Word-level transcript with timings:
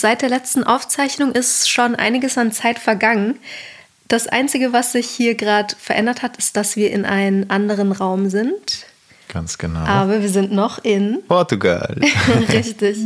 seit 0.00 0.22
der 0.22 0.28
letzten 0.28 0.64
Aufzeichnung 0.64 1.32
ist 1.32 1.70
schon 1.70 1.94
einiges 1.94 2.38
an 2.38 2.52
Zeit 2.52 2.78
vergangen. 2.78 3.38
Das 4.08 4.26
Einzige, 4.26 4.72
was 4.72 4.92
sich 4.92 5.08
hier 5.08 5.34
gerade 5.34 5.74
verändert 5.78 6.22
hat, 6.22 6.36
ist, 6.36 6.56
dass 6.56 6.76
wir 6.76 6.90
in 6.90 7.04
einem 7.04 7.46
anderen 7.48 7.92
Raum 7.92 8.28
sind. 8.28 8.86
Ganz 9.32 9.58
genau. 9.58 9.80
Aber 9.80 10.22
wir 10.22 10.28
sind 10.28 10.50
noch 10.50 10.82
in 10.82 11.20
Portugal. 11.28 11.96
Richtig. 12.52 12.98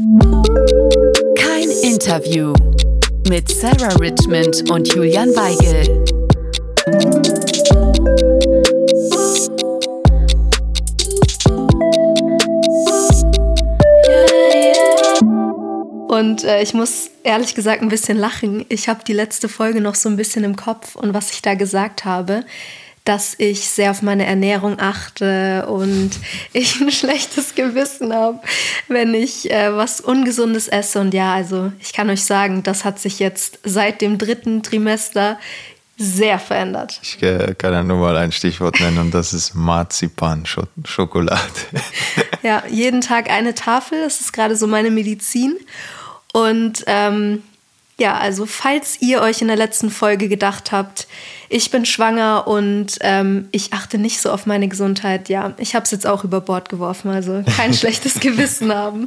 Kein 1.37 1.69
Interview 1.83 2.55
mit 3.29 3.51
Sarah 3.51 3.95
Richmond 3.97 4.71
und 4.71 4.95
Julian 4.95 5.29
Weigel. 5.37 6.14
Und 16.15 16.45
äh, 16.45 16.63
ich 16.63 16.75
muss 16.75 17.11
ehrlich 17.25 17.57
gesagt 17.57 17.83
ein 17.83 17.89
bisschen 17.89 18.17
lachen. 18.17 18.65
Ich 18.69 18.89
habe 18.89 19.03
die 19.05 19.13
letzte 19.13 19.49
Folge 19.49 19.81
noch 19.81 19.97
so 19.97 20.09
ein 20.09 20.17
bisschen 20.17 20.45
im 20.45 20.55
Kopf 20.55 20.95
und 20.95 21.13
was 21.13 21.33
ich 21.33 21.43
da 21.43 21.55
gesagt 21.55 22.05
habe, 22.05 22.45
dass 23.05 23.35
ich 23.37 23.69
sehr 23.69 23.91
auf 23.91 24.01
meine 24.01 24.25
Ernährung 24.25 24.79
achte 24.79 25.67
und 25.67 26.13
ich 26.53 26.81
ein 26.81 26.93
schlechtes 26.93 27.57
Gewissen 27.57 28.15
habe, 28.15 28.39
wenn 28.87 29.13
ich 29.13 29.51
äh, 29.51 29.77
was 29.77 30.01
Ungesundes 30.01 30.69
esse. 30.69 31.01
Und 31.01 31.15
ja, 31.15 31.35
also 31.35 31.73
ich 31.81 31.93
kann 31.93 32.09
euch 32.09 32.25
sagen, 32.25 32.63
das 32.63 32.85
hat 32.85 33.01
sich 33.01 33.19
jetzt 33.19 33.59
seit 33.65 34.01
dem 34.01 34.17
dritten 34.17 34.63
Trimester 34.63 35.37
sehr 35.97 36.39
verändert. 36.39 37.01
Ich 37.03 37.21
äh, 37.23 37.57
kann 37.59 37.73
ja 37.73 37.83
nur 37.83 37.99
mal 37.99 38.17
ein 38.17 38.31
Stichwort 38.31 38.79
nennen 38.79 38.99
und 38.99 39.15
das 39.15 39.33
ist 39.33 39.55
Marzipan-Schokolade. 39.57 41.41
ja, 42.45 42.63
jeden 42.71 43.01
Tag 43.01 43.31
eine 43.31 43.55
Tafel, 43.55 44.01
das 44.03 44.21
ist 44.21 44.33
gerade 44.33 44.55
so 44.55 44.69
meine 44.69 44.93
Medizin. 44.93 45.57
Und 46.35 46.83
ähm, 46.89 47.45
ja, 47.97 48.19
also 48.19 48.45
falls 48.45 49.01
ihr 49.01 49.21
euch 49.21 49.41
in 49.41 49.47
der 49.47 49.57
letzten 49.57 49.89
Folge 49.89 50.29
gedacht 50.29 50.73
habt, 50.73 51.07
ich 51.49 51.71
bin 51.71 51.87
schwanger 51.87 52.49
und 52.49 52.99
ähm, 53.03 53.47
ich 53.53 53.73
achte 53.73 53.99
nicht 53.99 54.21
so 54.21 54.33
auf 54.33 54.45
meine 54.45 54.67
Gesundheit, 54.67 55.29
ja, 55.29 55.55
ich 55.59 55.77
habe 55.77 55.85
es 55.85 55.93
jetzt 55.93 56.09
auch 56.09 56.25
über 56.25 56.41
Bord 56.41 56.69
geworfen, 56.69 57.13
also 57.13 57.45
kein 57.57 57.73
schlechtes 57.75 58.19
Gewissen 58.19 58.75
haben. 58.75 59.07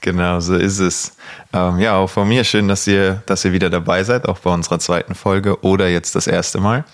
Genau, 0.00 0.40
so 0.40 0.56
ist 0.56 0.80
es. 0.80 1.16
Ähm, 1.52 1.78
ja, 1.78 1.98
auch 1.98 2.10
von 2.10 2.26
mir 2.26 2.42
schön, 2.42 2.66
dass 2.66 2.84
ihr, 2.88 3.22
dass 3.26 3.44
ihr 3.44 3.52
wieder 3.52 3.70
dabei 3.70 4.02
seid, 4.02 4.26
auch 4.28 4.40
bei 4.40 4.52
unserer 4.52 4.80
zweiten 4.80 5.14
Folge 5.14 5.62
oder 5.62 5.86
jetzt 5.86 6.16
das 6.16 6.26
erste 6.26 6.58
Mal. 6.58 6.84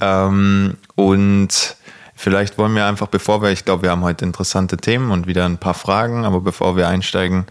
Ähm, 0.00 0.78
und 0.94 1.76
vielleicht 2.14 2.56
wollen 2.56 2.74
wir 2.74 2.86
einfach, 2.86 3.08
bevor 3.08 3.42
wir, 3.42 3.50
ich 3.50 3.66
glaube, 3.66 3.82
wir 3.82 3.90
haben 3.90 4.04
heute 4.04 4.24
interessante 4.24 4.78
Themen 4.78 5.10
und 5.10 5.26
wieder 5.26 5.44
ein 5.44 5.58
paar 5.58 5.74
Fragen, 5.74 6.24
aber 6.24 6.40
bevor 6.40 6.78
wir 6.78 6.88
einsteigen, 6.88 7.44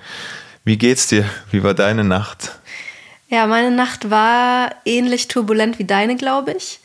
wie 0.66 0.78
geht's 0.78 1.08
dir? 1.08 1.30
Wie 1.52 1.64
war 1.64 1.74
deine 1.74 2.04
Nacht? 2.04 2.60
Ja, 3.30 3.48
meine 3.48 3.72
Nacht 3.72 4.10
war 4.10 4.72
ähnlich 4.84 5.28
turbulent 5.28 5.80
wie 5.80 5.86
deine, 5.86 6.16
glaube 6.16 6.54
ich. 6.54 6.80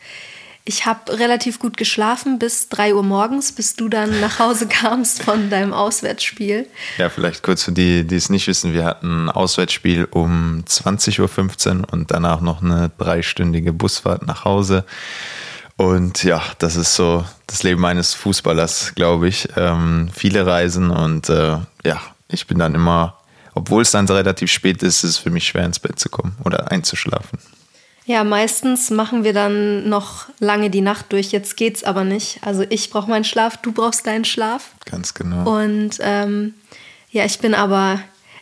Ich 0.65 0.85
habe 0.85 1.19
relativ 1.19 1.59
gut 1.59 1.77
geschlafen 1.77 2.39
bis 2.39 2.69
3 2.69 2.95
Uhr 2.95 3.03
morgens, 3.03 3.53
bis 3.53 3.77
du 3.77 3.89
dann 3.89 4.21
nach 4.21 4.39
Hause 4.39 4.67
kamst 4.69 5.23
von 5.23 5.51
deinem 5.51 5.73
Auswärtsspiel. 5.73 6.67
Ja, 6.99 7.09
vielleicht 7.09 7.43
kurz 7.43 7.65
für 7.65 7.73
die, 7.73 8.07
die 8.07 8.17
es 8.17 8.29
nicht 8.29 8.47
wissen. 8.47 8.75
Wir 8.75 8.85
hatten 8.85 9.25
ein 9.25 9.31
Auswärtsspiel 9.31 10.07
um 10.11 10.63
20.15 10.69 11.81
Uhr 11.81 11.93
und 11.93 12.11
danach 12.11 12.41
noch 12.41 12.63
eine 12.63 12.91
dreistündige 12.99 13.73
Busfahrt 13.73 14.27
nach 14.27 14.45
Hause. 14.45 14.85
Und 15.77 16.23
ja, 16.25 16.43
das 16.59 16.77
ist 16.77 16.95
so 16.95 17.25
das 17.47 17.63
Leben 17.63 17.85
eines 17.87 18.13
Fußballers, 18.13 18.95
glaube 18.95 19.29
ich. 19.29 19.49
Ähm, 19.57 20.11
viele 20.15 20.47
Reisen 20.47 20.91
und 20.91 21.31
äh, 21.31 21.57
ja, 21.85 22.01
ich 22.29 22.47
bin 22.47 22.59
dann 22.59 22.75
immer 22.75 23.20
obwohl 23.55 23.83
es 23.83 23.91
dann 23.91 24.07
relativ 24.07 24.51
spät 24.51 24.83
ist, 24.83 25.05
ist 25.05 25.11
es 25.11 25.19
für 25.19 25.31
mich 25.31 25.47
schwer 25.47 25.65
ins 25.65 25.79
Bett 25.79 25.99
zu 25.99 26.09
kommen 26.09 26.37
oder 26.45 26.71
einzuschlafen. 26.71 27.39
Ja, 28.07 28.25
meistens 28.25 28.91
machen 28.91 29.23
wir 29.25 29.33
dann 29.33 29.89
noch 29.89 30.27
lange 30.41 30.71
die 30.71 30.81
Nacht 30.81 31.13
durch. 31.13 31.31
Jetzt 31.31 31.57
geht's 31.57 31.85
aber 31.85 32.03
nicht. 32.03 32.41
Also 32.43 32.65
ich 32.69 32.91
brauche 32.91 33.09
meinen 33.09 33.25
Schlaf, 33.25 33.59
du 33.59 33.73
brauchst 33.73 34.07
deinen 34.07 34.25
Schlaf. 34.25 34.73
Ganz 34.85 35.15
genau. 35.15 35.49
Und 35.49 35.99
ähm, 36.01 36.55
ja, 37.11 37.25
ich 37.25 37.39
bin 37.39 37.55
aber 37.55 38.01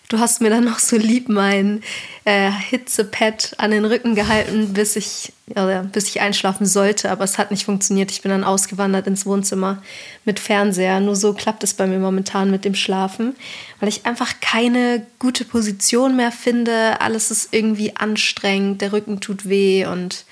Du 0.09 0.19
hast 0.19 0.41
mir 0.41 0.49
dann 0.49 0.65
noch 0.65 0.79
so 0.79 0.97
lieb 0.97 1.29
mein 1.29 1.83
äh, 2.25 2.51
Hitzepad 2.51 3.55
an 3.59 3.71
den 3.71 3.85
Rücken 3.85 4.15
gehalten, 4.15 4.73
bis 4.73 4.97
ich, 4.97 5.35
ja, 5.55 5.83
bis 5.83 6.09
ich 6.09 6.23
einschlafen 6.23 6.65
sollte, 6.65 7.11
aber 7.11 7.25
es 7.25 7.37
hat 7.37 7.51
nicht 7.51 7.67
funktioniert. 7.67 8.11
Ich 8.11 8.23
bin 8.23 8.31
dann 8.31 8.43
ausgewandert 8.43 9.07
ins 9.07 9.27
Wohnzimmer 9.27 9.83
mit 10.25 10.41
Fernseher. 10.41 11.01
Nur 11.01 11.15
so 11.15 11.35
klappt 11.35 11.63
es 11.63 11.75
bei 11.75 11.87
mir 11.87 11.99
momentan 11.99 12.51
mit 12.51 12.65
dem 12.65 12.75
Schlafen, 12.75 13.37
weil 13.81 13.91
ich 13.91 14.07
einfach 14.07 14.33
keine 14.41 15.07
gute 15.19 15.45
Position 15.45 16.17
mehr 16.17 16.33
finde. 16.33 17.03
Alles 17.03 17.31
ist 17.31 17.53
irgendwie 17.53 17.95
anstrengend, 17.95 18.81
der 18.81 18.95
Rücken 18.95 19.21
tut 19.21 19.47
weh 19.47 19.85
und 19.85 20.25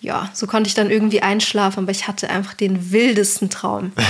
ja, 0.00 0.28
so 0.34 0.48
konnte 0.48 0.66
ich 0.66 0.74
dann 0.74 0.90
irgendwie 0.90 1.22
einschlafen, 1.22 1.84
aber 1.84 1.92
ich 1.92 2.08
hatte 2.08 2.30
einfach 2.30 2.54
den 2.54 2.90
wildesten 2.90 3.48
Traum. 3.48 3.92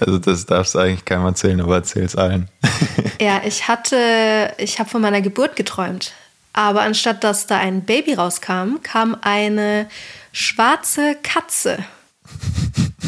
Also 0.00 0.18
das 0.18 0.46
darfst 0.46 0.74
du 0.74 0.78
eigentlich 0.78 1.04
keinem 1.04 1.24
erzählen, 1.24 1.60
aber 1.60 1.76
erzähl 1.76 2.04
es 2.04 2.16
allen. 2.16 2.48
ja, 3.20 3.42
ich 3.44 3.68
hatte, 3.68 4.54
ich 4.58 4.78
habe 4.78 4.88
von 4.88 5.02
meiner 5.02 5.20
Geburt 5.20 5.56
geträumt. 5.56 6.12
Aber 6.52 6.82
anstatt 6.82 7.22
dass 7.24 7.46
da 7.46 7.58
ein 7.58 7.84
Baby 7.84 8.14
rauskam, 8.14 8.82
kam 8.82 9.16
eine 9.20 9.88
schwarze 10.32 11.16
Katze. 11.22 11.84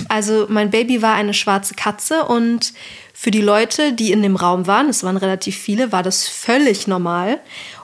Also 0.08 0.46
mein 0.48 0.70
Baby 0.70 1.02
war 1.02 1.14
eine 1.14 1.34
schwarze 1.34 1.74
Katze 1.74 2.24
und 2.24 2.72
für 3.12 3.30
die 3.30 3.42
Leute, 3.42 3.92
die 3.92 4.12
in 4.12 4.22
dem 4.22 4.36
Raum 4.36 4.66
waren, 4.66 4.88
es 4.88 5.04
waren 5.04 5.16
relativ 5.16 5.56
viele, 5.56 5.92
war 5.92 6.02
das 6.02 6.26
völlig 6.26 6.86
normal. 6.86 7.40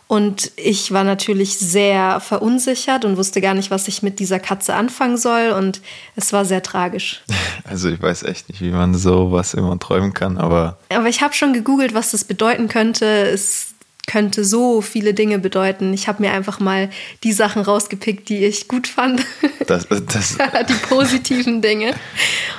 Und 0.09 0.53
ich 0.57 0.93
war 0.93 1.03
natürlich 1.03 1.59
sehr 1.59 2.21
verunsichert 2.21 3.05
und 3.05 3.17
wusste 3.17 3.41
gar 3.41 3.55
nicht, 3.55 3.73
was 3.73 3.89
ich 3.89 4.05
mit 4.05 4.21
dieser 4.21 4.39
Katze 4.39 4.75
anfangen 4.75 5.17
soll. 5.17 5.51
Und 5.51 5.81
es 6.15 6.33
war 6.33 6.45
sehr 6.45 6.63
tragisch. 6.63 7.23
Also 7.69 7.89
ich 7.89 8.01
weiß 8.01 8.23
echt 8.23 8.49
nicht, 8.49 8.61
wie 8.61 8.71
man 8.71 8.95
sowas 8.95 9.53
immer 9.53 9.77
träumen 9.81 10.15
kann, 10.15 10.39
aber. 10.39 10.79
Aber 10.89 11.09
ich 11.09 11.21
habe 11.21 11.35
schon 11.35 11.53
gegoogelt, 11.53 11.95
was 11.95 12.13
das 12.13 12.23
bedeuten 12.23 12.69
könnte. 12.69 13.05
Es 13.05 13.75
könnte 14.07 14.45
so 14.45 14.81
viele 14.83 15.15
Dinge 15.15 15.41
bedeuten. 15.41 15.93
Ich 15.93 16.07
habe 16.07 16.23
mir 16.23 16.33
einfach 16.33 16.61
mal 16.61 16.91
die 17.25 17.33
Sachen 17.33 17.63
rausgepickt, 17.63 18.29
die 18.29 18.45
ich 18.45 18.69
gut 18.69 18.87
fand. 18.87 19.25
Das, 19.67 19.89
das 19.89 20.39
die 20.69 20.87
positiven 20.89 21.61
Dinge. 21.61 21.93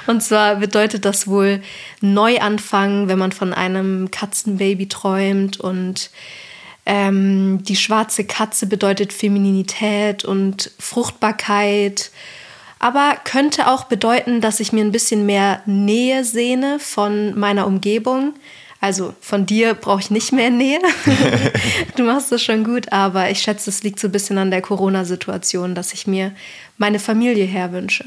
Und 0.08 0.22
zwar 0.22 0.58
bedeutet 0.58 1.06
das 1.06 1.26
wohl 1.26 1.62
Neuanfang, 2.02 3.08
wenn 3.08 3.18
man 3.18 3.32
von 3.32 3.54
einem 3.54 4.12
Katzenbaby 4.12 4.90
träumt 4.90 5.58
und 5.58 6.10
ähm, 6.88 7.64
die 7.64 7.76
schwarze 7.76 8.24
Katze 8.24 8.66
bedeutet 8.66 9.12
Femininität 9.12 10.24
und 10.24 10.72
Fruchtbarkeit. 10.80 12.12
Aber 12.80 13.18
könnte 13.26 13.70
auch 13.70 13.84
bedeuten, 13.84 14.40
dass 14.40 14.62
ich 14.62 14.72
mir 14.72 14.86
ein 14.86 14.94
bisschen 14.94 15.26
mehr 15.26 15.62
Nähe 15.66 16.24
sehne 16.24 16.80
von 16.80 17.38
meiner 17.38 17.68
Umgebung. 17.68 18.36
Also 18.80 19.14
von 19.20 19.46
dir 19.46 19.74
brauche 19.74 20.00
ich 20.00 20.12
nicht 20.12 20.32
mehr 20.32 20.50
Nähe. 20.50 20.80
du 21.98 22.04
machst 22.04 22.32
das 22.32 22.42
schon 22.42 22.64
gut, 22.64 22.94
aber 22.94 23.30
ich 23.32 23.42
schätze, 23.42 23.70
es 23.70 23.84
liegt 23.84 24.00
so 24.00 24.08
ein 24.08 24.12
bisschen 24.12 24.38
an 24.38 24.52
der 24.52 24.62
Corona-Situation, 24.62 25.76
dass 25.76 25.94
ich 25.94 26.08
mir 26.08 26.32
meine 26.78 27.00
Familie 27.00 27.46
herwünsche. 27.46 28.06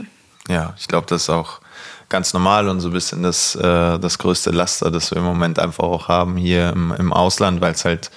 Ja, 0.49 0.75
ich 0.79 0.89
glaube, 0.89 1.07
das 1.07 1.23
ist 1.23 1.31
auch 1.31 1.61
ganz 2.09 2.33
normal 2.33 2.69
und 2.69 2.81
so 2.81 2.89
ein 2.89 2.95
bisschen 2.95 3.23
das, 3.23 3.57
äh, 3.57 3.99
das 3.99 4.19
größte 4.19 4.51
Laster, 4.51 4.91
das 4.91 5.11
wir 5.11 5.19
im 5.19 5.25
Moment 5.25 5.59
einfach 5.59 5.85
auch 5.85 6.09
haben 6.09 6.37
hier 6.37 6.71
im, 6.71 6.93
im 6.93 7.13
Ausland, 7.13 7.61
weil 7.61 7.73
es 7.73 7.85
halt 7.85 8.11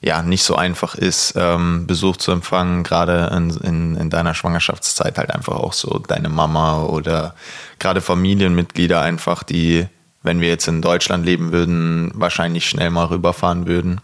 ja 0.00 0.22
nicht 0.22 0.42
so 0.42 0.56
einfach 0.56 0.94
ist, 0.94 1.34
ähm, 1.36 1.86
Besuch 1.86 2.16
zu 2.16 2.32
empfangen, 2.32 2.82
gerade 2.82 3.30
in, 3.36 3.50
in, 3.50 3.96
in 3.96 4.10
deiner 4.10 4.34
Schwangerschaftszeit 4.34 5.18
halt 5.18 5.30
einfach 5.30 5.56
auch 5.56 5.74
so 5.74 5.98
deine 5.98 6.28
Mama 6.28 6.82
oder 6.82 7.34
gerade 7.78 8.00
Familienmitglieder 8.00 9.00
einfach, 9.00 9.42
die, 9.42 9.86
wenn 10.22 10.40
wir 10.40 10.48
jetzt 10.48 10.68
in 10.68 10.80
Deutschland 10.80 11.26
leben 11.26 11.52
würden, 11.52 12.12
wahrscheinlich 12.14 12.68
schnell 12.68 12.90
mal 12.90 13.06
rüberfahren 13.06 13.66
würden. 13.66 14.00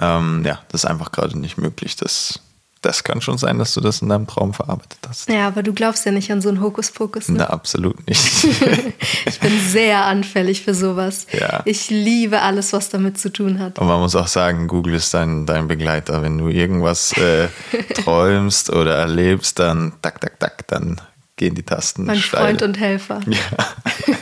Ähm, 0.00 0.42
ja, 0.44 0.60
das 0.68 0.84
ist 0.84 0.90
einfach 0.90 1.12
gerade 1.12 1.38
nicht 1.38 1.56
möglich. 1.56 1.94
Das 1.94 2.40
das 2.82 3.04
kann 3.04 3.20
schon 3.20 3.38
sein, 3.38 3.58
dass 3.58 3.74
du 3.74 3.80
das 3.80 4.02
in 4.02 4.08
deinem 4.08 4.26
Traum 4.26 4.52
verarbeitet 4.52 4.98
hast. 5.08 5.28
Ja, 5.28 5.46
aber 5.46 5.62
du 5.62 5.72
glaubst 5.72 6.04
ja 6.04 6.12
nicht 6.12 6.30
an 6.30 6.42
so 6.42 6.48
einen 6.48 6.60
Hokuspokus. 6.60 7.28
Ne? 7.28 7.38
Na, 7.38 7.46
absolut 7.46 8.06
nicht. 8.08 8.44
ich 9.26 9.40
bin 9.40 9.60
sehr 9.60 10.04
anfällig 10.04 10.62
für 10.62 10.74
sowas. 10.74 11.26
Ja. 11.32 11.62
Ich 11.64 11.90
liebe 11.90 12.42
alles, 12.42 12.72
was 12.72 12.90
damit 12.90 13.18
zu 13.18 13.32
tun 13.32 13.60
hat. 13.60 13.78
Und 13.78 13.86
man 13.86 14.00
muss 14.00 14.16
auch 14.16 14.26
sagen, 14.26 14.66
Google 14.66 14.94
ist 14.94 15.14
dein, 15.14 15.46
dein 15.46 15.68
Begleiter. 15.68 16.22
Wenn 16.22 16.38
du 16.38 16.48
irgendwas 16.48 17.12
äh, 17.12 17.48
träumst 17.94 18.70
oder 18.70 18.96
erlebst, 18.96 19.58
dann 19.58 19.92
tak, 20.02 20.20
tak, 20.20 20.40
tak, 20.40 20.66
dann 20.66 21.00
gehen 21.36 21.54
die 21.54 21.62
Tasten. 21.62 22.04
Mein 22.04 22.18
steil. 22.18 22.44
Freund 22.44 22.62
und 22.62 22.78
Helfer. 22.78 23.20
Ja. 23.32 24.18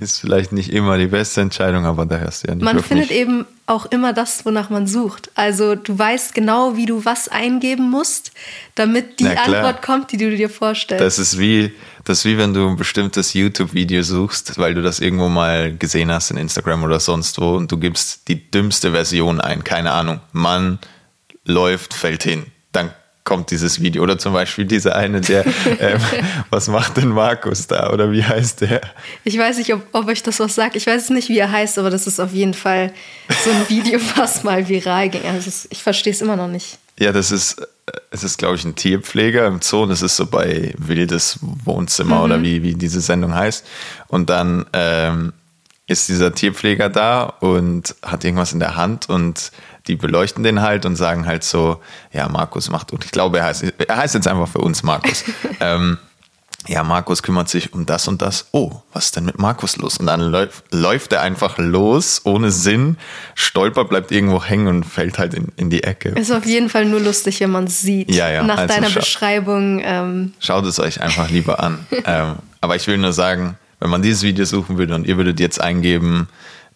ist 0.00 0.20
vielleicht 0.20 0.52
nicht 0.52 0.72
immer 0.72 0.98
die 0.98 1.06
beste 1.06 1.40
Entscheidung, 1.40 1.84
aber 1.86 2.04
da 2.06 2.20
hast 2.20 2.42
du 2.42 2.48
ja 2.48 2.54
nicht. 2.54 2.64
Man 2.64 2.82
findet 2.82 3.10
eben 3.10 3.46
auch 3.66 3.86
immer 3.86 4.12
das, 4.12 4.44
wonach 4.44 4.70
man 4.70 4.86
sucht. 4.86 5.30
Also 5.34 5.74
du 5.74 5.98
weißt 5.98 6.34
genau, 6.34 6.76
wie 6.76 6.86
du 6.86 7.04
was 7.04 7.28
eingeben 7.28 7.90
musst, 7.90 8.32
damit 8.74 9.20
die 9.20 9.28
Antwort 9.28 9.82
kommt, 9.82 10.12
die 10.12 10.16
du 10.16 10.36
dir 10.36 10.50
vorstellst. 10.50 11.04
Das 11.04 11.18
ist 11.18 11.38
wie, 11.38 11.72
das 12.04 12.18
ist 12.18 12.24
wie 12.24 12.38
wenn 12.38 12.52
du 12.52 12.68
ein 12.68 12.76
bestimmtes 12.76 13.34
YouTube-Video 13.34 14.02
suchst, 14.02 14.58
weil 14.58 14.74
du 14.74 14.82
das 14.82 15.00
irgendwo 15.00 15.28
mal 15.28 15.74
gesehen 15.76 16.10
hast 16.10 16.30
in 16.30 16.36
Instagram 16.36 16.82
oder 16.82 17.00
sonst 17.00 17.40
wo 17.40 17.54
und 17.54 17.70
du 17.70 17.78
gibst 17.78 18.28
die 18.28 18.50
dümmste 18.50 18.92
Version 18.92 19.40
ein, 19.40 19.64
keine 19.64 19.92
Ahnung. 19.92 20.20
Mann 20.32 20.78
läuft, 21.44 21.94
fällt 21.94 22.22
hin. 22.22 22.46
Dann 22.72 22.90
kommt 23.24 23.50
dieses 23.50 23.80
Video. 23.80 24.02
Oder 24.02 24.18
zum 24.18 24.34
Beispiel 24.34 24.66
dieser 24.66 24.94
eine, 24.94 25.20
der, 25.20 25.46
ähm, 25.46 25.98
was 26.50 26.68
macht 26.68 26.98
denn 26.98 27.08
Markus 27.08 27.66
da? 27.66 27.90
Oder 27.90 28.12
wie 28.12 28.22
heißt 28.22 28.60
der? 28.60 28.82
Ich 29.24 29.36
weiß 29.38 29.56
nicht, 29.56 29.72
ob, 29.72 29.82
ob 29.92 30.06
euch 30.08 30.22
das 30.22 30.38
was 30.40 30.54
sagt. 30.54 30.76
Ich 30.76 30.86
weiß 30.86 31.10
nicht, 31.10 31.30
wie 31.30 31.38
er 31.38 31.50
heißt, 31.50 31.78
aber 31.78 31.90
das 31.90 32.06
ist 32.06 32.20
auf 32.20 32.32
jeden 32.32 32.54
Fall 32.54 32.92
so 33.44 33.50
ein 33.50 33.68
Video, 33.68 33.98
was 34.16 34.44
mal 34.44 34.68
viral 34.68 35.08
ging. 35.08 35.24
Also 35.24 35.50
ich 35.70 35.82
verstehe 35.82 36.12
es 36.12 36.20
immer 36.20 36.36
noch 36.36 36.48
nicht. 36.48 36.78
Ja, 36.98 37.10
das 37.12 37.32
ist, 37.32 37.66
es 38.10 38.22
ist, 38.22 38.38
glaube 38.38 38.56
ich, 38.56 38.64
ein 38.64 38.76
Tierpfleger 38.76 39.46
im 39.46 39.60
Zoo. 39.60 39.86
Das 39.86 40.02
ist 40.02 40.16
so 40.16 40.26
bei 40.26 40.74
Wildes 40.76 41.38
Wohnzimmer 41.40 42.18
mhm. 42.18 42.22
oder 42.22 42.42
wie, 42.42 42.62
wie 42.62 42.74
diese 42.74 43.00
Sendung 43.00 43.34
heißt. 43.34 43.66
Und 44.08 44.30
dann 44.30 44.66
ähm, 44.74 45.32
ist 45.86 46.08
dieser 46.08 46.34
Tierpfleger 46.34 46.88
da 46.88 47.24
und 47.24 47.94
hat 48.02 48.24
irgendwas 48.24 48.52
in 48.52 48.60
der 48.60 48.76
Hand 48.76 49.08
und 49.08 49.50
die 49.86 49.96
beleuchten 49.96 50.42
den 50.42 50.62
halt 50.62 50.86
und 50.86 50.96
sagen 50.96 51.26
halt 51.26 51.44
so, 51.44 51.80
ja, 52.12 52.28
Markus 52.28 52.70
macht, 52.70 52.92
und 52.92 53.04
ich 53.04 53.10
glaube, 53.10 53.38
er 53.38 53.46
heißt, 53.46 53.64
er 53.86 53.96
heißt 53.96 54.14
jetzt 54.14 54.28
einfach 54.28 54.48
für 54.48 54.58
uns 54.58 54.82
Markus. 54.82 55.24
ähm, 55.60 55.98
ja, 56.66 56.82
Markus 56.82 57.22
kümmert 57.22 57.50
sich 57.50 57.74
um 57.74 57.84
das 57.84 58.08
und 58.08 58.22
das. 58.22 58.48
Oh, 58.52 58.70
was 58.92 59.06
ist 59.06 59.16
denn 59.16 59.26
mit 59.26 59.38
Markus 59.38 59.76
los? 59.76 59.98
Und 59.98 60.06
dann 60.06 60.20
läuft, 60.20 60.64
läuft 60.72 61.12
er 61.12 61.20
einfach 61.20 61.58
los, 61.58 62.22
ohne 62.24 62.50
Sinn, 62.50 62.96
stolpert, 63.34 63.90
bleibt 63.90 64.10
irgendwo 64.10 64.42
hängen 64.42 64.68
und 64.68 64.84
fällt 64.84 65.18
halt 65.18 65.34
in, 65.34 65.52
in 65.56 65.68
die 65.68 65.82
Ecke. 65.82 66.10
Ist 66.10 66.32
auf 66.32 66.46
jeden 66.46 66.70
Fall 66.70 66.86
nur 66.86 67.00
lustig, 67.00 67.40
wenn 67.40 67.50
man 67.50 67.64
es 67.64 67.82
sieht. 67.82 68.10
Ja, 68.14 68.30
ja. 68.30 68.42
Nach 68.42 68.56
also 68.56 68.74
deiner 68.74 68.90
Beschreibung. 68.90 69.82
Ähm 69.84 70.32
Schaut 70.38 70.64
es 70.64 70.80
euch 70.80 71.02
einfach 71.02 71.28
lieber 71.28 71.60
an. 71.62 71.86
ähm, 72.06 72.36
aber 72.62 72.76
ich 72.76 72.86
will 72.86 72.96
nur 72.96 73.12
sagen, 73.12 73.58
wenn 73.80 73.90
man 73.90 74.00
dieses 74.00 74.22
Video 74.22 74.46
suchen 74.46 74.78
würde 74.78 74.94
und 74.94 75.06
ihr 75.06 75.18
würdet 75.18 75.40
jetzt 75.40 75.60
eingeben, 75.60 76.28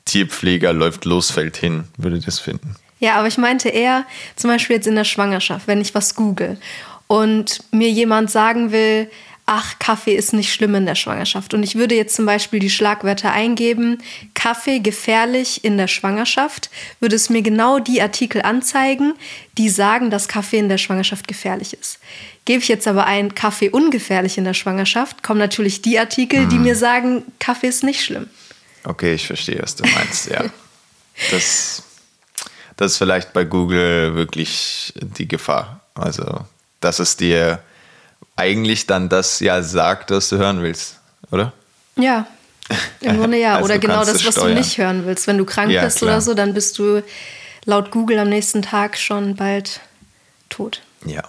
Tierpfleger 0.05 0.75
läuft 0.75 1.06
los, 1.06 1.31
fällt 1.31 1.56
hin, 1.56 1.84
würdet 1.96 2.25
ihr 2.25 2.28
es 2.28 2.40
finden. 2.40 2.76
Ja, 3.00 3.14
aber 3.14 3.28
ich 3.28 3.38
meinte 3.38 3.68
eher 3.68 4.04
zum 4.36 4.50
Beispiel 4.50 4.76
jetzt 4.76 4.86
in 4.86 4.96
der 4.96 5.04
Schwangerschaft, 5.04 5.66
wenn 5.66 5.80
ich 5.80 5.94
was 5.94 6.14
google 6.14 6.58
und 7.06 7.62
mir 7.72 7.90
jemand 7.90 8.30
sagen 8.30 8.70
will, 8.72 9.10
ach, 9.50 9.78
Kaffee 9.78 10.14
ist 10.14 10.34
nicht 10.34 10.52
schlimm 10.52 10.74
in 10.74 10.84
der 10.84 10.94
Schwangerschaft. 10.94 11.54
Und 11.54 11.62
ich 11.62 11.74
würde 11.74 11.94
jetzt 11.94 12.14
zum 12.14 12.26
Beispiel 12.26 12.60
die 12.60 12.68
Schlagwörter 12.68 13.32
eingeben, 13.32 14.02
Kaffee 14.34 14.80
gefährlich 14.80 15.64
in 15.64 15.78
der 15.78 15.88
Schwangerschaft, 15.88 16.68
würde 17.00 17.16
es 17.16 17.30
mir 17.30 17.40
genau 17.40 17.78
die 17.78 18.02
Artikel 18.02 18.42
anzeigen, 18.42 19.14
die 19.56 19.70
sagen, 19.70 20.10
dass 20.10 20.28
Kaffee 20.28 20.58
in 20.58 20.68
der 20.68 20.76
Schwangerschaft 20.76 21.26
gefährlich 21.26 21.72
ist. 21.72 21.98
Gebe 22.44 22.62
ich 22.62 22.68
jetzt 22.68 22.86
aber 22.86 23.06
ein 23.06 23.34
Kaffee 23.34 23.70
ungefährlich 23.70 24.36
in 24.36 24.44
der 24.44 24.52
Schwangerschaft, 24.52 25.22
kommen 25.22 25.40
natürlich 25.40 25.80
die 25.80 25.98
Artikel, 25.98 26.46
die 26.46 26.58
mir 26.58 26.76
sagen, 26.76 27.24
Kaffee 27.38 27.68
ist 27.68 27.82
nicht 27.82 28.04
schlimm. 28.04 28.28
Okay, 28.84 29.14
ich 29.14 29.26
verstehe, 29.26 29.60
was 29.62 29.74
du 29.76 29.84
meinst, 29.88 30.26
ja. 30.30 30.44
Das 31.32 31.82
das 32.78 32.92
ist 32.92 32.98
vielleicht 32.98 33.32
bei 33.32 33.44
Google 33.44 34.14
wirklich 34.14 34.94
die 34.96 35.26
Gefahr. 35.28 35.80
Also, 35.94 36.46
dass 36.80 37.00
es 37.00 37.16
dir 37.16 37.58
eigentlich 38.36 38.86
dann 38.86 39.08
das 39.08 39.40
ja 39.40 39.62
sagt, 39.62 40.12
was 40.12 40.28
du 40.28 40.38
hören 40.38 40.62
willst, 40.62 40.96
oder? 41.32 41.52
Ja, 41.96 42.28
im 43.00 43.19
Grunde 43.19 43.38
ja. 43.38 43.56
also 43.56 43.64
oder 43.64 43.78
genau 43.78 44.04
das, 44.04 44.25
was 44.25 44.36
du 44.36 44.46
nicht 44.54 44.78
hören 44.78 45.04
willst. 45.06 45.26
Wenn 45.26 45.38
du 45.38 45.44
krank 45.44 45.72
ja, 45.72 45.84
bist 45.84 45.98
klar. 45.98 46.12
oder 46.12 46.20
so, 46.20 46.34
dann 46.34 46.54
bist 46.54 46.78
du 46.78 47.02
laut 47.64 47.90
Google 47.90 48.20
am 48.20 48.28
nächsten 48.28 48.62
Tag 48.62 48.96
schon 48.96 49.34
bald 49.34 49.81
tot. 50.48 50.81
Ja, 51.04 51.22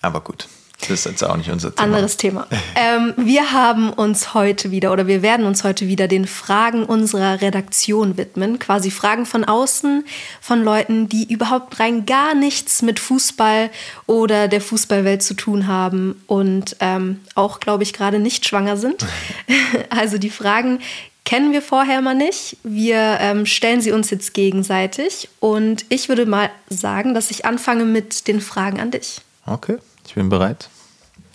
aber 0.00 0.22
gut. 0.22 0.48
Das 0.80 0.90
ist 0.90 1.06
jetzt 1.06 1.24
auch 1.24 1.36
nicht 1.36 1.50
unser 1.50 1.74
Thema. 1.74 1.84
Anderes 1.84 2.16
Thema. 2.16 2.46
Ähm, 2.74 3.14
wir 3.16 3.52
haben 3.52 3.90
uns 3.92 4.34
heute 4.34 4.70
wieder 4.70 4.92
oder 4.92 5.06
wir 5.06 5.22
werden 5.22 5.46
uns 5.46 5.64
heute 5.64 5.88
wieder 5.88 6.06
den 6.06 6.26
Fragen 6.26 6.84
unserer 6.84 7.40
Redaktion 7.40 8.16
widmen. 8.16 8.58
Quasi 8.58 8.90
Fragen 8.90 9.26
von 9.26 9.44
außen, 9.44 10.04
von 10.40 10.62
Leuten, 10.62 11.08
die 11.08 11.32
überhaupt 11.32 11.80
rein 11.80 12.04
gar 12.04 12.34
nichts 12.34 12.82
mit 12.82 13.00
Fußball 13.00 13.70
oder 14.06 14.48
der 14.48 14.60
Fußballwelt 14.60 15.22
zu 15.22 15.34
tun 15.34 15.66
haben 15.66 16.22
und 16.26 16.76
ähm, 16.80 17.20
auch, 17.34 17.60
glaube 17.60 17.82
ich, 17.82 17.92
gerade 17.92 18.18
nicht 18.18 18.46
schwanger 18.46 18.76
sind. 18.76 19.04
also 19.88 20.18
die 20.18 20.30
Fragen 20.30 20.80
kennen 21.24 21.52
wir 21.52 21.62
vorher 21.62 22.00
mal 22.02 22.14
nicht. 22.14 22.58
Wir 22.62 23.18
ähm, 23.20 23.46
stellen 23.46 23.80
sie 23.80 23.92
uns 23.92 24.10
jetzt 24.10 24.34
gegenseitig 24.34 25.28
und 25.40 25.86
ich 25.88 26.08
würde 26.08 26.26
mal 26.26 26.50
sagen, 26.68 27.14
dass 27.14 27.30
ich 27.30 27.44
anfange 27.44 27.84
mit 27.84 28.28
den 28.28 28.40
Fragen 28.40 28.80
an 28.80 28.90
dich. 28.90 29.20
Okay. 29.46 29.78
Ich 30.06 30.14
bin 30.14 30.28
bereit. 30.28 30.68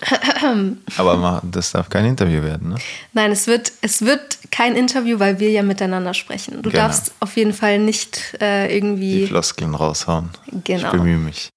Aber 0.97 1.41
das 1.43 1.71
darf 1.71 1.89
kein 1.89 2.05
Interview 2.05 2.41
werden, 2.41 2.69
ne? 2.69 2.75
Nein, 3.13 3.31
es 3.31 3.47
wird, 3.47 3.71
es 3.81 4.03
wird 4.03 4.39
kein 4.49 4.75
Interview, 4.75 5.19
weil 5.19 5.39
wir 5.39 5.51
ja 5.51 5.63
miteinander 5.63 6.13
sprechen. 6.13 6.61
Du 6.61 6.69
genau. 6.69 6.83
darfst 6.83 7.13
auf 7.19 7.37
jeden 7.37 7.53
Fall 7.53 7.79
nicht 7.79 8.35
äh, 8.41 8.75
irgendwie. 8.75 9.21
Die 9.21 9.27
Floskeln 9.27 9.75
raushauen. 9.75 10.29
Genau. 10.63 10.85
Ich 10.85 10.91
bemühe 10.91 11.17
mich. 11.17 11.49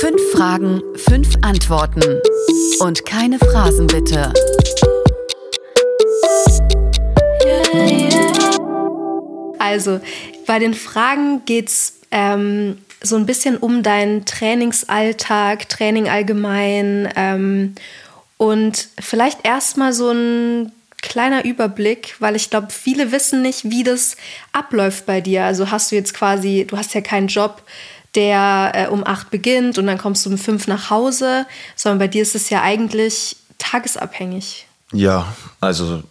Fünf 0.00 0.20
Fragen, 0.32 0.82
fünf 0.96 1.34
Antworten. 1.42 2.02
Und 2.80 3.04
keine 3.06 3.38
Phrasen 3.38 3.86
bitte. 3.86 4.32
Also, 9.58 10.00
bei 10.46 10.58
den 10.58 10.74
Fragen 10.74 11.44
geht's 11.46 12.00
ähm, 12.10 12.78
so 13.02 13.16
ein 13.16 13.26
bisschen 13.26 13.56
um 13.56 13.82
deinen 13.82 14.24
Trainingsalltag, 14.24 15.68
Training 15.68 16.08
allgemein 16.08 17.08
ähm, 17.16 17.74
und 18.36 18.88
vielleicht 18.98 19.46
erstmal 19.46 19.92
so 19.92 20.10
ein 20.10 20.72
kleiner 21.02 21.44
Überblick, 21.44 22.16
weil 22.18 22.34
ich 22.34 22.48
glaube, 22.48 22.68
viele 22.70 23.12
wissen 23.12 23.42
nicht, 23.42 23.64
wie 23.64 23.84
das 23.84 24.16
abläuft 24.52 25.04
bei 25.04 25.20
dir. 25.20 25.44
Also 25.44 25.70
hast 25.70 25.92
du 25.92 25.96
jetzt 25.96 26.14
quasi, 26.14 26.66
du 26.66 26.78
hast 26.78 26.94
ja 26.94 27.02
keinen 27.02 27.28
Job, 27.28 27.62
der 28.14 28.72
äh, 28.74 28.86
um 28.88 29.06
acht 29.06 29.30
beginnt 29.30 29.76
und 29.76 29.86
dann 29.86 29.98
kommst 29.98 30.24
du 30.24 30.30
um 30.30 30.38
fünf 30.38 30.66
nach 30.66 30.90
Hause, 30.90 31.46
sondern 31.76 31.98
bei 31.98 32.08
dir 32.08 32.22
ist 32.22 32.34
es 32.34 32.48
ja 32.50 32.62
eigentlich 32.62 33.36
tagesabhängig. 33.58 34.66
Ja, 34.92 35.34
also 35.60 36.02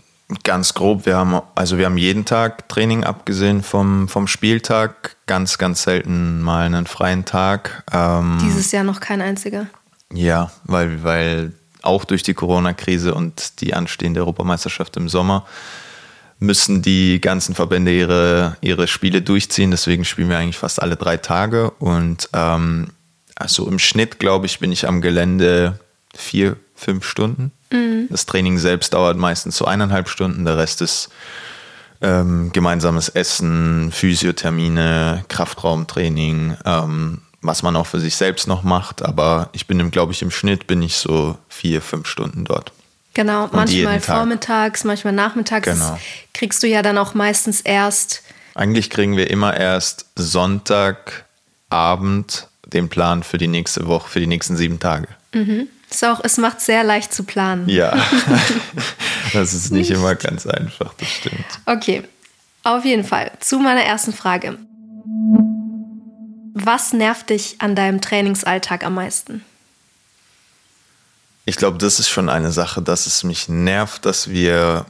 Ganz 0.43 0.73
grob, 0.73 1.05
wir 1.05 1.17
haben, 1.17 1.41
also 1.53 1.77
wir 1.77 1.85
haben 1.85 1.97
jeden 1.97 2.25
Tag 2.25 2.67
Training 2.69 3.03
abgesehen 3.03 3.61
vom, 3.61 4.07
vom 4.07 4.27
Spieltag, 4.27 5.17
ganz, 5.27 5.57
ganz 5.57 5.83
selten 5.83 6.41
mal 6.41 6.65
einen 6.65 6.87
freien 6.87 7.25
Tag. 7.25 7.83
Ähm, 7.91 8.39
Dieses 8.41 8.71
Jahr 8.71 8.83
noch 8.83 8.99
kein 8.99 9.21
einziger. 9.21 9.67
Ja, 10.11 10.51
weil, 10.63 11.03
weil 11.03 11.53
auch 11.81 12.05
durch 12.05 12.23
die 12.23 12.33
Corona-Krise 12.33 13.13
und 13.13 13.61
die 13.61 13.73
anstehende 13.73 14.21
Europameisterschaft 14.21 14.97
im 14.97 15.09
Sommer 15.09 15.45
müssen 16.39 16.81
die 16.81 17.21
ganzen 17.21 17.55
Verbände 17.55 17.93
ihre, 17.95 18.57
ihre 18.61 18.87
Spiele 18.87 19.21
durchziehen. 19.21 19.71
Deswegen 19.71 20.05
spielen 20.05 20.29
wir 20.29 20.37
eigentlich 20.37 20.57
fast 20.57 20.81
alle 20.81 20.95
drei 20.95 21.17
Tage. 21.17 21.71
Und 21.71 22.29
ähm, 22.33 22.89
also 23.35 23.67
im 23.67 23.79
Schnitt, 23.79 24.19
glaube 24.19 24.45
ich, 24.45 24.59
bin 24.59 24.71
ich 24.71 24.87
am 24.87 25.01
Gelände 25.01 25.79
vier, 26.15 26.57
fünf 26.75 27.05
Stunden. 27.05 27.51
Mhm. 27.73 28.07
Das 28.09 28.25
Training 28.25 28.57
selbst 28.59 28.93
dauert 28.93 29.17
meistens 29.17 29.57
so 29.57 29.65
eineinhalb 29.65 30.07
Stunden, 30.07 30.45
der 30.45 30.57
Rest 30.57 30.81
ist 30.81 31.09
ähm, 32.01 32.51
gemeinsames 32.53 33.09
Essen, 33.09 33.91
Physiothermine, 33.91 35.25
Kraftraumtraining, 35.27 36.55
ähm, 36.65 37.19
was 37.41 37.63
man 37.63 37.75
auch 37.75 37.87
für 37.87 37.99
sich 37.99 38.15
selbst 38.15 38.47
noch 38.47 38.63
macht. 38.63 39.01
Aber 39.03 39.49
ich 39.53 39.67
bin, 39.67 39.89
glaube 39.89 40.13
ich, 40.13 40.21
im 40.21 40.31
Schnitt 40.31 40.67
bin 40.67 40.81
ich 40.81 40.95
so 40.97 41.37
vier, 41.49 41.81
fünf 41.81 42.07
Stunden 42.07 42.45
dort. 42.45 42.71
Genau, 43.15 43.45
Und 43.45 43.53
manchmal 43.53 43.99
vormittags, 43.99 44.83
manchmal 44.83 45.13
nachmittags. 45.13 45.67
Genau. 45.67 45.99
kriegst 46.33 46.61
du 46.63 46.67
ja 46.67 46.81
dann 46.81 46.97
auch 46.97 47.13
meistens 47.13 47.61
erst. 47.61 48.23
Eigentlich 48.55 48.89
kriegen 48.89 49.15
wir 49.17 49.29
immer 49.29 49.55
erst 49.55 50.07
Sonntagabend 50.15 51.27
den 52.65 52.89
Plan 52.89 53.21
für 53.23 53.37
die 53.37 53.47
nächste 53.47 53.87
Woche, 53.87 54.09
für 54.09 54.19
die 54.19 54.27
nächsten 54.27 54.57
sieben 54.57 54.79
Tage. 54.79 55.07
Mhm. 55.33 55.67
Ist 55.93 56.03
auch, 56.03 56.21
es 56.23 56.37
macht 56.37 56.59
sehr 56.59 56.83
leicht 56.83 57.13
zu 57.13 57.23
planen. 57.23 57.69
Ja, 57.69 57.95
das 59.33 59.53
ist 59.53 59.71
nicht, 59.71 59.89
nicht 59.89 59.99
immer 59.99 60.15
ganz 60.15 60.47
einfach, 60.47 60.91
das 60.95 61.07
stimmt. 61.07 61.45
Okay, 61.67 62.03
auf 62.63 62.83
jeden 62.83 63.03
Fall. 63.03 63.31
Zu 63.39 63.59
meiner 63.59 63.83
ersten 63.83 64.11
Frage. 64.11 64.57
Was 66.55 66.93
nervt 66.93 67.29
dich 67.29 67.57
an 67.59 67.75
deinem 67.75 68.01
Trainingsalltag 68.01 68.83
am 68.83 68.95
meisten? 68.95 69.45
Ich 71.45 71.57
glaube, 71.57 71.77
das 71.77 71.99
ist 71.99 72.09
schon 72.09 72.27
eine 72.27 72.51
Sache, 72.51 72.81
dass 72.81 73.05
es 73.05 73.23
mich 73.23 73.47
nervt, 73.47 74.05
dass 74.05 74.29
wir 74.29 74.87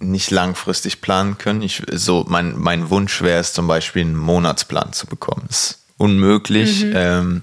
nicht 0.00 0.32
langfristig 0.32 1.00
planen 1.00 1.38
können. 1.38 1.62
Ich, 1.62 1.84
so 1.92 2.24
mein, 2.28 2.58
mein 2.58 2.90
Wunsch 2.90 3.22
wäre 3.22 3.38
es 3.38 3.52
zum 3.52 3.68
Beispiel, 3.68 4.02
einen 4.02 4.16
Monatsplan 4.16 4.92
zu 4.92 5.06
bekommen. 5.06 5.44
Das 5.46 5.62
ist 5.62 5.78
unmöglich. 5.98 6.84
Mhm. 6.84 6.92
Ähm, 6.96 7.42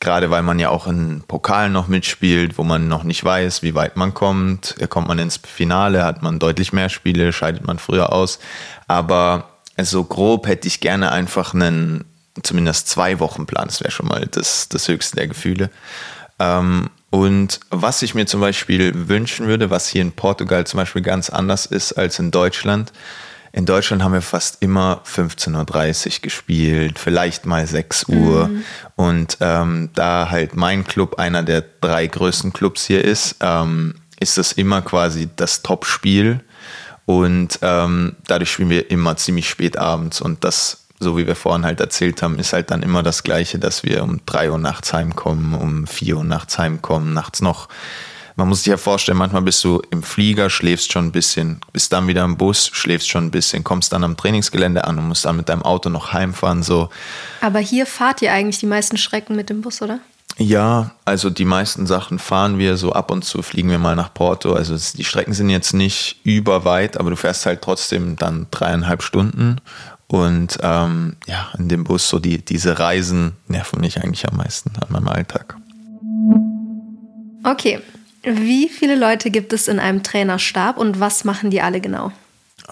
Gerade 0.00 0.30
weil 0.30 0.42
man 0.42 0.58
ja 0.60 0.68
auch 0.68 0.86
in 0.86 1.22
Pokalen 1.26 1.72
noch 1.72 1.88
mitspielt, 1.88 2.56
wo 2.56 2.62
man 2.62 2.86
noch 2.86 3.02
nicht 3.02 3.24
weiß, 3.24 3.62
wie 3.62 3.74
weit 3.74 3.96
man 3.96 4.14
kommt. 4.14 4.76
Kommt 4.90 5.08
man 5.08 5.18
ins 5.18 5.38
Finale, 5.38 6.04
hat 6.04 6.22
man 6.22 6.38
deutlich 6.38 6.72
mehr 6.72 6.88
Spiele, 6.88 7.32
scheidet 7.32 7.66
man 7.66 7.78
früher 7.78 8.12
aus. 8.12 8.38
Aber 8.86 9.48
so 9.76 10.04
grob 10.04 10.46
hätte 10.46 10.68
ich 10.68 10.80
gerne 10.80 11.10
einfach 11.10 11.52
einen, 11.52 12.04
zumindest 12.42 12.88
zwei 12.88 13.18
Wochen 13.18 13.46
Plan. 13.46 13.66
Das 13.66 13.80
wäre 13.80 13.90
schon 13.90 14.06
mal 14.06 14.26
das, 14.30 14.68
das 14.68 14.86
höchste 14.86 15.16
der 15.16 15.26
Gefühle. 15.26 15.70
Ähm, 16.38 16.90
und 17.10 17.60
was 17.70 18.02
ich 18.02 18.14
mir 18.14 18.26
zum 18.26 18.40
Beispiel 18.40 19.08
wünschen 19.08 19.46
würde, 19.46 19.70
was 19.70 19.88
hier 19.88 20.02
in 20.02 20.12
Portugal 20.12 20.66
zum 20.66 20.78
Beispiel 20.78 21.02
ganz 21.02 21.30
anders 21.30 21.66
ist 21.66 21.94
als 21.94 22.18
in 22.18 22.30
Deutschland, 22.30 22.92
in 23.58 23.66
Deutschland 23.66 24.04
haben 24.04 24.12
wir 24.12 24.22
fast 24.22 24.58
immer 24.62 25.02
15.30 25.04 26.06
Uhr 26.06 26.22
gespielt, 26.22 27.00
vielleicht 27.00 27.44
mal 27.44 27.66
6 27.66 28.04
Uhr. 28.04 28.46
Mhm. 28.46 28.64
Und 28.94 29.36
ähm, 29.40 29.90
da 29.96 30.30
halt 30.30 30.54
mein 30.54 30.84
Club 30.84 31.18
einer 31.18 31.42
der 31.42 31.64
drei 31.80 32.06
größten 32.06 32.52
Clubs 32.52 32.86
hier 32.86 33.04
ist, 33.04 33.34
ähm, 33.40 33.96
ist 34.20 34.38
das 34.38 34.52
immer 34.52 34.80
quasi 34.82 35.28
das 35.34 35.62
Top-Spiel. 35.62 36.38
Und 37.04 37.58
ähm, 37.62 38.14
dadurch 38.28 38.52
spielen 38.52 38.70
wir 38.70 38.92
immer 38.92 39.16
ziemlich 39.16 39.48
spät 39.48 39.76
abends. 39.76 40.20
Und 40.20 40.44
das, 40.44 40.84
so 41.00 41.18
wie 41.18 41.26
wir 41.26 41.34
vorhin 41.34 41.64
halt 41.64 41.80
erzählt 41.80 42.22
haben, 42.22 42.38
ist 42.38 42.52
halt 42.52 42.70
dann 42.70 42.84
immer 42.84 43.02
das 43.02 43.24
Gleiche, 43.24 43.58
dass 43.58 43.82
wir 43.82 44.04
um 44.04 44.20
3 44.24 44.52
Uhr 44.52 44.58
nachts 44.58 44.92
heimkommen, 44.92 45.54
um 45.54 45.88
4 45.88 46.18
Uhr 46.18 46.24
nachts 46.24 46.58
heimkommen, 46.58 47.12
nachts 47.12 47.42
noch 47.42 47.68
man 48.38 48.48
muss 48.48 48.58
sich 48.62 48.70
ja 48.70 48.76
vorstellen, 48.76 49.18
manchmal 49.18 49.42
bist 49.42 49.64
du 49.64 49.82
im 49.90 50.04
Flieger, 50.04 50.48
schläfst 50.48 50.92
schon 50.92 51.06
ein 51.06 51.12
bisschen, 51.12 51.60
bist 51.72 51.92
dann 51.92 52.06
wieder 52.06 52.22
im 52.22 52.36
Bus, 52.36 52.70
schläfst 52.72 53.08
schon 53.08 53.24
ein 53.24 53.30
bisschen, 53.32 53.64
kommst 53.64 53.92
dann 53.92 54.04
am 54.04 54.16
Trainingsgelände 54.16 54.84
an 54.84 54.96
und 54.96 55.08
musst 55.08 55.24
dann 55.24 55.36
mit 55.36 55.48
deinem 55.48 55.62
Auto 55.62 55.90
noch 55.90 56.12
heimfahren. 56.12 56.62
So. 56.62 56.88
Aber 57.40 57.58
hier 57.58 57.84
fahrt 57.84 58.22
ihr 58.22 58.32
eigentlich 58.32 58.58
die 58.60 58.66
meisten 58.66 58.96
Strecken 58.96 59.34
mit 59.34 59.50
dem 59.50 59.60
Bus, 59.60 59.82
oder? 59.82 59.98
Ja, 60.36 60.92
also 61.04 61.30
die 61.30 61.44
meisten 61.44 61.88
Sachen 61.88 62.20
fahren 62.20 62.58
wir 62.58 62.76
so 62.76 62.92
ab 62.92 63.10
und 63.10 63.24
zu, 63.24 63.42
fliegen 63.42 63.70
wir 63.70 63.78
mal 63.78 63.96
nach 63.96 64.14
Porto. 64.14 64.52
Also 64.52 64.76
die 64.96 65.02
Strecken 65.02 65.32
sind 65.32 65.50
jetzt 65.50 65.74
nicht 65.74 66.20
überweit, 66.22 66.96
aber 66.96 67.10
du 67.10 67.16
fährst 67.16 67.44
halt 67.44 67.60
trotzdem 67.60 68.14
dann 68.14 68.46
dreieinhalb 68.52 69.02
Stunden. 69.02 69.56
Und 70.06 70.58
ähm, 70.62 71.16
ja, 71.26 71.48
in 71.58 71.68
dem 71.68 71.82
Bus 71.82 72.08
so 72.08 72.20
die, 72.20 72.38
diese 72.44 72.78
Reisen 72.78 73.32
nerven 73.48 73.80
mich 73.80 74.00
eigentlich 74.00 74.28
am 74.28 74.36
meisten 74.36 74.70
an 74.80 74.86
meinem 74.90 75.08
Alltag. 75.08 75.56
Okay, 77.42 77.80
wie 78.22 78.68
viele 78.68 78.96
Leute 78.96 79.30
gibt 79.30 79.52
es 79.52 79.68
in 79.68 79.78
einem 79.78 80.02
Trainerstab 80.02 80.76
und 80.76 81.00
was 81.00 81.24
machen 81.24 81.50
die 81.50 81.60
alle 81.60 81.80
genau? 81.80 82.12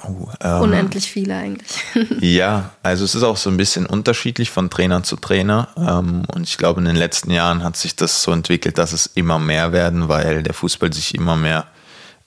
Oh, 0.04 0.28
ähm, 0.40 0.60
Unendlich 0.60 1.10
viele 1.10 1.36
eigentlich. 1.36 1.72
ja, 2.20 2.70
also 2.82 3.04
es 3.04 3.14
ist 3.14 3.22
auch 3.22 3.36
so 3.36 3.48
ein 3.48 3.56
bisschen 3.56 3.86
unterschiedlich 3.86 4.50
von 4.50 4.68
Trainer 4.68 5.02
zu 5.02 5.16
Trainer. 5.16 5.68
Ähm, 5.76 6.24
und 6.34 6.42
ich 6.42 6.58
glaube, 6.58 6.80
in 6.80 6.86
den 6.86 6.96
letzten 6.96 7.30
Jahren 7.30 7.64
hat 7.64 7.76
sich 7.76 7.96
das 7.96 8.22
so 8.22 8.32
entwickelt, 8.32 8.76
dass 8.78 8.92
es 8.92 9.06
immer 9.06 9.38
mehr 9.38 9.72
werden, 9.72 10.08
weil 10.08 10.42
der 10.42 10.52
Fußball 10.52 10.92
sich 10.92 11.14
immer 11.14 11.36
mehr 11.36 11.66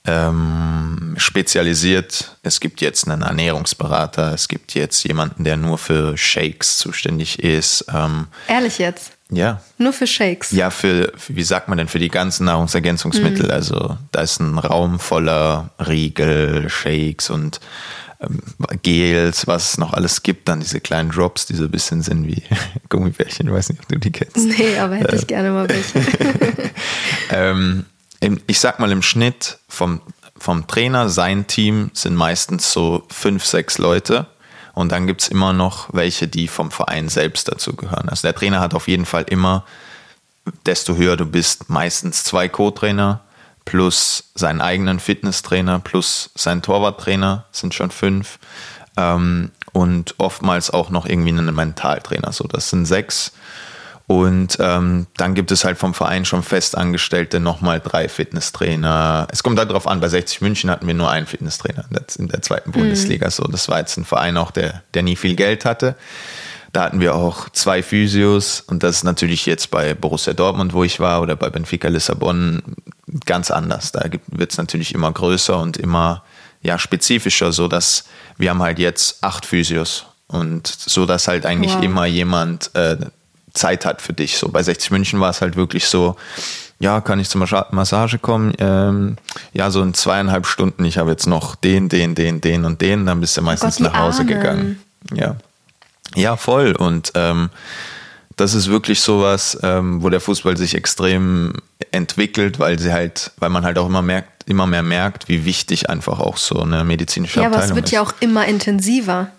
ähm, 0.05 1.13
spezialisiert. 1.17 2.37
Es 2.41 2.59
gibt 2.59 2.81
jetzt 2.81 3.07
einen 3.07 3.21
Ernährungsberater, 3.21 4.33
es 4.33 4.47
gibt 4.47 4.73
jetzt 4.73 5.03
jemanden, 5.03 5.43
der 5.43 5.57
nur 5.57 5.77
für 5.77 6.17
Shakes 6.17 6.77
zuständig 6.77 7.43
ist. 7.43 7.85
Ähm, 7.93 8.27
Ehrlich 8.47 8.79
jetzt? 8.79 9.11
Ja. 9.31 9.61
Nur 9.77 9.93
für 9.93 10.07
Shakes? 10.07 10.51
Ja, 10.51 10.71
für, 10.71 11.13
wie 11.27 11.43
sagt 11.43 11.67
man 11.67 11.77
denn, 11.77 11.87
für 11.87 11.99
die 11.99 12.09
ganzen 12.09 12.45
Nahrungsergänzungsmittel. 12.45 13.45
Mhm. 13.45 13.51
Also 13.51 13.97
da 14.11 14.21
ist 14.21 14.39
ein 14.39 14.57
Raum 14.57 14.99
voller 14.99 15.69
Riegel, 15.79 16.69
Shakes 16.69 17.29
und 17.29 17.59
ähm, 18.21 18.41
Gels, 18.81 19.45
was 19.45 19.71
es 19.71 19.77
noch 19.77 19.93
alles 19.93 20.23
gibt. 20.23 20.47
Dann 20.49 20.61
diese 20.61 20.81
kleinen 20.81 21.11
Drops, 21.11 21.45
die 21.45 21.55
so 21.55 21.65
ein 21.65 21.71
bisschen 21.71 22.01
sind 22.01 22.27
wie 22.27 22.41
Gummibärchen. 22.89 23.47
Ich 23.47 23.53
weiß 23.53 23.69
nicht, 23.69 23.81
ob 23.81 23.87
du 23.87 23.99
die 23.99 24.11
kennst. 24.11 24.37
Nee, 24.37 24.79
aber 24.79 24.95
hätte 24.95 25.15
äh, 25.15 25.19
ich 25.19 25.27
gerne 25.27 25.51
mal 25.51 25.69
welche. 25.69 25.99
ähm, 27.29 27.85
ich 28.47 28.59
sag 28.59 28.79
mal 28.79 28.91
im 28.91 29.03
Schnitt 29.03 29.59
vom, 29.67 30.01
vom 30.37 30.65
Trainer, 30.65 31.07
sein 31.07 31.45
Team 31.45 31.91
sind 31.93 32.15
meistens 32.15 32.73
so 32.73 33.05
fünf, 33.09 33.45
sechs 33.45 33.77
Leute 33.77 34.25
und 34.79 34.93
dann 34.93 35.07
gibt 35.07 35.21
es 35.21 35.27
immer 35.27 35.51
noch 35.51 35.89
welche, 35.91 36.29
die 36.29 36.47
vom 36.47 36.71
Verein 36.71 37.09
selbst 37.09 37.49
dazu 37.49 37.75
gehören. 37.75 38.07
Also 38.07 38.21
der 38.21 38.33
Trainer 38.33 38.61
hat 38.61 38.73
auf 38.73 38.87
jeden 38.87 39.05
Fall 39.05 39.23
immer, 39.23 39.65
desto 40.65 40.95
höher 40.95 41.17
du 41.17 41.25
bist, 41.25 41.69
meistens 41.69 42.23
zwei 42.23 42.47
Co-Trainer 42.47 43.19
plus 43.65 44.31
seinen 44.35 44.61
eigenen 44.61 45.01
Fitnesstrainer 45.01 45.79
plus 45.79 46.29
seinen 46.33 46.61
Torwarttrainer 46.61 47.43
sind 47.51 47.73
schon 47.73 47.91
fünf. 47.91 48.39
Ähm, 48.95 49.51
und 49.73 50.15
oftmals 50.17 50.71
auch 50.71 50.89
noch 50.91 51.05
irgendwie 51.05 51.31
einen 51.31 51.53
Mentaltrainer. 51.53 52.31
So, 52.31 52.45
das 52.45 52.69
sind 52.69 52.85
sechs. 52.85 53.33
Und 54.09 54.57
ähm, 54.59 55.05
dann 55.17 55.35
gibt 55.35 55.51
es 55.51 55.63
halt 55.63 55.77
vom 55.77 55.93
Verein 55.93 56.25
schon 56.25 56.41
Festangestellte 56.41 57.39
nochmal 57.39 57.79
drei 57.79 58.09
Fitnesstrainer. 58.09 59.27
Es 59.31 59.43
kommt 59.43 59.59
halt 59.59 59.69
darauf 59.69 59.85
an, 59.85 59.99
bei 59.99 60.09
60 60.09 60.41
München 60.41 60.71
hatten 60.71 60.87
wir 60.87 60.95
nur 60.95 61.11
einen 61.11 61.27
Fitnesstrainer 61.27 61.85
in 62.17 62.27
der 62.27 62.41
zweiten 62.41 62.71
Bundesliga. 62.71 63.27
Mhm. 63.27 63.31
So, 63.31 63.43
das 63.43 63.69
war 63.69 63.77
jetzt 63.77 63.97
ein 63.97 64.05
Verein 64.05 64.37
auch, 64.37 64.49
der, 64.49 64.81
der 64.95 65.03
nie 65.03 65.15
viel 65.15 65.35
Geld 65.35 65.63
hatte. 65.63 65.93
Da 66.73 66.85
hatten 66.85 67.01
wir 67.01 67.13
auch 67.13 67.49
zwei 67.49 67.83
Physios 67.83 68.61
und 68.61 68.81
das 68.81 68.95
ist 68.95 69.03
natürlich 69.03 69.45
jetzt 69.45 69.69
bei 69.69 69.93
Borussia 69.93 70.33
Dortmund, 70.33 70.73
wo 70.73 70.83
ich 70.83 70.99
war, 70.99 71.21
oder 71.21 71.35
bei 71.35 71.51
Benfica 71.51 71.87
Lissabon 71.87 72.63
ganz 73.27 73.51
anders. 73.51 73.91
Da 73.91 74.09
wird 74.25 74.51
es 74.51 74.57
natürlich 74.57 74.95
immer 74.95 75.11
größer 75.11 75.59
und 75.59 75.77
immer 75.77 76.23
ja, 76.63 76.79
spezifischer, 76.79 77.51
so 77.51 77.67
dass 77.67 78.05
wir 78.39 78.49
haben 78.49 78.63
halt 78.63 78.79
jetzt 78.79 79.23
acht 79.23 79.45
Physios 79.45 80.07
und 80.25 80.65
so 80.65 81.05
dass 81.05 81.27
halt 81.27 81.45
eigentlich 81.45 81.75
wow. 81.75 81.83
immer 81.83 82.05
jemand 82.07 82.71
äh, 82.73 82.97
Zeit 83.59 83.85
hat 83.85 84.01
für 84.01 84.13
dich. 84.13 84.37
So 84.37 84.49
bei 84.49 84.63
60 84.63 84.91
München 84.91 85.19
war 85.19 85.29
es 85.29 85.41
halt 85.41 85.55
wirklich 85.55 85.85
so, 85.85 86.15
ja, 86.79 87.01
kann 87.01 87.19
ich 87.19 87.29
zur 87.29 87.45
Massage 87.71 88.19
kommen? 88.19 88.53
Ähm, 88.57 89.17
ja, 89.53 89.69
so 89.69 89.81
in 89.81 89.93
zweieinhalb 89.93 90.47
Stunden. 90.47 90.85
Ich 90.85 90.97
habe 90.97 91.11
jetzt 91.11 91.27
noch 91.27 91.55
den, 91.55 91.89
den, 91.89 92.15
den, 92.15 92.41
den 92.41 92.65
und 92.65 92.81
den. 92.81 93.05
Dann 93.05 93.19
bist 93.19 93.35
du 93.35 93.41
meistens 93.41 93.79
oh 93.79 93.83
Gott, 93.83 93.93
nach 93.93 93.99
Hause 93.99 94.21
Armen. 94.21 94.27
gegangen. 94.27 94.83
Ja, 95.13 95.35
ja, 96.15 96.37
voll. 96.37 96.75
Und 96.75 97.11
ähm, 97.15 97.49
das 98.35 98.53
ist 98.53 98.69
wirklich 98.69 99.01
sowas, 99.01 99.57
ähm, 99.61 100.01
wo 100.01 100.09
der 100.09 100.21
Fußball 100.21 100.55
sich 100.55 100.75
extrem 100.75 101.53
entwickelt, 101.91 102.59
weil 102.59 102.79
sie 102.79 102.93
halt, 102.93 103.31
weil 103.37 103.49
man 103.49 103.65
halt 103.65 103.77
auch 103.77 103.87
immer 103.87 104.01
merkt, 104.01 104.47
immer 104.47 104.65
mehr 104.65 104.83
merkt, 104.83 105.27
wie 105.27 105.45
wichtig 105.45 105.89
einfach 105.89 106.19
auch 106.19 106.37
so 106.37 106.61
eine 106.61 106.83
medizinische 106.83 107.41
ja, 107.41 107.47
Abteilung 107.47 107.63
ist. 107.63 107.69
Ja, 107.69 107.71
aber 107.71 107.71
es 107.71 107.75
wird 107.75 107.85
ist. 107.85 107.91
ja 107.91 108.01
auch 108.01 108.13
immer 108.21 108.45
intensiver. 108.45 109.29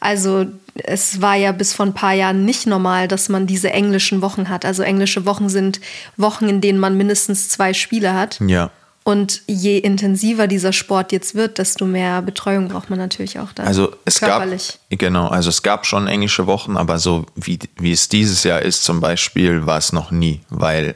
Also 0.00 0.46
es 0.74 1.20
war 1.20 1.36
ja 1.36 1.52
bis 1.52 1.74
vor 1.74 1.86
ein 1.86 1.94
paar 1.94 2.14
Jahren 2.14 2.44
nicht 2.44 2.66
normal, 2.66 3.06
dass 3.06 3.28
man 3.28 3.46
diese 3.46 3.70
englischen 3.70 4.22
Wochen 4.22 4.48
hat. 4.48 4.64
Also 4.64 4.82
englische 4.82 5.26
Wochen 5.26 5.48
sind 5.48 5.80
Wochen, 6.16 6.48
in 6.48 6.60
denen 6.60 6.78
man 6.78 6.96
mindestens 6.96 7.50
zwei 7.50 7.74
Spiele 7.74 8.14
hat. 8.14 8.40
Ja. 8.40 8.70
Und 9.02 9.42
je 9.46 9.78
intensiver 9.78 10.46
dieser 10.46 10.72
Sport 10.72 11.12
jetzt 11.12 11.34
wird, 11.34 11.58
desto 11.58 11.86
mehr 11.86 12.22
Betreuung 12.22 12.68
braucht 12.68 12.90
man 12.90 12.98
natürlich 12.98 13.38
auch 13.38 13.52
da. 13.52 13.62
Also 13.64 13.94
es 14.04 14.20
körperlich. 14.20 14.78
gab 14.90 14.98
genau, 14.98 15.28
also 15.28 15.48
es 15.48 15.62
gab 15.62 15.86
schon 15.86 16.06
englische 16.06 16.46
Wochen, 16.46 16.76
aber 16.76 16.98
so 16.98 17.26
wie, 17.34 17.58
wie 17.78 17.92
es 17.92 18.08
dieses 18.08 18.44
Jahr 18.44 18.60
ist 18.60 18.84
zum 18.84 19.00
Beispiel, 19.00 19.66
war 19.66 19.78
es 19.78 19.92
noch 19.92 20.10
nie, 20.10 20.40
weil 20.50 20.94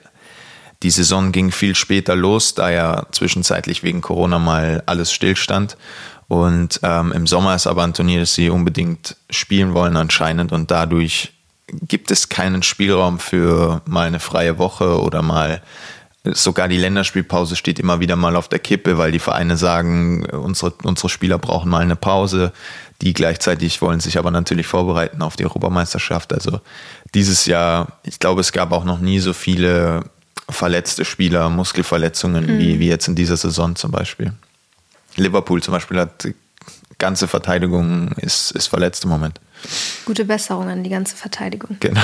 die 0.82 0.90
Saison 0.90 1.32
ging 1.32 1.50
viel 1.50 1.74
später 1.74 2.14
los, 2.14 2.54
da 2.54 2.70
ja 2.70 3.06
zwischenzeitlich 3.10 3.82
wegen 3.82 4.02
Corona 4.02 4.38
mal 4.38 4.82
alles 4.84 5.10
stillstand. 5.10 5.78
Und 6.28 6.80
ähm, 6.82 7.12
im 7.12 7.26
Sommer 7.26 7.54
ist 7.54 7.66
aber 7.66 7.84
ein 7.84 7.94
Turnier, 7.94 8.20
das 8.20 8.34
sie 8.34 8.50
unbedingt 8.50 9.16
spielen 9.30 9.74
wollen 9.74 9.96
anscheinend. 9.96 10.52
Und 10.52 10.70
dadurch 10.70 11.32
gibt 11.66 12.10
es 12.10 12.28
keinen 12.28 12.62
Spielraum 12.62 13.18
für 13.18 13.82
mal 13.86 14.06
eine 14.06 14.20
freie 14.20 14.58
Woche 14.58 15.00
oder 15.00 15.22
mal 15.22 15.62
sogar 16.32 16.68
die 16.68 16.78
Länderspielpause 16.78 17.54
steht 17.54 17.78
immer 17.78 18.00
wieder 18.00 18.16
mal 18.16 18.36
auf 18.36 18.48
der 18.48 18.58
Kippe, 18.58 18.96
weil 18.96 19.12
die 19.12 19.18
Vereine 19.18 19.56
sagen, 19.56 20.24
unsere, 20.26 20.72
unsere 20.82 21.10
Spieler 21.10 21.38
brauchen 21.38 21.70
mal 21.70 21.82
eine 21.82 21.96
Pause. 21.96 22.52
Die 23.02 23.12
gleichzeitig 23.12 23.82
wollen 23.82 24.00
sich 24.00 24.18
aber 24.18 24.30
natürlich 24.30 24.66
vorbereiten 24.66 25.20
auf 25.20 25.36
die 25.36 25.44
Europameisterschaft. 25.44 26.32
Also 26.32 26.60
dieses 27.14 27.44
Jahr, 27.44 27.98
ich 28.04 28.18
glaube, 28.18 28.40
es 28.40 28.52
gab 28.52 28.72
auch 28.72 28.84
noch 28.84 29.00
nie 29.00 29.18
so 29.18 29.32
viele 29.32 30.04
verletzte 30.48 31.04
Spieler, 31.04 31.50
Muskelverletzungen 31.50 32.46
mhm. 32.46 32.58
wie, 32.58 32.78
wie 32.78 32.88
jetzt 32.88 33.08
in 33.08 33.14
dieser 33.14 33.36
Saison 33.36 33.76
zum 33.76 33.90
Beispiel. 33.90 34.32
Liverpool 35.16 35.62
zum 35.62 35.72
Beispiel 35.72 35.98
hat 35.98 36.24
die 36.24 36.34
ganze 36.98 37.28
Verteidigung 37.28 38.12
ist, 38.12 38.52
ist 38.52 38.68
verletzt 38.68 39.04
im 39.04 39.10
Moment. 39.10 39.40
Gute 40.04 40.24
Besserung 40.24 40.68
an 40.68 40.84
die 40.84 40.90
ganze 40.90 41.16
Verteidigung. 41.16 41.76
Genau. 41.80 42.02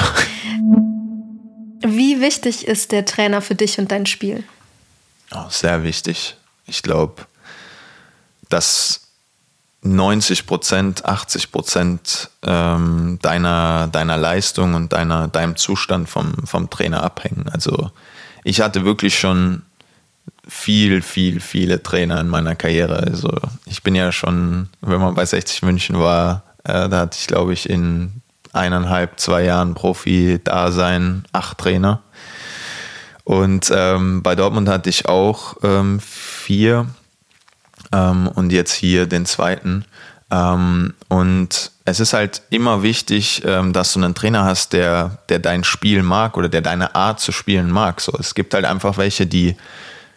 Wie 1.82 2.20
wichtig 2.20 2.66
ist 2.66 2.92
der 2.92 3.04
Trainer 3.04 3.40
für 3.40 3.54
dich 3.54 3.78
und 3.78 3.90
dein 3.90 4.06
Spiel? 4.06 4.44
Oh, 5.32 5.48
sehr 5.48 5.82
wichtig. 5.82 6.36
Ich 6.66 6.82
glaube, 6.82 7.26
dass 8.48 9.00
90 9.82 10.46
Prozent, 10.46 11.04
80 11.06 11.52
Prozent 11.52 12.30
ähm, 12.42 13.18
deiner, 13.22 13.88
deiner 13.88 14.16
Leistung 14.18 14.74
und 14.74 14.92
deiner, 14.92 15.28
deinem 15.28 15.56
Zustand 15.56 16.08
vom, 16.08 16.34
vom 16.46 16.68
Trainer 16.68 17.02
abhängen. 17.02 17.48
Also 17.50 17.90
ich 18.44 18.60
hatte 18.60 18.84
wirklich 18.84 19.18
schon 19.18 19.62
viel, 20.46 21.02
viel, 21.02 21.40
viele 21.40 21.82
Trainer 21.82 22.20
in 22.20 22.28
meiner 22.28 22.54
Karriere. 22.54 22.96
Also 22.96 23.30
ich 23.66 23.82
bin 23.82 23.94
ja 23.94 24.12
schon, 24.12 24.68
wenn 24.80 25.00
man 25.00 25.14
bei 25.14 25.24
60 25.24 25.62
München 25.62 25.98
war, 25.98 26.42
äh, 26.64 26.88
da 26.88 27.00
hatte 27.00 27.18
ich, 27.20 27.26
glaube 27.26 27.52
ich, 27.52 27.68
in 27.68 28.20
eineinhalb, 28.52 29.20
zwei 29.20 29.44
Jahren 29.44 29.74
Profi-Dasein, 29.74 31.24
acht 31.32 31.58
Trainer. 31.58 32.02
Und 33.24 33.70
ähm, 33.72 34.22
bei 34.22 34.34
Dortmund 34.34 34.68
hatte 34.68 34.90
ich 34.90 35.06
auch 35.06 35.56
ähm, 35.62 36.00
vier 36.00 36.86
ähm, 37.92 38.28
und 38.28 38.50
jetzt 38.50 38.72
hier 38.72 39.06
den 39.06 39.24
zweiten. 39.26 39.84
Ähm, 40.30 40.94
und 41.08 41.70
es 41.84 42.00
ist 42.00 42.12
halt 42.12 42.42
immer 42.50 42.82
wichtig, 42.82 43.42
ähm, 43.44 43.72
dass 43.72 43.92
du 43.92 44.00
einen 44.00 44.14
Trainer 44.14 44.44
hast, 44.44 44.72
der, 44.72 45.18
der 45.28 45.38
dein 45.38 45.64
Spiel 45.64 46.02
mag 46.02 46.36
oder 46.36 46.48
der 46.48 46.60
deine 46.60 46.94
Art 46.94 47.20
zu 47.20 47.32
spielen 47.32 47.70
mag. 47.70 48.00
So, 48.00 48.12
es 48.18 48.34
gibt 48.34 48.54
halt 48.54 48.64
einfach 48.64 48.96
welche, 48.96 49.26
die 49.26 49.56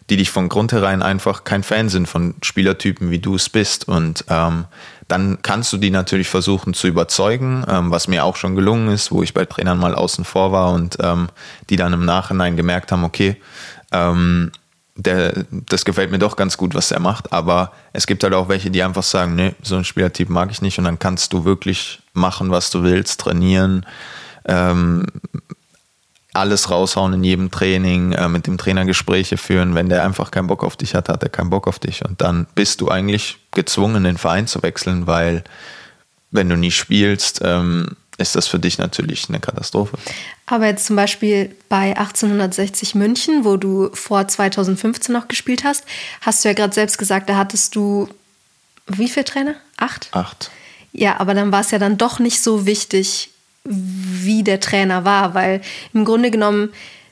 die 0.10 0.17
dich 0.17 0.31
von 0.31 0.50
Grund 0.50 0.72
herein 0.72 1.01
einfach 1.01 1.43
kein 1.43 1.63
Fan 1.63 1.89
sind 1.89 2.07
von 2.07 2.36
Spielertypen, 2.41 3.10
wie 3.10 3.19
du 3.19 3.36
es 3.36 3.50
bist. 3.50 3.88
Und 3.88 4.25
ähm, 4.29 4.65
dann 5.07 5.39
kannst 5.41 5.72
du 5.74 5.77
die 5.77 5.91
natürlich 5.91 6.27
versuchen 6.27 6.74
zu 6.74 6.88
überzeugen, 6.88 7.65
ähm, 7.69 7.91
was 7.91 8.07
mir 8.07 8.24
auch 8.24 8.36
schon 8.36 8.55
gelungen 8.55 8.89
ist, 8.89 9.12
wo 9.12 9.24
ich 9.24 9.33
bei 9.33 9.45
Trainern 9.45 9.79
mal 9.79 9.95
außen 9.95 10.25
vor 10.25 10.51
war 10.51 10.74
und 10.74 10.98
ähm, 11.01 11.29
die 11.69 11.75
dann 11.75 11.93
im 11.93 12.05
Nachhinein 12.05 12.57
gemerkt 12.57 12.91
haben, 12.91 13.03
okay, 13.03 13.38
ähm, 13.91 14.51
der, 14.95 15.45
das 15.50 15.86
gefällt 15.86 16.12
mir 16.12 16.19
doch 16.19 16.36
ganz 16.36 16.57
gut, 16.57 16.75
was 16.75 16.91
er 16.91 17.00
macht. 17.00 17.33
Aber 17.33 17.72
es 17.93 18.05
gibt 18.05 18.24
halt 18.24 18.33
auch 18.33 18.50
welche, 18.50 18.69
die 18.69 18.83
einfach 18.83 19.03
sagen, 19.03 19.36
nee, 19.36 19.55
so 19.62 19.75
ein 19.75 19.86
Spielertyp 19.86 20.29
mag 20.29 20.51
ich 20.51 20.62
nicht. 20.62 20.77
Und 20.77 20.86
dann 20.86 21.00
kannst 21.00 21.33
du 21.33 21.45
wirklich 21.45 22.01
machen, 22.13 22.51
was 22.51 22.69
du 22.69 22.83
willst, 22.83 23.19
trainieren, 23.22 23.86
ähm, 24.45 25.05
alles 26.34 26.70
raushauen 26.70 27.13
in 27.13 27.24
jedem 27.24 27.52
Training, 27.52 28.13
äh, 28.13 28.28
mit 28.28 28.48
dem 28.48 28.58
Trainer 28.58 28.86
Gespräche 28.86 29.38
führen. 29.38 29.75
Wenn 29.75 29.90
der 29.90 30.04
einfach 30.04 30.32
keinen 30.32 30.48
Bock 30.48 30.63
auf 30.63 30.75
dich 30.75 30.96
hat, 30.96 31.10
hat 31.10 31.24
er 31.24 31.30
keinen 31.30 31.50
Bock 31.50 31.68
auf 31.68 31.80
dich. 31.80 32.04
Und 32.04 32.22
dann 32.22 32.48
bist 32.56 32.82
du 32.82 32.90
eigentlich 32.90 33.38
gezwungen, 33.52 34.04
den 34.04 34.18
Verein 34.18 34.48
zu 34.48 34.63
wechseln, 34.63 35.08
weil 35.08 35.44
wenn 36.32 36.50
du 36.50 36.58
nie 36.58 36.72
spielst, 36.72 37.42
ähm, 37.44 37.96
ist 38.18 38.36
das 38.36 38.48
für 38.48 38.60
dich 38.60 38.78
natürlich 38.78 39.30
eine 39.30 39.40
Katastrophe. 39.40 39.98
Aber 40.46 40.68
jetzt 40.68 40.86
zum 40.86 40.96
Beispiel 40.96 41.56
bei 41.70 41.98
1860 41.98 42.96
München, 42.96 43.46
wo 43.46 43.58
du 43.58 43.90
vor 43.94 44.28
2015 44.28 45.13
noch 45.13 45.28
gespielt 45.28 45.63
hast, 45.63 45.84
hast 46.22 46.44
du 46.44 46.50
ja 46.50 46.54
gerade 46.54 46.74
selbst 46.74 46.98
gesagt, 46.98 47.30
da 47.30 47.38
hattest 47.38 47.75
du 47.75 48.08
wie 48.88 49.10
viele 49.10 49.25
Trainer? 49.25 49.56
Acht? 49.78 50.10
Acht. 50.12 50.52
Ja, 50.92 51.20
aber 51.20 51.34
dann 51.34 51.52
war 51.52 51.62
es 51.62 51.72
ja 51.72 51.80
dann 51.80 51.98
doch 51.98 52.20
nicht 52.20 52.42
so 52.42 52.66
wichtig, 52.66 53.32
wie 53.63 54.43
der 54.43 54.60
Trainer 54.60 55.05
war, 55.05 55.34
weil 55.34 55.62
im 55.93 56.05
Grunde 56.05 56.32
genommen, 56.32 56.70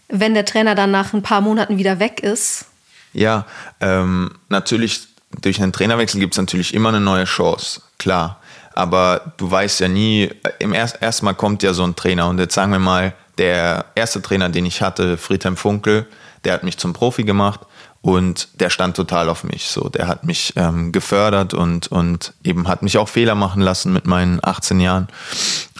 wenn 0.09 0.33
der 0.33 0.45
Trainer 0.45 0.75
dann 0.75 0.91
nach 0.91 1.13
ein 1.13 1.21
paar 1.21 1.41
Monaten 1.41 1.77
wieder 1.77 1.99
weg 1.99 2.21
ist. 2.21 2.65
Ja, 3.13 3.45
ähm, 3.79 4.31
natürlich, 4.49 5.07
durch 5.41 5.61
einen 5.61 5.71
Trainerwechsel 5.71 6.19
gibt 6.19 6.33
es 6.33 6.37
natürlich 6.37 6.73
immer 6.73 6.89
eine 6.89 6.99
neue 6.99 7.25
Chance, 7.25 7.81
klar. 7.97 8.39
Aber 8.73 9.33
du 9.37 9.49
weißt 9.49 9.81
ja 9.81 9.87
nie, 9.87 10.29
im 10.59 10.73
erst, 10.73 11.01
erstmal 11.01 11.35
kommt 11.35 11.63
ja 11.63 11.73
so 11.73 11.83
ein 11.83 11.95
Trainer 11.95 12.27
und 12.27 12.39
jetzt 12.39 12.53
sagen 12.53 12.71
wir 12.71 12.79
mal, 12.79 13.13
der 13.37 13.85
erste 13.95 14.21
Trainer, 14.21 14.49
den 14.49 14.65
ich 14.65 14.81
hatte, 14.81 15.17
Friedhelm 15.17 15.57
Funkel, 15.57 16.07
der 16.43 16.53
hat 16.53 16.63
mich 16.63 16.77
zum 16.77 16.93
Profi 16.93 17.23
gemacht 17.23 17.61
und 18.01 18.49
der 18.59 18.69
stand 18.69 18.95
total 18.95 19.29
auf 19.29 19.43
mich. 19.43 19.67
So, 19.67 19.89
der 19.89 20.07
hat 20.07 20.23
mich 20.23 20.53
ähm, 20.55 20.91
gefördert 20.91 21.53
und, 21.53 21.87
und 21.89 22.33
eben 22.43 22.67
hat 22.67 22.81
mich 22.81 22.97
auch 22.97 23.09
Fehler 23.09 23.35
machen 23.35 23.61
lassen 23.61 23.93
mit 23.93 24.07
meinen 24.07 24.39
18 24.41 24.79
Jahren. 24.79 25.07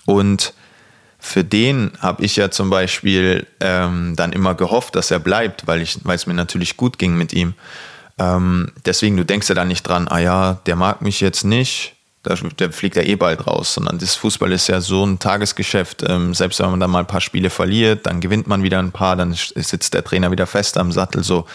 Und 0.05 0.53
für 1.23 1.43
den 1.43 1.91
habe 1.99 2.25
ich 2.25 2.35
ja 2.35 2.49
zum 2.49 2.71
Beispiel 2.71 3.45
ähm, 3.59 4.15
dann 4.15 4.33
immer 4.33 4.55
gehofft, 4.55 4.95
dass 4.95 5.11
er 5.11 5.19
bleibt, 5.19 5.67
weil 5.67 5.81
es 5.81 6.27
mir 6.27 6.33
natürlich 6.33 6.77
gut 6.77 6.97
ging 6.97 7.15
mit 7.15 7.31
ihm. 7.31 7.53
Ähm, 8.17 8.71
deswegen, 8.85 9.17
du 9.17 9.23
denkst 9.23 9.47
ja 9.47 9.53
dann 9.53 9.67
nicht 9.67 9.83
dran, 9.83 10.07
ah 10.07 10.17
ja, 10.17 10.53
der 10.65 10.75
mag 10.75 11.03
mich 11.03 11.21
jetzt 11.21 11.43
nicht, 11.43 11.93
der, 12.25 12.37
der 12.57 12.71
fliegt 12.71 12.95
ja 12.95 13.03
eh 13.03 13.15
bald 13.15 13.45
raus, 13.45 13.75
sondern 13.75 13.99
das 13.99 14.15
Fußball 14.15 14.51
ist 14.51 14.67
ja 14.67 14.81
so 14.81 15.05
ein 15.05 15.19
Tagesgeschäft. 15.19 16.03
Ähm, 16.07 16.33
selbst 16.33 16.59
wenn 16.59 16.71
man 16.71 16.79
dann 16.79 16.89
mal 16.89 16.99
ein 16.99 17.07
paar 17.07 17.21
Spiele 17.21 17.51
verliert, 17.51 18.07
dann 18.07 18.19
gewinnt 18.19 18.47
man 18.47 18.63
wieder 18.63 18.79
ein 18.79 18.91
paar, 18.91 19.15
dann 19.15 19.33
sitzt 19.33 19.93
der 19.93 20.03
Trainer 20.03 20.31
wieder 20.31 20.47
fest 20.47 20.75
am 20.75 20.91
Sattel. 20.91 21.23
So, 21.23 21.45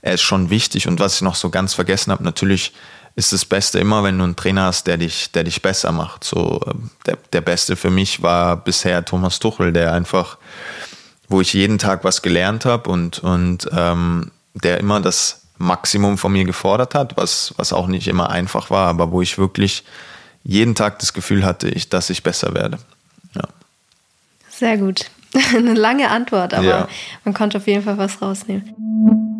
er 0.00 0.14
ist 0.14 0.22
schon 0.22 0.48
wichtig. 0.48 0.86
Und 0.86 1.00
was 1.00 1.16
ich 1.16 1.22
noch 1.22 1.34
so 1.34 1.50
ganz 1.50 1.74
vergessen 1.74 2.12
habe, 2.12 2.22
natürlich 2.22 2.72
ist 3.18 3.32
das 3.32 3.44
Beste 3.44 3.80
immer, 3.80 4.04
wenn 4.04 4.16
du 4.16 4.22
einen 4.22 4.36
Trainer 4.36 4.66
hast, 4.66 4.86
der 4.86 4.96
dich, 4.96 5.32
der 5.32 5.42
dich 5.42 5.60
besser 5.60 5.90
macht. 5.90 6.22
So, 6.22 6.60
ähm, 6.68 6.90
der, 7.04 7.18
der 7.32 7.40
Beste 7.40 7.74
für 7.74 7.90
mich 7.90 8.22
war 8.22 8.56
bisher 8.56 9.04
Thomas 9.04 9.40
Tuchel, 9.40 9.72
der 9.72 9.92
einfach, 9.92 10.38
wo 11.28 11.40
ich 11.40 11.52
jeden 11.52 11.78
Tag 11.78 12.04
was 12.04 12.22
gelernt 12.22 12.64
habe 12.64 12.88
und, 12.88 13.18
und 13.18 13.68
ähm, 13.76 14.30
der 14.54 14.78
immer 14.78 15.00
das 15.00 15.42
Maximum 15.58 16.16
von 16.16 16.30
mir 16.30 16.44
gefordert 16.44 16.94
hat, 16.94 17.16
was, 17.16 17.52
was 17.56 17.72
auch 17.72 17.88
nicht 17.88 18.06
immer 18.06 18.30
einfach 18.30 18.70
war, 18.70 18.86
aber 18.86 19.10
wo 19.10 19.20
ich 19.20 19.36
wirklich 19.36 19.82
jeden 20.44 20.76
Tag 20.76 21.00
das 21.00 21.12
Gefühl 21.12 21.44
hatte, 21.44 21.68
ich, 21.68 21.88
dass 21.88 22.10
ich 22.10 22.22
besser 22.22 22.54
werde. 22.54 22.78
Ja. 23.34 23.42
Sehr 24.48 24.78
gut. 24.78 25.10
Eine 25.56 25.74
lange 25.74 26.08
Antwort, 26.08 26.54
aber 26.54 26.64
ja. 26.64 26.88
man 27.24 27.34
konnte 27.34 27.58
auf 27.58 27.66
jeden 27.66 27.82
Fall 27.82 27.98
was 27.98 28.22
rausnehmen. 28.22 29.37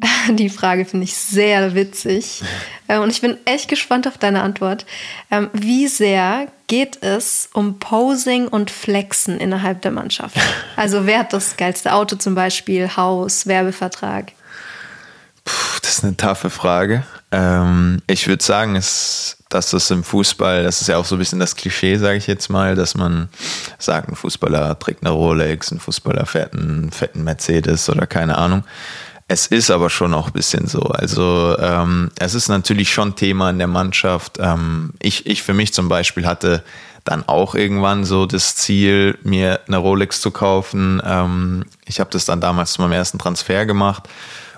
Die 0.30 0.48
Frage 0.48 0.84
finde 0.84 1.04
ich 1.04 1.16
sehr 1.16 1.74
witzig. 1.74 2.42
Äh, 2.88 2.98
und 2.98 3.10
ich 3.10 3.20
bin 3.20 3.36
echt 3.44 3.68
gespannt 3.68 4.06
auf 4.06 4.18
deine 4.18 4.42
Antwort. 4.42 4.86
Ähm, 5.30 5.50
wie 5.52 5.88
sehr 5.88 6.48
geht 6.66 7.02
es 7.02 7.48
um 7.52 7.78
Posing 7.78 8.48
und 8.48 8.70
Flexen 8.70 9.38
innerhalb 9.38 9.82
der 9.82 9.90
Mannschaft? 9.90 10.36
Also 10.76 11.04
wer 11.04 11.18
hat 11.18 11.34
das 11.34 11.58
geilste 11.58 11.92
Auto 11.92 12.16
zum 12.16 12.34
Beispiel, 12.34 12.96
Haus, 12.96 13.46
Werbevertrag? 13.46 14.32
Puh, 15.44 15.78
das 15.82 15.98
ist 15.98 16.04
eine 16.04 16.16
taffe 16.16 16.48
Frage. 16.48 17.04
Ähm, 17.32 18.00
ich 18.06 18.26
würde 18.26 18.42
sagen, 18.42 18.74
dass 18.74 19.36
das 19.50 19.90
im 19.90 20.04
Fußball, 20.04 20.62
das 20.62 20.80
ist 20.80 20.86
ja 20.86 20.96
auch 20.96 21.04
so 21.04 21.16
ein 21.16 21.18
bisschen 21.18 21.38
das 21.38 21.54
Klischee, 21.54 21.96
sage 21.96 22.16
ich 22.16 22.26
jetzt 22.26 22.48
mal, 22.48 22.74
dass 22.74 22.94
man 22.94 23.28
sagt, 23.78 24.08
ein 24.08 24.16
Fußballer 24.16 24.78
trägt 24.78 25.04
eine 25.04 25.12
Rolex, 25.12 25.70
ein 25.70 25.80
Fußballer 25.80 26.24
fährt 26.24 26.54
einen 26.54 26.90
fetten 26.92 27.24
Mercedes 27.24 27.90
oder 27.90 28.06
keine 28.06 28.38
Ahnung. 28.38 28.64
Es 29.32 29.46
ist 29.46 29.70
aber 29.70 29.90
schon 29.90 30.12
auch 30.12 30.26
ein 30.26 30.32
bisschen 30.32 30.66
so. 30.66 30.80
Also 30.80 31.56
ähm, 31.60 32.10
es 32.18 32.34
ist 32.34 32.48
natürlich 32.48 32.92
schon 32.92 33.14
Thema 33.14 33.50
in 33.50 33.58
der 33.58 33.68
Mannschaft. 33.68 34.38
Ähm, 34.40 34.90
ich, 34.98 35.24
ich 35.24 35.44
für 35.44 35.54
mich 35.54 35.72
zum 35.72 35.88
Beispiel 35.88 36.26
hatte 36.26 36.64
dann 37.04 37.22
auch 37.28 37.54
irgendwann 37.54 38.04
so 38.04 38.26
das 38.26 38.56
Ziel, 38.56 39.16
mir 39.22 39.60
eine 39.68 39.76
Rolex 39.76 40.20
zu 40.20 40.32
kaufen. 40.32 41.00
Ähm, 41.04 41.64
ich 41.86 42.00
habe 42.00 42.10
das 42.10 42.24
dann 42.24 42.40
damals 42.40 42.72
zu 42.72 42.82
meinem 42.82 42.90
ersten 42.90 43.20
Transfer 43.20 43.66
gemacht 43.66 44.08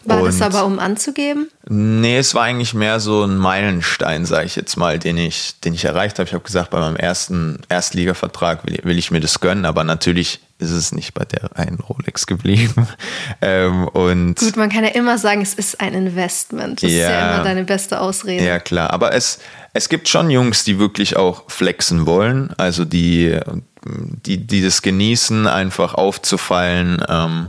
war 0.04 0.18
und, 0.18 0.26
das 0.26 0.42
aber, 0.42 0.64
um 0.64 0.78
anzugeben? 0.78 1.48
Nee, 1.68 2.18
es 2.18 2.34
war 2.34 2.44
eigentlich 2.44 2.74
mehr 2.74 3.00
so 3.00 3.24
ein 3.24 3.36
Meilenstein, 3.36 4.24
sage 4.24 4.46
ich 4.46 4.56
jetzt 4.56 4.76
mal, 4.76 4.98
den 4.98 5.16
ich, 5.16 5.60
den 5.60 5.74
ich 5.74 5.84
erreicht 5.84 6.18
habe. 6.18 6.28
Ich 6.28 6.34
habe 6.34 6.44
gesagt, 6.44 6.70
bei 6.70 6.80
meinem 6.80 6.96
ersten 6.96 7.60
Erstligavertrag 7.68 8.66
will, 8.66 8.80
will, 8.82 8.98
ich 8.98 9.10
mir 9.10 9.20
das 9.20 9.40
gönnen, 9.40 9.64
aber 9.64 9.84
natürlich 9.84 10.40
ist 10.58 10.70
es 10.70 10.92
nicht 10.92 11.14
bei 11.14 11.24
der 11.24 11.56
einen 11.56 11.78
Rolex 11.78 12.26
geblieben. 12.26 12.88
ähm, 13.42 13.88
und 13.88 14.36
Gut, 14.36 14.56
man 14.56 14.70
kann 14.70 14.84
ja 14.84 14.90
immer 14.90 15.18
sagen, 15.18 15.42
es 15.42 15.54
ist 15.54 15.80
ein 15.80 15.94
Investment. 15.94 16.82
Das 16.82 16.90
ja, 16.90 16.98
ist 16.98 17.10
ja 17.10 17.34
immer 17.34 17.44
deine 17.44 17.64
beste 17.64 18.00
Ausrede. 18.00 18.44
Ja, 18.44 18.58
klar. 18.58 18.92
Aber 18.92 19.14
es, 19.14 19.38
es 19.72 19.88
gibt 19.88 20.08
schon 20.08 20.30
Jungs, 20.30 20.64
die 20.64 20.78
wirklich 20.78 21.16
auch 21.16 21.44
flexen 21.48 22.06
wollen, 22.06 22.52
also 22.56 22.84
die, 22.84 23.38
die, 23.84 24.46
die 24.46 24.62
das 24.62 24.82
genießen, 24.82 25.46
einfach 25.46 25.94
aufzufallen. 25.94 27.02
Ähm, 27.08 27.48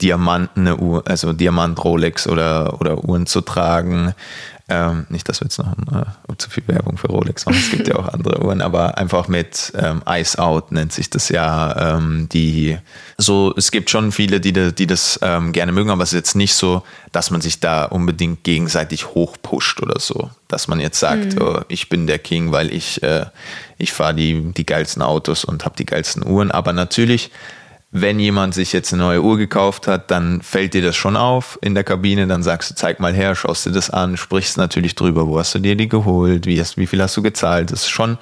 Diamanten, 0.00 0.66
eine 0.66 0.76
Uhr, 0.76 1.02
also 1.06 1.32
Diamant 1.32 1.82
Rolex 1.82 2.26
oder, 2.28 2.80
oder 2.80 3.04
Uhren 3.04 3.26
zu 3.26 3.40
tragen. 3.40 4.14
Ähm, 4.70 5.06
nicht, 5.08 5.26
dass 5.26 5.40
wir 5.40 5.46
jetzt 5.46 5.58
noch 5.58 5.72
äh, 5.72 6.36
zu 6.36 6.50
viel 6.50 6.62
Werbung 6.68 6.98
für 6.98 7.06
Rolex 7.06 7.46
machen, 7.46 7.58
es 7.58 7.70
gibt 7.70 7.88
ja 7.88 7.96
auch 7.96 8.08
andere 8.08 8.44
Uhren, 8.44 8.60
aber 8.60 8.98
einfach 8.98 9.26
mit 9.26 9.72
ähm, 9.74 10.02
Ice 10.06 10.38
Out 10.38 10.72
nennt 10.72 10.92
sich 10.92 11.08
das 11.08 11.30
ja. 11.30 11.96
Ähm, 11.96 12.28
die 12.30 12.76
so, 13.16 13.54
es 13.56 13.70
gibt 13.70 13.88
schon 13.88 14.12
viele, 14.12 14.40
die, 14.40 14.52
die 14.52 14.86
das 14.86 15.18
ähm, 15.22 15.52
gerne 15.52 15.72
mögen, 15.72 15.88
aber 15.88 16.02
es 16.02 16.12
ist 16.12 16.18
jetzt 16.18 16.34
nicht 16.36 16.54
so, 16.54 16.82
dass 17.12 17.30
man 17.30 17.40
sich 17.40 17.60
da 17.60 17.84
unbedingt 17.86 18.44
gegenseitig 18.44 19.14
hochpusht 19.14 19.80
oder 19.80 19.98
so. 20.00 20.30
Dass 20.48 20.68
man 20.68 20.80
jetzt 20.80 21.00
sagt, 21.00 21.36
mhm. 21.36 21.42
oh, 21.42 21.60
ich 21.68 21.88
bin 21.88 22.06
der 22.06 22.18
King, 22.18 22.52
weil 22.52 22.70
ich, 22.70 23.02
äh, 23.02 23.24
ich 23.78 23.92
fahre 23.94 24.14
die, 24.14 24.52
die 24.52 24.66
geilsten 24.66 25.00
Autos 25.00 25.44
und 25.46 25.64
habe 25.64 25.76
die 25.76 25.86
geilsten 25.86 26.26
Uhren. 26.26 26.50
Aber 26.50 26.74
natürlich 26.74 27.30
wenn 27.90 28.20
jemand 28.20 28.54
sich 28.54 28.72
jetzt 28.74 28.92
eine 28.92 29.02
neue 29.02 29.22
Uhr 29.22 29.38
gekauft 29.38 29.86
hat, 29.86 30.10
dann 30.10 30.42
fällt 30.42 30.74
dir 30.74 30.82
das 30.82 30.94
schon 30.94 31.16
auf 31.16 31.58
in 31.62 31.74
der 31.74 31.84
Kabine, 31.84 32.26
dann 32.26 32.42
sagst 32.42 32.70
du, 32.70 32.74
zeig 32.74 33.00
mal 33.00 33.14
her, 33.14 33.34
schaust 33.34 33.64
dir 33.64 33.72
das 33.72 33.88
an, 33.88 34.18
sprichst 34.18 34.58
natürlich 34.58 34.94
drüber, 34.94 35.26
wo 35.26 35.38
hast 35.38 35.54
du 35.54 35.58
dir 35.58 35.74
die 35.74 35.88
geholt, 35.88 36.44
wie, 36.44 36.60
hast, 36.60 36.76
wie 36.76 36.86
viel 36.86 37.00
hast 37.00 37.16
du 37.16 37.22
gezahlt, 37.22 37.72
das 37.72 37.82
ist 37.82 37.88
schon, 37.88 38.18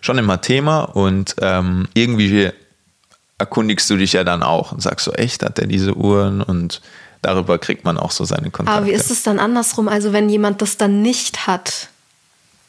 schon 0.00 0.16
immer 0.16 0.40
Thema. 0.40 0.80
Und 0.80 1.36
ähm, 1.42 1.86
irgendwie 1.92 2.50
erkundigst 3.36 3.90
du 3.90 3.98
dich 3.98 4.14
ja 4.14 4.24
dann 4.24 4.42
auch 4.42 4.72
und 4.72 4.80
sagst 4.80 5.04
so, 5.04 5.12
echt, 5.12 5.42
hat 5.42 5.58
der 5.58 5.66
diese 5.66 5.94
Uhren? 5.94 6.40
Und 6.40 6.80
darüber 7.20 7.58
kriegt 7.58 7.84
man 7.84 7.98
auch 7.98 8.12
so 8.12 8.24
seine 8.24 8.50
Kontakte. 8.50 8.78
Aber 8.78 8.86
wie 8.86 8.92
ist 8.92 9.10
es 9.10 9.22
dann 9.22 9.38
andersrum, 9.38 9.88
also 9.88 10.14
wenn 10.14 10.30
jemand 10.30 10.62
das 10.62 10.78
dann 10.78 11.02
nicht 11.02 11.46
hat, 11.46 11.88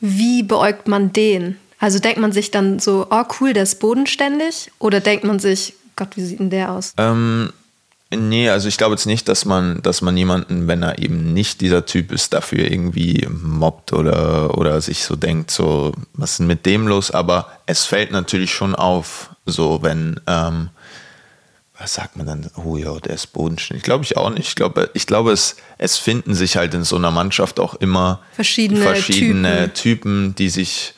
wie 0.01 0.43
beäugt 0.43 0.89
man 0.89 1.13
den? 1.13 1.57
Also 1.79 1.99
denkt 1.99 2.19
man 2.19 2.33
sich 2.33 2.51
dann 2.51 2.79
so, 2.79 3.07
oh 3.09 3.23
cool, 3.39 3.53
der 3.53 3.63
ist 3.63 3.79
bodenständig? 3.79 4.69
Oder 4.79 4.99
denkt 4.99 5.23
man 5.23 5.39
sich, 5.39 5.75
Gott, 6.01 6.17
wie 6.17 6.25
sieht 6.25 6.39
denn 6.39 6.49
der 6.49 6.71
aus? 6.71 6.93
Ähm, 6.97 7.53
Nee, 8.13 8.49
also 8.49 8.67
ich 8.67 8.77
glaube 8.77 8.95
jetzt 8.95 9.05
nicht, 9.05 9.29
dass 9.29 9.45
man, 9.45 9.81
dass 9.83 10.01
man 10.01 10.17
jemanden, 10.17 10.67
wenn 10.67 10.83
er 10.83 10.99
eben 10.99 11.31
nicht 11.31 11.61
dieser 11.61 11.85
Typ 11.85 12.11
ist, 12.11 12.33
dafür 12.33 12.69
irgendwie 12.69 13.25
mobbt 13.29 13.93
oder, 13.93 14.57
oder 14.57 14.81
sich 14.81 15.05
so 15.05 15.15
denkt, 15.15 15.49
so, 15.49 15.93
was 16.13 16.31
ist 16.31 16.39
denn 16.39 16.47
mit 16.47 16.65
dem 16.65 16.87
los? 16.89 17.11
Aber 17.11 17.49
es 17.67 17.85
fällt 17.85 18.11
natürlich 18.11 18.51
schon 18.51 18.75
auf, 18.75 19.29
so 19.45 19.81
wenn, 19.81 20.19
ähm, 20.27 20.71
was 21.79 21.93
sagt 21.93 22.17
man 22.17 22.25
dann? 22.25 22.51
Oh 22.57 22.75
ja, 22.75 22.99
der 22.99 23.13
ist 23.13 23.27
bodenständig. 23.27 23.83
Glaube 23.83 24.03
ich 24.03 24.17
auch 24.17 24.29
nicht. 24.29 24.49
Ich 24.49 24.55
glaube, 24.55 24.89
ich 24.93 25.07
glaube 25.07 25.31
es, 25.31 25.55
es 25.77 25.97
finden 25.97 26.33
sich 26.33 26.57
halt 26.57 26.73
in 26.73 26.83
so 26.83 26.97
einer 26.97 27.11
Mannschaft 27.11 27.61
auch 27.61 27.75
immer 27.75 28.19
verschiedene, 28.33 28.81
verschiedene 28.81 29.71
Typen. 29.73 29.73
Typen, 29.73 30.35
die 30.35 30.49
sich 30.49 30.95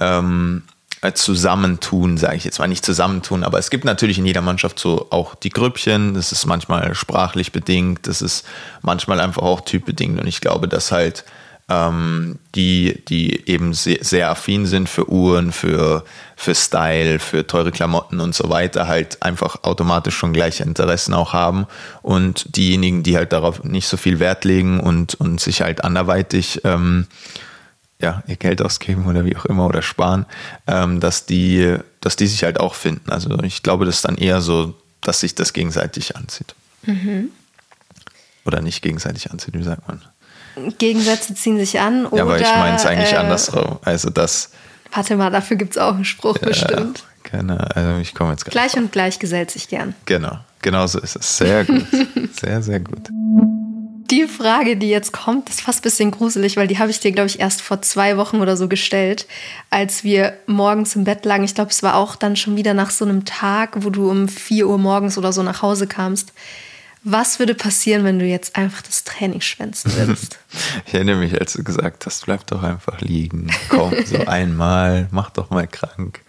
ähm, 0.00 0.64
äh, 0.66 0.75
zusammentun, 1.14 2.18
sage 2.18 2.36
ich 2.36 2.44
jetzt 2.44 2.58
mal. 2.58 2.68
Nicht 2.68 2.84
zusammentun, 2.84 3.44
aber 3.44 3.58
es 3.58 3.70
gibt 3.70 3.84
natürlich 3.84 4.18
in 4.18 4.26
jeder 4.26 4.42
Mannschaft 4.42 4.78
so 4.78 5.08
auch 5.10 5.34
die 5.34 5.50
Grüppchen, 5.50 6.14
das 6.14 6.32
ist 6.32 6.46
manchmal 6.46 6.94
sprachlich 6.94 7.52
bedingt, 7.52 8.06
das 8.06 8.22
ist 8.22 8.46
manchmal 8.82 9.20
einfach 9.20 9.42
auch 9.42 9.60
typbedingt. 9.60 10.20
Und 10.20 10.26
ich 10.26 10.40
glaube, 10.40 10.68
dass 10.68 10.92
halt 10.92 11.24
ähm, 11.68 12.38
die, 12.54 13.02
die 13.08 13.48
eben 13.48 13.74
sehr, 13.74 13.98
sehr, 14.00 14.30
affin 14.30 14.66
sind 14.66 14.88
für 14.88 15.10
Uhren, 15.10 15.50
für, 15.50 16.04
für 16.36 16.54
Style, 16.54 17.18
für 17.18 17.46
teure 17.46 17.72
Klamotten 17.72 18.20
und 18.20 18.34
so 18.34 18.48
weiter, 18.50 18.86
halt 18.86 19.22
einfach 19.22 19.64
automatisch 19.64 20.16
schon 20.16 20.32
gleiche 20.32 20.62
Interessen 20.62 21.12
auch 21.12 21.32
haben. 21.32 21.66
Und 22.02 22.56
diejenigen, 22.56 23.02
die 23.02 23.16
halt 23.16 23.32
darauf 23.32 23.64
nicht 23.64 23.88
so 23.88 23.96
viel 23.96 24.20
Wert 24.20 24.44
legen 24.44 24.78
und, 24.78 25.14
und 25.14 25.40
sich 25.40 25.60
halt 25.60 25.82
anderweitig 25.82 26.60
ähm, 26.64 27.08
ja, 28.00 28.22
ihr 28.26 28.36
Geld 28.36 28.60
ausgeben 28.62 29.06
oder 29.06 29.24
wie 29.24 29.36
auch 29.36 29.46
immer 29.46 29.66
oder 29.66 29.82
sparen, 29.82 30.26
ähm, 30.66 31.00
dass, 31.00 31.26
die, 31.26 31.76
dass 32.00 32.16
die 32.16 32.26
sich 32.26 32.44
halt 32.44 32.60
auch 32.60 32.74
finden. 32.74 33.10
Also 33.10 33.30
ich 33.42 33.62
glaube, 33.62 33.86
das 33.86 33.96
ist 33.96 34.04
dann 34.04 34.16
eher 34.16 34.40
so, 34.40 34.74
dass 35.00 35.20
sich 35.20 35.34
das 35.34 35.52
gegenseitig 35.52 36.16
anzieht. 36.16 36.54
Mhm. 36.82 37.30
Oder 38.44 38.60
nicht 38.60 38.82
gegenseitig 38.82 39.30
anzieht, 39.30 39.54
wie 39.54 39.62
sagt 39.62 39.88
man? 39.88 40.02
Gegensätze 40.78 41.34
ziehen 41.34 41.58
sich 41.58 41.80
an. 41.80 42.06
Oder, 42.06 42.16
ja, 42.16 42.22
aber 42.22 42.40
ich 42.40 42.46
meine 42.46 42.76
es 42.76 42.86
eigentlich 42.86 43.12
äh, 43.12 43.16
andersrum. 43.16 43.78
Also 43.82 44.10
das. 44.10 44.50
Warte 44.92 45.16
mal, 45.16 45.30
dafür 45.30 45.56
gibt 45.56 45.72
es 45.72 45.78
auch 45.78 45.94
einen 45.94 46.04
Spruch 46.04 46.38
ja, 46.40 46.48
bestimmt. 46.48 47.04
Keine, 47.22 47.74
also 47.74 47.98
ich 47.98 48.14
komme 48.14 48.30
jetzt 48.30 48.44
Gleich 48.44 48.76
und 48.76 48.92
gleich 48.92 49.18
gesellt 49.18 49.50
sich 49.50 49.68
gern. 49.68 49.94
Genau, 50.04 50.38
genau 50.62 50.86
so 50.86 51.00
ist 51.00 51.16
es. 51.16 51.38
Sehr 51.38 51.64
gut. 51.64 51.84
sehr, 52.40 52.62
sehr 52.62 52.80
gut. 52.80 53.10
Die 54.10 54.26
Frage, 54.28 54.76
die 54.76 54.88
jetzt 54.88 55.12
kommt, 55.12 55.48
ist 55.48 55.62
fast 55.62 55.80
ein 55.80 55.82
bisschen 55.82 56.10
gruselig, 56.12 56.56
weil 56.56 56.68
die 56.68 56.78
habe 56.78 56.90
ich 56.90 57.00
dir, 57.00 57.10
glaube 57.10 57.26
ich, 57.28 57.40
erst 57.40 57.60
vor 57.60 57.82
zwei 57.82 58.16
Wochen 58.16 58.40
oder 58.40 58.56
so 58.56 58.68
gestellt, 58.68 59.26
als 59.70 60.04
wir 60.04 60.36
morgens 60.46 60.94
im 60.94 61.04
Bett 61.04 61.24
lagen. 61.24 61.44
Ich 61.44 61.54
glaube, 61.54 61.70
es 61.70 61.82
war 61.82 61.96
auch 61.96 62.14
dann 62.14 62.36
schon 62.36 62.56
wieder 62.56 62.72
nach 62.72 62.90
so 62.90 63.04
einem 63.04 63.24
Tag, 63.24 63.72
wo 63.84 63.90
du 63.90 64.08
um 64.08 64.28
4 64.28 64.68
Uhr 64.68 64.78
morgens 64.78 65.18
oder 65.18 65.32
so 65.32 65.42
nach 65.42 65.62
Hause 65.62 65.86
kamst. 65.88 66.32
Was 67.02 67.38
würde 67.38 67.54
passieren, 67.54 68.04
wenn 68.04 68.18
du 68.18 68.24
jetzt 68.24 68.56
einfach 68.56 68.82
das 68.82 69.04
Training 69.04 69.40
schwänzen 69.40 69.92
würdest? 69.96 70.38
ich 70.86 70.94
erinnere 70.94 71.16
mich, 71.16 71.40
als 71.40 71.54
du 71.54 71.64
gesagt 71.64 72.06
hast, 72.06 72.26
bleib 72.26 72.46
doch 72.46 72.62
einfach 72.62 73.00
liegen. 73.00 73.50
Komm, 73.68 73.92
so 74.04 74.26
einmal, 74.26 75.08
mach 75.10 75.30
doch 75.30 75.50
mal 75.50 75.66
krank. 75.66 76.20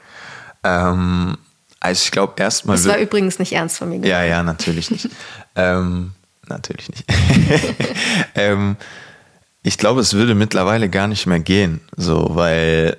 Ähm, 0.63 1.37
also 1.79 2.03
ich 2.03 2.11
glaube 2.11 2.33
erstmal. 2.37 2.75
Das 2.75 2.87
war 2.87 2.97
übrigens 2.97 3.39
nicht 3.39 3.53
ernst 3.53 3.77
von 3.77 3.89
mir. 3.89 4.07
Ja, 4.07 4.23
ja, 4.23 4.41
natürlich 4.41 4.89
nicht. 4.89 5.09
ähm, 5.55 6.13
natürlich 6.49 6.89
nicht. 6.89 7.05
ähm, 8.35 8.77
ich 9.63 9.77
glaube, 9.77 10.01
es 10.01 10.13
würde 10.13 10.35
mittlerweile 10.35 10.89
gar 10.89 11.07
nicht 11.07 11.25
mehr 11.25 11.39
gehen, 11.39 11.81
so, 11.95 12.29
weil 12.31 12.97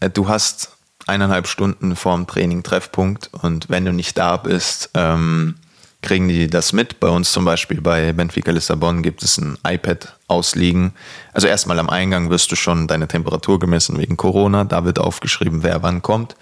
äh, 0.00 0.10
du 0.10 0.28
hast 0.28 0.76
eineinhalb 1.06 1.46
Stunden 1.46 1.94
vorm 1.96 2.26
Training 2.26 2.62
Treffpunkt 2.62 3.30
und 3.32 3.68
wenn 3.68 3.84
du 3.84 3.92
nicht 3.92 4.18
da 4.18 4.36
bist, 4.36 4.90
ähm, 4.94 5.56
kriegen 6.02 6.28
die 6.28 6.48
das 6.48 6.72
mit. 6.72 7.00
Bei 7.00 7.08
uns 7.08 7.32
zum 7.32 7.44
Beispiel 7.44 7.80
bei 7.80 8.12
Benfica 8.12 8.52
Lissabon 8.52 9.02
gibt 9.02 9.22
es 9.22 9.38
ein 9.38 9.58
iPad 9.66 10.16
ausliegen. 10.28 10.92
Also 11.32 11.48
erstmal 11.48 11.78
am 11.78 11.88
Eingang 11.88 12.30
wirst 12.30 12.52
du 12.52 12.56
schon 12.56 12.86
deine 12.86 13.08
Temperatur 13.08 13.58
gemessen 13.58 13.98
wegen 13.98 14.16
Corona. 14.16 14.64
Da 14.64 14.84
wird 14.84 14.98
aufgeschrieben, 14.98 15.62
wer 15.62 15.82
wann 15.82 16.02
kommt. 16.02 16.36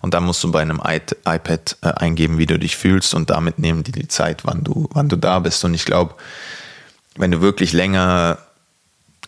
Und 0.00 0.14
dann 0.14 0.24
musst 0.24 0.42
du 0.42 0.50
bei 0.50 0.62
einem 0.62 0.80
iPad 0.80 1.76
äh, 1.82 1.88
eingeben, 1.88 2.38
wie 2.38 2.46
du 2.46 2.58
dich 2.58 2.76
fühlst 2.76 3.14
und 3.14 3.30
damit 3.30 3.58
nehmen 3.58 3.82
die 3.82 3.92
die 3.92 4.08
Zeit, 4.08 4.44
wann 4.44 4.64
du, 4.64 4.88
wann 4.92 5.08
du 5.08 5.16
da 5.16 5.38
bist. 5.40 5.64
Und 5.64 5.74
ich 5.74 5.84
glaube, 5.84 6.14
wenn 7.16 7.30
du 7.30 7.40
wirklich 7.40 7.72
länger 7.72 8.38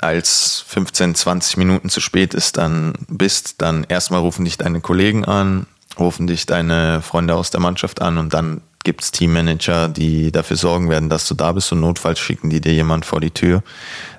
als 0.01 0.65
15, 0.67 1.15
20 1.15 1.57
Minuten 1.59 1.89
zu 1.89 2.01
spät 2.01 2.35
ist, 2.35 2.57
dann 2.57 2.95
bist, 3.09 3.57
dann 3.59 3.85
erstmal 3.85 4.21
rufen 4.21 4.45
dich 4.45 4.59
deine 4.59 4.81
Kollegen 4.81 5.25
an, 5.25 5.67
rufen 5.99 6.27
dich 6.27 6.47
deine 6.47 7.03
Freunde 7.03 7.35
aus 7.35 7.51
der 7.51 7.61
Mannschaft 7.61 8.03
an 8.03 8.19
und 8.19 8.35
dann 8.35 8.63
gibt 8.85 9.03
es 9.03 9.11
Teammanager, 9.11 9.89
die 9.89 10.33
dafür 10.33 10.57
sorgen 10.57 10.89
werden, 10.89 11.09
dass 11.09 11.29
du 11.29 11.35
da 11.35 11.53
bist 11.53 11.73
und 11.73 11.81
notfalls 11.81 12.19
schicken 12.19 12.51
die 12.51 12.61
dir 12.61 12.73
jemand 12.73 13.05
vor 13.05 13.21
die 13.21 13.31
Tür, 13.31 13.63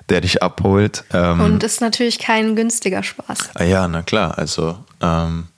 der 0.08 0.20
dich 0.20 0.42
abholt. 0.42 1.04
Ähm, 1.12 1.40
und 1.40 1.62
ist 1.62 1.80
natürlich 1.80 2.18
kein 2.18 2.56
günstiger 2.56 3.02
Spaß. 3.02 3.50
Ah 3.54 3.64
ja, 3.64 3.86
na 3.88 4.02
klar. 4.02 4.38
Also, 4.38 4.78
ähm, 5.00 5.48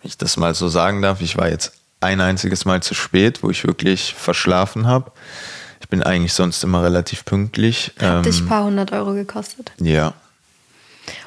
wenn 0.00 0.08
ich 0.08 0.18
das 0.18 0.36
mal 0.36 0.54
so 0.54 0.68
sagen 0.68 1.02
darf, 1.02 1.20
ich 1.20 1.36
war 1.36 1.48
jetzt 1.48 1.72
ein 2.00 2.20
einziges 2.20 2.64
Mal 2.64 2.82
zu 2.82 2.94
spät, 2.94 3.42
wo 3.42 3.50
ich 3.50 3.64
wirklich 3.64 4.14
verschlafen 4.14 4.86
habe. 4.86 5.12
Ich 5.80 5.88
bin 5.88 6.02
eigentlich 6.02 6.32
sonst 6.32 6.62
immer 6.64 6.82
relativ 6.82 7.24
pünktlich. 7.24 7.92
Hat 7.98 8.18
ähm, 8.18 8.22
dich 8.22 8.40
ein 8.40 8.46
paar 8.46 8.64
hundert 8.64 8.92
Euro 8.92 9.14
gekostet. 9.14 9.72
Ja. 9.80 10.14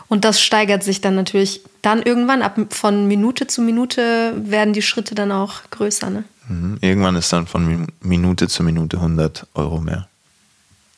Und 0.07 0.23
das 0.23 0.41
steigert 0.41 0.83
sich 0.83 1.01
dann 1.01 1.15
natürlich 1.15 1.61
dann 1.81 2.01
irgendwann, 2.01 2.41
ab 2.41 2.57
von 2.69 3.07
Minute 3.07 3.47
zu 3.47 3.61
Minute 3.61 4.33
werden 4.35 4.73
die 4.73 4.81
Schritte 4.81 5.15
dann 5.15 5.31
auch 5.31 5.61
größer, 5.71 6.09
ne? 6.09 6.23
Mhm. 6.47 6.77
Irgendwann 6.81 7.15
ist 7.15 7.31
dann 7.33 7.47
von 7.47 7.87
Minute 8.01 8.47
zu 8.47 8.63
Minute 8.63 8.97
100 8.97 9.47
Euro 9.53 9.79
mehr. 9.79 10.07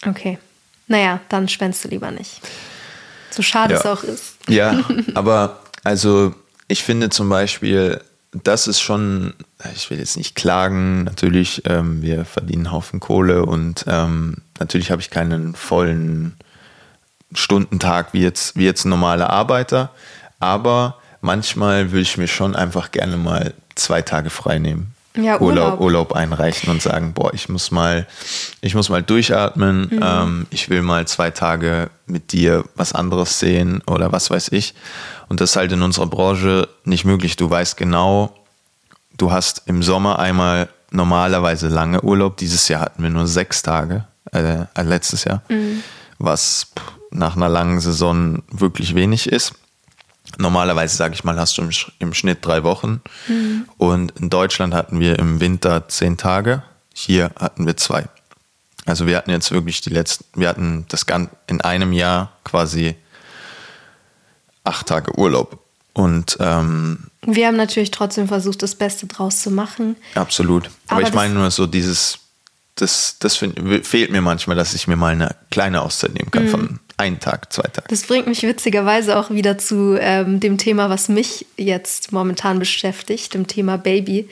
Okay. 0.06 0.38
Naja, 0.88 1.20
dann 1.30 1.48
spendest 1.48 1.86
du 1.86 1.90
lieber 1.90 2.12
nicht. 2.12 2.42
So 3.32 3.42
schade 3.42 3.74
ja. 3.74 3.80
es 3.80 3.86
auch 3.86 4.04
ist. 4.04 4.36
Ja, 4.48 4.84
aber 5.14 5.60
also 5.84 6.34
ich 6.68 6.84
finde 6.84 7.10
zum 7.10 7.30
Beispiel, 7.30 8.02
das 8.32 8.68
ist 8.68 8.82
schon, 8.82 9.34
ich 9.76 9.90
will 9.90 10.00
jetzt 10.00 10.18
nicht 10.18 10.36
klagen, 10.36 11.04
natürlich, 11.04 11.64
ähm, 11.66 12.02
wir 12.02 12.26
verdienen 12.26 12.68
einen 12.68 12.72
Haufen 12.74 13.00
Kohle 13.00 13.46
und 13.46 13.86
ähm, 13.88 14.38
natürlich 14.60 14.92
habe 14.92 15.02
ich 15.02 15.10
keinen 15.10 15.56
vollen 15.56 16.36
Stundentag 17.34 18.14
wie 18.14 18.22
jetzt, 18.22 18.56
wie 18.56 18.66
jetzt 18.66 18.86
ein 18.86 18.90
normaler 18.90 19.30
Arbeiter, 19.30 19.92
aber 20.40 20.98
manchmal 21.22 21.92
würde 21.92 22.02
ich 22.02 22.18
mir 22.18 22.28
schon 22.28 22.56
einfach 22.56 22.92
gerne 22.92 23.18
mal 23.18 23.54
zwei 23.76 24.02
Tage 24.02 24.30
frei 24.30 24.60
nehmen 24.60 24.94
ja, 25.18 25.40
Urlaub. 25.40 25.80
Urlaub. 25.80 26.14
Einreichen 26.14 26.70
und 26.70 26.82
sagen, 26.82 27.14
boah, 27.14 27.34
ich 27.34 27.50
muss 27.50 27.72
mal, 27.72 28.08
ich 28.62 28.76
muss 28.76 28.90
mal 28.90 29.04
durchatmen, 29.04 29.90
mhm. 29.92 30.00
ähm, 30.04 30.48
ich 30.50 30.70
will 30.70 30.82
mal 30.82 31.08
zwei 31.08 31.32
Tage 31.32 31.90
mit 32.06 32.32
dir 32.32 32.64
was 32.76 32.94
anderes 32.94 33.40
sehen 33.40 33.82
oder 33.88 34.12
was 34.12 34.30
weiß 34.30 34.52
ich. 34.52 34.74
Und 35.30 35.42
das 35.42 35.52
ist 35.52 35.56
halt 35.56 35.72
in 35.72 35.82
unserer 35.82 36.08
Branche 36.08 36.68
nicht 36.86 37.06
möglich. 37.06 37.36
Du 37.36 37.50
weißt 37.50 37.78
genau, 37.78 38.34
du 39.18 39.32
hast 39.32 39.64
im 39.66 39.84
Sommer 39.84 40.20
einmal 40.20 40.70
normalerweise 40.92 41.68
lange 41.68 42.02
Urlaub. 42.02 42.38
Dieses 42.38 42.68
Jahr 42.68 42.82
hatten 42.82 43.04
wir 43.04 43.10
nur 43.10 43.28
sechs 43.28 43.62
Tage, 43.62 44.06
äh, 44.32 44.66
äh 44.74 44.84
letztes 44.84 45.26
Jahr, 45.26 45.42
mhm. 45.50 45.84
was 46.18 46.68
nach 47.12 47.36
einer 47.36 47.50
langen 47.50 47.80
Saison 47.80 48.44
wirklich 48.52 48.96
wenig 48.96 49.32
ist. 49.32 49.54
Normalerweise, 50.38 50.96
sage 50.96 51.14
ich 51.14 51.24
mal, 51.24 51.40
hast 51.40 51.58
du 51.58 51.64
im, 51.64 51.72
im 52.00 52.14
Schnitt 52.14 52.40
drei 52.42 52.64
Wochen. 52.64 53.02
Mhm. 53.28 53.68
Und 53.78 54.12
in 54.20 54.30
Deutschland 54.30 54.74
hatten 54.74 55.00
wir 55.00 55.18
im 55.20 55.40
Winter 55.40 55.88
zehn 55.88 56.18
Tage. 56.18 56.64
Hier 56.94 57.32
hatten 57.40 57.66
wir 57.66 57.78
zwei. 57.78 58.06
Also 58.86 59.06
wir 59.06 59.18
hatten 59.18 59.32
jetzt 59.32 59.52
wirklich 59.52 59.82
die 59.82 59.90
letzten, 59.90 60.26
wir 60.40 60.48
hatten 60.48 60.86
das 60.90 61.06
Ganze 61.06 61.32
in 61.48 61.62
einem 61.62 61.92
Jahr 61.92 62.32
quasi 62.44 62.96
acht 64.64 64.88
Tage 64.88 65.18
Urlaub. 65.18 65.60
Und 65.94 66.38
ähm, 66.40 67.08
wir 67.26 67.48
haben 67.48 67.58
natürlich 67.58 67.92
trotzdem 67.92 68.28
versucht, 68.28 68.62
das 68.62 68.76
Beste 68.76 69.08
draus 69.08 69.42
zu 69.42 69.52
machen. 69.52 69.96
Absolut. 70.16 70.70
Aber, 70.88 71.00
Aber 71.00 71.08
ich 71.08 71.14
meine 71.14 71.34
nur 71.34 71.50
so 71.52 71.66
dieses, 71.66 72.20
das, 72.76 73.18
das 73.20 73.36
find, 73.36 73.86
fehlt 73.86 74.12
mir 74.12 74.22
manchmal, 74.22 74.56
dass 74.56 74.74
ich 74.74 74.88
mir 74.88 74.96
mal 74.96 75.14
eine 75.14 75.36
kleine 75.50 75.82
Auszeit 75.82 76.14
nehmen 76.14 76.32
kann 76.32 76.46
mhm. 76.46 76.50
von 76.50 76.80
ein 76.98 77.20
Tag, 77.20 77.54
zwei 77.54 77.64
Tage. 77.64 77.88
Das 77.90 78.04
bringt 78.04 78.28
mich 78.28 78.44
witzigerweise 78.44 79.18
auch 79.18 79.30
wieder 79.30 79.58
zu 79.58 79.98
ähm, 80.00 80.40
dem 80.40 80.58
Thema, 80.58 80.90
was 80.90 81.10
mich 81.10 81.46
jetzt 81.56 82.12
momentan 82.12 82.60
beschäftigt, 82.60 83.34
dem 83.36 83.48
Thema 83.48 83.78
Baby. 83.78 84.28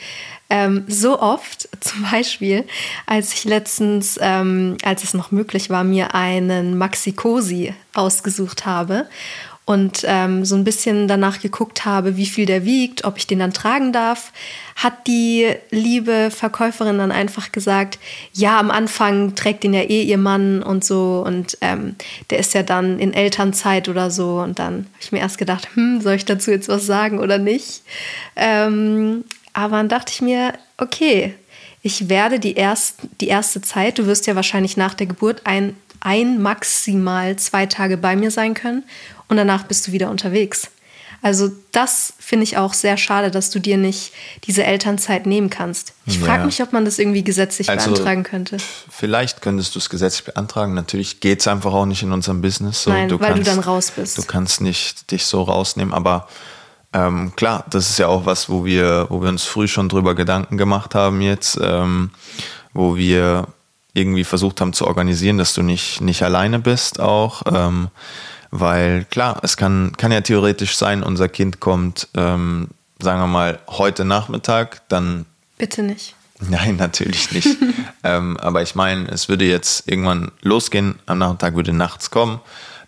Ähm, 0.50 0.84
so 0.88 1.20
oft, 1.20 1.70
zum 1.80 2.08
Beispiel, 2.12 2.66
als 3.06 3.34
ich 3.34 3.46
letztens, 3.46 4.20
ähm, 4.22 4.78
als 4.84 5.04
es 5.04 5.14
noch 5.14 5.32
möglich 5.32 5.70
war, 5.70 5.84
mir 5.84 6.16
einen 6.16 6.78
Maxi 6.78 7.14
Cosi 7.14 7.74
ausgesucht 7.94 8.66
habe 8.66 9.08
und 9.66 10.04
ähm, 10.06 10.46
so 10.46 10.56
ein 10.56 10.64
bisschen 10.64 11.08
danach 11.08 11.42
geguckt 11.42 11.86
habe, 11.86 12.18
wie 12.18 12.28
viel 12.28 12.46
der 12.46 12.66
wiegt, 12.66 13.04
ob 13.04 13.18
ich 13.18 13.26
den 13.26 13.40
dann 13.40 13.52
tragen 13.52 13.92
darf, 13.92 14.32
hat 14.76 15.08
die 15.08 15.48
liebe 15.72 16.30
Verkäuferin 16.30 17.00
dann 17.00 17.12
einfach 17.12 17.52
gesagt, 17.52 17.98
ja, 18.32 18.60
am 18.60 18.70
Anfang 18.70 19.34
trägt 19.34 19.64
den 19.64 19.74
ja 19.74 19.82
eh 19.82 20.04
ihr 20.04 20.20
Mann 20.20 20.62
und 20.62 20.86
so. 20.86 21.24
Und 21.26 21.58
ähm, 21.62 21.96
der 22.30 22.38
ist 22.38 22.54
ja 22.54 22.62
dann 22.62 23.00
in 23.00 23.14
Elternzeit 23.14 23.90
oder 23.90 24.12
so. 24.12 24.38
Und 24.38 24.60
dann 24.60 24.74
habe 24.74 25.02
ich 25.02 25.12
mir 25.12 25.20
erst 25.20 25.40
gedacht, 25.40 25.70
hm, 25.74 26.00
soll 26.00 26.14
ich 26.14 26.26
dazu 26.26 26.52
jetzt 26.52 26.70
was 26.70 26.86
sagen 26.86 27.18
oder 27.20 27.40
nicht? 27.40 27.82
Ähm, 28.36 29.24
aber 29.54 29.78
dann 29.78 29.90
dachte 29.90 30.12
ich 30.14 30.22
mir, 30.22 30.54
okay, 30.78 31.34
ich 31.82 32.08
werde 32.08 32.40
die, 32.40 32.54
erst, 32.54 33.00
die 33.20 33.30
erste 33.30 33.62
Zeit, 33.62 33.98
du 33.98 34.06
wirst 34.06 34.28
ja 34.28 34.36
wahrscheinlich 34.36 34.78
nach 34.78 34.94
der 34.94 35.08
Geburt 35.08 35.42
ein, 35.46 35.76
ein, 36.02 36.40
maximal 36.40 37.36
zwei 37.38 37.66
Tage 37.66 37.98
bei 37.98 38.16
mir 38.16 38.30
sein 38.30 38.54
können 38.54 38.84
und 39.28 39.38
danach 39.38 39.64
bist 39.64 39.88
du 39.88 39.92
wieder 39.92 40.10
unterwegs. 40.10 40.70
Also 41.22 41.50
das 41.72 42.14
finde 42.20 42.44
ich 42.44 42.58
auch 42.58 42.76
sehr 42.76 42.98
schade, 42.98 43.32
dass 43.32 43.50
du 43.50 43.58
dir 43.58 43.78
nicht 43.78 44.14
diese 44.44 44.64
Elternzeit 44.64 45.26
nehmen 45.26 45.50
kannst. 45.50 45.94
Ich 46.06 46.20
frage 46.20 46.42
ja. 46.42 46.46
mich, 46.46 46.62
ob 46.62 46.72
man 46.72 46.86
das 46.86 47.00
irgendwie 47.00 47.24
gesetzlich 47.24 47.68
also, 47.68 47.94
beantragen 47.94 48.22
könnte. 48.22 48.58
Vielleicht 48.92 49.42
könntest 49.42 49.74
du 49.74 49.80
es 49.80 49.90
gesetzlich 49.90 50.26
beantragen. 50.26 50.76
Natürlich 50.76 51.22
geht 51.22 51.40
es 51.40 51.48
einfach 51.48 51.74
auch 51.74 51.88
nicht 51.88 52.04
in 52.04 52.12
unserem 52.12 52.42
Business. 52.42 52.84
So, 52.84 52.92
Nein, 52.92 53.10
du 53.10 53.20
weil 53.20 53.30
kannst, 53.34 53.48
du 53.48 53.52
dann 53.56 53.60
raus 53.60 53.92
bist. 53.96 54.20
Du 54.20 54.24
kannst 54.24 54.62
nicht 54.62 55.10
dich 55.10 55.26
so 55.26 55.42
rausnehmen, 55.42 55.96
aber 55.96 56.28
ähm, 56.94 57.36
klar, 57.36 57.66
das 57.72 57.90
ist 57.90 57.98
ja 57.98 58.08
auch 58.08 58.28
was, 58.28 58.48
wo 58.48 58.64
wir, 58.64 59.08
wo 59.10 59.22
wir 59.22 59.30
uns 59.30 59.46
früh 59.46 59.68
schon 59.68 59.90
drüber 59.90 60.14
Gedanken 60.14 60.58
gemacht 60.58 60.94
haben 60.94 61.22
jetzt, 61.22 61.58
ähm, 61.60 62.12
wo 62.74 62.96
wir 62.98 63.48
irgendwie 63.94 64.26
versucht 64.26 64.62
haben 64.62 64.74
zu 64.74 64.86
organisieren, 64.86 65.38
dass 65.40 65.56
du 65.56 65.64
nicht, 65.64 66.02
nicht 66.02 66.22
alleine 66.22 66.60
bist 66.60 67.00
auch. 67.00 67.42
Ähm, 67.52 67.88
weil 68.52 69.06
klar, 69.06 69.40
es 69.44 69.58
kann, 69.58 69.94
kann 69.98 70.12
ja 70.12 70.22
theoretisch 70.22 70.76
sein, 70.78 71.04
unser 71.04 71.30
Kind 71.30 71.60
kommt, 71.60 72.08
ähm, 72.16 72.70
sagen 73.00 73.20
wir 73.20 73.28
mal, 73.28 73.60
heute 73.68 74.06
Nachmittag, 74.06 74.82
dann. 74.90 75.26
Bitte 75.58 75.84
nicht. 75.84 76.16
Nein, 76.40 76.76
natürlich 76.76 77.32
nicht. 77.32 77.48
ähm, 78.04 78.38
aber 78.38 78.62
ich 78.62 78.76
meine, 78.76 79.08
es 79.10 79.30
würde 79.30 79.46
jetzt 79.46 79.90
irgendwann 79.90 80.32
losgehen, 80.42 81.00
am 81.06 81.18
Nachmittag 81.18 81.56
würde 81.56 81.74
nachts 81.74 82.12
kommen, 82.12 82.40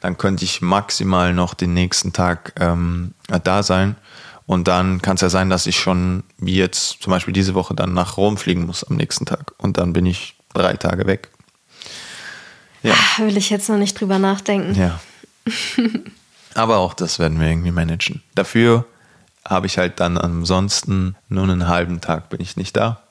dann 0.01 0.17
könnte 0.17 0.43
ich 0.43 0.61
maximal 0.61 1.33
noch 1.33 1.53
den 1.53 1.73
nächsten 1.73 2.13
Tag 2.13 2.53
ähm, 2.59 3.13
da 3.43 3.63
sein. 3.63 3.95
Und 4.45 4.69
dann 4.69 5.01
kann 5.01 5.15
es 5.15 5.21
ja 5.21 5.29
sein, 5.29 5.49
dass 5.49 5.67
ich 5.67 5.77
schon, 5.77 6.23
wie 6.37 6.55
jetzt 6.55 7.01
zum 7.01 7.11
Beispiel 7.11 7.33
diese 7.33 7.53
Woche, 7.53 7.75
dann 7.75 7.93
nach 7.93 8.15
Rom 8.15 8.37
fliegen 8.37 8.65
muss 8.65 8.83
am 8.83 8.95
nächsten 8.95 9.25
Tag. 9.25 9.53
Und 9.57 9.77
dann 9.77 9.91
bin 9.91 10.05
ich 10.05 10.35
drei 10.53 10.73
Tage 10.73 11.05
weg. 11.05 11.29
Ja. 12.81 12.93
Ah, 12.93 13.23
will 13.23 13.35
ich 13.35 13.49
jetzt 13.49 13.67
noch 13.67 13.77
nicht 13.77 13.99
drüber 13.99 14.19
nachdenken. 14.19 14.73
Ja. 14.79 14.99
Aber 16.55 16.77
auch 16.77 16.93
das 16.93 17.19
werden 17.19 17.39
wir 17.39 17.47
irgendwie 17.47 17.71
managen. 17.71 18.23
Dafür 18.35 18.85
habe 19.45 19.67
ich 19.67 19.77
halt 19.77 19.99
dann 19.99 20.17
ansonsten 20.17 21.15
nur 21.29 21.43
einen 21.43 21.67
halben 21.67 22.01
Tag 22.01 22.29
bin 22.29 22.41
ich 22.41 22.57
nicht 22.57 22.75
da, 22.75 23.01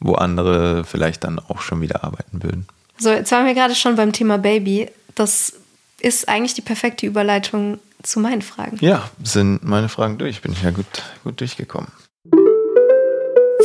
wo 0.00 0.14
andere 0.14 0.84
vielleicht 0.84 1.24
dann 1.24 1.38
auch 1.38 1.60
schon 1.60 1.80
wieder 1.80 2.04
arbeiten 2.04 2.42
würden. 2.42 2.66
So, 2.98 3.10
jetzt 3.10 3.30
waren 3.30 3.46
wir 3.46 3.54
gerade 3.54 3.74
schon 3.74 3.96
beim 3.96 4.12
Thema 4.12 4.38
Baby. 4.38 4.90
Das 5.14 5.54
ist 6.00 6.28
eigentlich 6.28 6.54
die 6.54 6.62
perfekte 6.62 7.06
Überleitung 7.06 7.78
zu 8.02 8.20
meinen 8.20 8.42
Fragen. 8.42 8.78
Ja, 8.80 9.08
sind 9.22 9.62
meine 9.64 9.88
Fragen 9.88 10.18
durch. 10.18 10.40
Bin 10.40 10.52
ich 10.52 10.62
ja 10.62 10.70
gut, 10.70 10.86
gut 11.24 11.40
durchgekommen. 11.40 11.90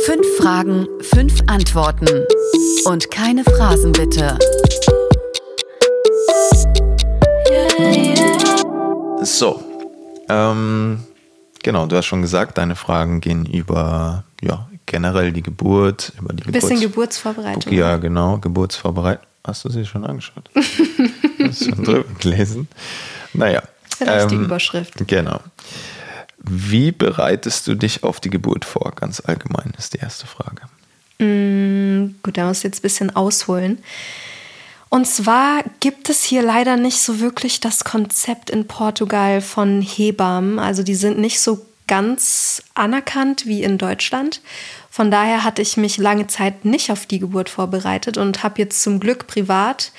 Fünf 0.04 0.26
Fragen, 0.38 0.86
fünf 1.00 1.40
Antworten. 1.46 2.26
Und 2.84 3.10
keine 3.10 3.44
Phrasen 3.44 3.92
bitte. 3.92 4.38
So, 9.22 9.62
ähm, 10.28 11.00
genau, 11.62 11.86
du 11.86 11.96
hast 11.96 12.06
schon 12.06 12.22
gesagt, 12.22 12.58
deine 12.58 12.76
Fragen 12.76 13.20
gehen 13.20 13.46
über 13.46 14.24
ja, 14.42 14.68
generell 14.86 15.32
die 15.32 15.42
Geburt, 15.42 16.12
über 16.18 16.32
die 16.32 16.44
Geburts 16.44 16.68
Bisschen 16.68 16.80
Geburtsvorbereitung. 16.80 17.72
Ja, 17.72 17.96
genau, 17.96 18.38
Geburtsvorbereitung. 18.38 19.26
Hast 19.44 19.64
du 19.64 19.70
sie 19.70 19.84
schon 19.84 20.04
angeschaut? 20.04 20.48
hast 20.54 21.60
du 21.60 21.64
schon 21.70 21.84
drüber 21.84 22.04
gelesen? 22.18 22.68
Naja. 23.32 23.62
Vielleicht 23.96 24.32
ähm, 24.32 24.38
die 24.38 24.44
Überschrift. 24.44 25.06
Genau. 25.06 25.40
Wie 26.38 26.92
bereitest 26.92 27.66
du 27.66 27.74
dich 27.74 28.04
auf 28.04 28.20
die 28.20 28.30
Geburt 28.30 28.64
vor? 28.64 28.92
Ganz 28.94 29.20
allgemein 29.20 29.72
ist 29.78 29.94
die 29.94 29.98
erste 29.98 30.26
Frage. 30.26 30.62
Mm, 31.18 32.16
gut, 32.22 32.36
da 32.36 32.46
muss 32.46 32.58
ich 32.58 32.64
jetzt 32.64 32.80
ein 32.80 32.82
bisschen 32.82 33.16
ausholen. 33.16 33.78
Und 34.94 35.08
zwar 35.08 35.64
gibt 35.80 36.08
es 36.08 36.22
hier 36.22 36.40
leider 36.40 36.76
nicht 36.76 37.00
so 37.00 37.18
wirklich 37.18 37.58
das 37.58 37.82
Konzept 37.82 38.48
in 38.48 38.68
Portugal 38.68 39.40
von 39.40 39.82
Hebammen. 39.82 40.60
Also 40.60 40.84
die 40.84 40.94
sind 40.94 41.18
nicht 41.18 41.40
so 41.40 41.66
ganz 41.88 42.62
anerkannt 42.74 43.44
wie 43.44 43.64
in 43.64 43.76
Deutschland. 43.76 44.40
Von 44.88 45.10
daher 45.10 45.42
hatte 45.42 45.62
ich 45.62 45.76
mich 45.76 45.98
lange 45.98 46.28
Zeit 46.28 46.64
nicht 46.64 46.92
auf 46.92 47.06
die 47.06 47.18
Geburt 47.18 47.48
vorbereitet 47.48 48.18
und 48.18 48.44
habe 48.44 48.62
jetzt 48.62 48.84
zum 48.84 49.00
Glück 49.00 49.26
privat, 49.26 49.90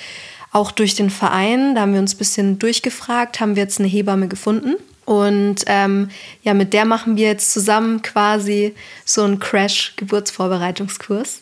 auch 0.54 0.72
durch 0.72 0.96
den 0.96 1.10
Verein, 1.10 1.76
da 1.76 1.82
haben 1.82 1.92
wir 1.92 2.00
uns 2.00 2.16
ein 2.16 2.20
bisschen 2.20 2.58
durchgefragt, 2.58 3.42
haben 3.42 3.58
wir 3.58 3.64
jetzt 3.64 3.82
eine 3.82 3.90
Hebamme 3.90 4.30
gefunden. 4.30 4.76
Und 5.04 5.66
ähm, 5.66 6.10
ja, 6.42 6.54
mit 6.54 6.72
der 6.72 6.86
machen 6.86 7.18
wir 7.18 7.28
jetzt 7.28 7.52
zusammen 7.52 8.02
quasi 8.02 8.74
so 9.04 9.24
einen 9.24 9.42
Crash-Geburtsvorbereitungskurs. 9.42 11.42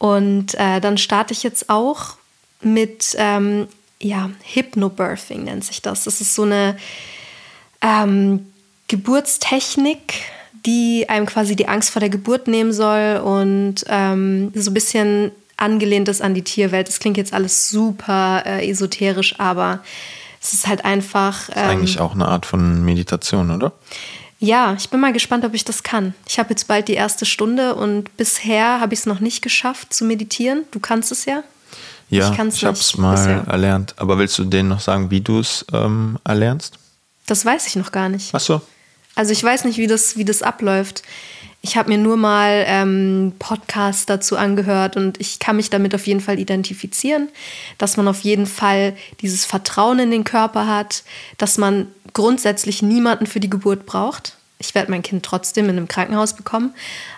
Und 0.00 0.54
äh, 0.54 0.80
dann 0.80 0.98
starte 0.98 1.32
ich 1.32 1.44
jetzt 1.44 1.70
auch 1.70 2.16
mit 2.64 3.14
ähm, 3.18 3.68
ja, 4.00 4.30
Hypnobirthing 4.52 5.44
nennt 5.44 5.64
sich 5.64 5.82
das. 5.82 6.04
Das 6.04 6.20
ist 6.20 6.34
so 6.34 6.42
eine 6.42 6.76
ähm, 7.80 8.46
Geburtstechnik, 8.88 10.14
die 10.66 11.08
einem 11.08 11.26
quasi 11.26 11.56
die 11.56 11.68
Angst 11.68 11.90
vor 11.90 12.00
der 12.00 12.10
Geburt 12.10 12.48
nehmen 12.48 12.72
soll 12.72 13.20
und 13.24 13.84
ähm, 13.88 14.52
so 14.54 14.70
ein 14.70 14.74
bisschen 14.74 15.30
angelehnt 15.56 16.08
ist 16.08 16.22
an 16.22 16.34
die 16.34 16.42
Tierwelt. 16.42 16.88
Das 16.88 17.00
klingt 17.00 17.16
jetzt 17.16 17.32
alles 17.32 17.70
super 17.70 18.42
äh, 18.44 18.68
esoterisch, 18.68 19.38
aber 19.38 19.80
es 20.42 20.52
ist 20.52 20.66
halt 20.66 20.84
einfach. 20.84 21.48
Ähm, 21.50 21.54
ist 21.54 21.70
eigentlich 21.70 22.00
auch 22.00 22.14
eine 22.14 22.28
Art 22.28 22.46
von 22.46 22.84
Meditation, 22.84 23.50
oder? 23.50 23.72
Ja, 24.40 24.74
ich 24.78 24.90
bin 24.90 25.00
mal 25.00 25.12
gespannt, 25.12 25.44
ob 25.44 25.54
ich 25.54 25.64
das 25.64 25.82
kann. 25.82 26.14
Ich 26.28 26.38
habe 26.38 26.50
jetzt 26.50 26.68
bald 26.68 26.88
die 26.88 26.94
erste 26.94 27.24
Stunde 27.24 27.74
und 27.74 28.14
bisher 28.16 28.80
habe 28.80 28.92
ich 28.92 29.00
es 29.00 29.06
noch 29.06 29.20
nicht 29.20 29.40
geschafft 29.40 29.94
zu 29.94 30.04
meditieren. 30.04 30.64
Du 30.70 30.80
kannst 30.80 31.12
es 31.12 31.24
ja. 31.24 31.42
Ja, 32.10 32.32
ich, 32.32 32.54
ich 32.54 32.64
habe 32.64 32.76
es 32.76 32.96
mal 32.96 33.16
bisher. 33.16 33.44
erlernt. 33.46 33.94
Aber 33.96 34.18
willst 34.18 34.38
du 34.38 34.44
denen 34.44 34.68
noch 34.68 34.80
sagen, 34.80 35.10
wie 35.10 35.20
du 35.20 35.40
es 35.40 35.64
ähm, 35.72 36.18
erlernst? 36.24 36.78
Das 37.26 37.44
weiß 37.44 37.66
ich 37.66 37.76
noch 37.76 37.92
gar 37.92 38.08
nicht. 38.08 38.30
Ach 38.32 38.40
so. 38.40 38.60
Also 39.14 39.32
ich 39.32 39.42
weiß 39.42 39.64
nicht, 39.64 39.78
wie 39.78 39.86
das, 39.86 40.16
wie 40.16 40.24
das 40.24 40.42
abläuft. 40.42 41.02
Ich 41.62 41.78
habe 41.78 41.88
mir 41.88 41.98
nur 41.98 42.18
mal 42.18 42.64
ähm, 42.66 43.32
Podcasts 43.38 44.04
dazu 44.04 44.36
angehört 44.36 44.98
und 44.98 45.18
ich 45.18 45.38
kann 45.38 45.56
mich 45.56 45.70
damit 45.70 45.94
auf 45.94 46.06
jeden 46.06 46.20
Fall 46.20 46.38
identifizieren, 46.38 47.28
dass 47.78 47.96
man 47.96 48.06
auf 48.06 48.20
jeden 48.20 48.46
Fall 48.46 48.94
dieses 49.22 49.46
Vertrauen 49.46 49.98
in 49.98 50.10
den 50.10 50.24
Körper 50.24 50.66
hat, 50.66 51.04
dass 51.38 51.56
man 51.56 51.86
grundsätzlich 52.12 52.82
niemanden 52.82 53.26
für 53.26 53.40
die 53.40 53.48
Geburt 53.48 53.86
braucht. 53.86 54.36
Ich 54.58 54.74
werde 54.74 54.90
mein 54.90 55.02
Kind 55.02 55.24
trotzdem 55.24 55.70
in 55.70 55.78
einem 55.78 55.88
Krankenhaus 55.88 56.34
bekommen, 56.34 56.74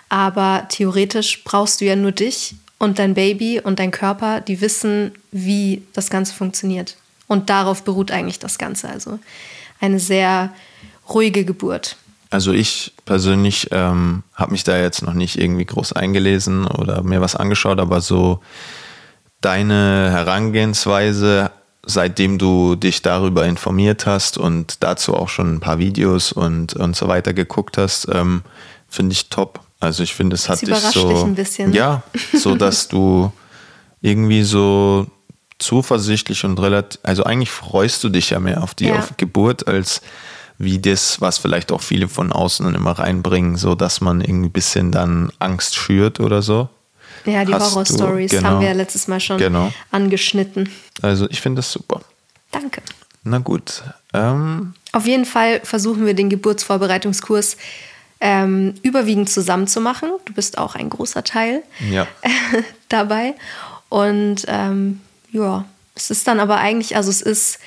aber 0.07 0.65
theoretisch 0.69 1.43
brauchst 1.43 1.81
du 1.81 1.85
ja 1.85 1.97
nur 1.97 2.13
dich 2.13 2.55
und 2.79 2.99
dein 2.99 3.13
Baby 3.13 3.59
und 3.59 3.79
dein 3.79 3.91
Körper, 3.91 4.41
die 4.41 4.61
wissen, 4.61 5.11
wie 5.31 5.83
das 5.93 6.09
Ganze 6.09 6.33
funktioniert. 6.33 6.97
Und 7.27 7.49
darauf 7.49 7.83
beruht 7.83 8.11
eigentlich 8.11 8.39
das 8.39 8.57
Ganze. 8.57 8.89
Also 8.89 9.19
eine 9.79 9.99
sehr 9.99 10.53
ruhige 11.09 11.45
Geburt. 11.45 11.97
Also 12.29 12.51
ich 12.51 12.93
persönlich 13.05 13.69
ähm, 13.71 14.23
habe 14.33 14.51
mich 14.51 14.63
da 14.63 14.77
jetzt 14.77 15.01
noch 15.01 15.13
nicht 15.13 15.37
irgendwie 15.37 15.65
groß 15.65 15.93
eingelesen 15.93 16.67
oder 16.67 17.01
mir 17.01 17.21
was 17.21 17.35
angeschaut, 17.35 17.79
aber 17.79 18.01
so 18.01 18.41
deine 19.39 20.09
Herangehensweise, 20.11 21.51
seitdem 21.85 22.37
du 22.37 22.75
dich 22.75 23.01
darüber 23.01 23.45
informiert 23.45 24.05
hast 24.05 24.37
und 24.37 24.83
dazu 24.83 25.15
auch 25.15 25.29
schon 25.29 25.55
ein 25.55 25.59
paar 25.61 25.79
Videos 25.79 26.33
und, 26.33 26.73
und 26.73 26.95
so 26.97 27.07
weiter 27.07 27.33
geguckt 27.33 27.77
hast, 27.77 28.09
ähm, 28.11 28.41
finde 28.89 29.13
ich 29.13 29.29
top. 29.29 29.61
Also 29.79 30.03
ich 30.03 30.13
finde, 30.13 30.35
es 30.35 30.49
hat 30.49 30.61
dich 30.61 30.75
so, 30.75 31.09
dich 31.09 31.23
ein 31.23 31.35
bisschen. 31.35 31.73
ja, 31.73 32.03
so 32.33 32.55
dass 32.55 32.87
du 32.87 33.31
irgendwie 34.01 34.43
so 34.43 35.07
zuversichtlich 35.59 36.43
und 36.45 36.59
relativ, 36.59 36.99
also 37.03 37.23
eigentlich 37.23 37.51
freust 37.51 38.03
du 38.03 38.09
dich 38.09 38.29
ja 38.31 38.39
mehr 38.39 38.63
auf 38.63 38.75
die 38.75 38.87
ja. 38.87 38.99
auf 38.99 39.17
Geburt 39.17 39.67
als 39.67 40.01
wie 40.59 40.79
das, 40.79 41.21
was 41.21 41.37
vielleicht 41.37 41.71
auch 41.71 41.81
viele 41.81 42.07
von 42.07 42.31
außen 42.31 42.73
immer 42.73 42.91
reinbringen, 42.91 43.57
so 43.57 43.75
dass 43.75 44.01
man 44.01 44.21
irgendwie 44.21 44.49
ein 44.49 44.51
bisschen 44.51 44.91
dann 44.91 45.31
Angst 45.39 45.75
schürt 45.75 46.19
oder 46.19 46.41
so. 46.41 46.69
Ja, 47.25 47.45
die 47.45 47.53
Horror-Stories 47.53 48.31
genau, 48.31 48.49
haben 48.49 48.61
wir 48.61 48.69
ja 48.69 48.73
letztes 48.73 49.07
Mal 49.07 49.19
schon 49.19 49.37
genau. 49.37 49.71
angeschnitten. 49.91 50.69
Also 51.01 51.29
ich 51.29 51.41
finde 51.41 51.59
das 51.59 51.71
super. 51.71 52.01
Danke. 52.51 52.81
Na 53.23 53.39
gut. 53.39 53.83
Ähm, 54.13 54.73
Auf 54.93 55.05
jeden 55.05 55.25
Fall 55.25 55.59
versuchen 55.63 56.05
wir 56.05 56.13
den 56.13 56.29
Geburtsvorbereitungskurs 56.29 57.57
ähm, 58.19 58.75
überwiegend 58.81 59.29
zusammen 59.29 59.67
zu 59.67 59.81
machen. 59.81 60.09
Du 60.25 60.33
bist 60.33 60.57
auch 60.57 60.75
ein 60.75 60.89
großer 60.89 61.23
Teil 61.23 61.63
ja. 61.89 62.07
dabei. 62.89 63.35
Und 63.89 64.45
ähm, 64.47 65.01
ja, 65.31 65.65
es 65.95 66.09
ist 66.11 66.27
dann 66.27 66.39
aber 66.39 66.57
eigentlich, 66.57 66.95
also 66.95 67.09
es 67.09 67.21
ist 67.21 67.59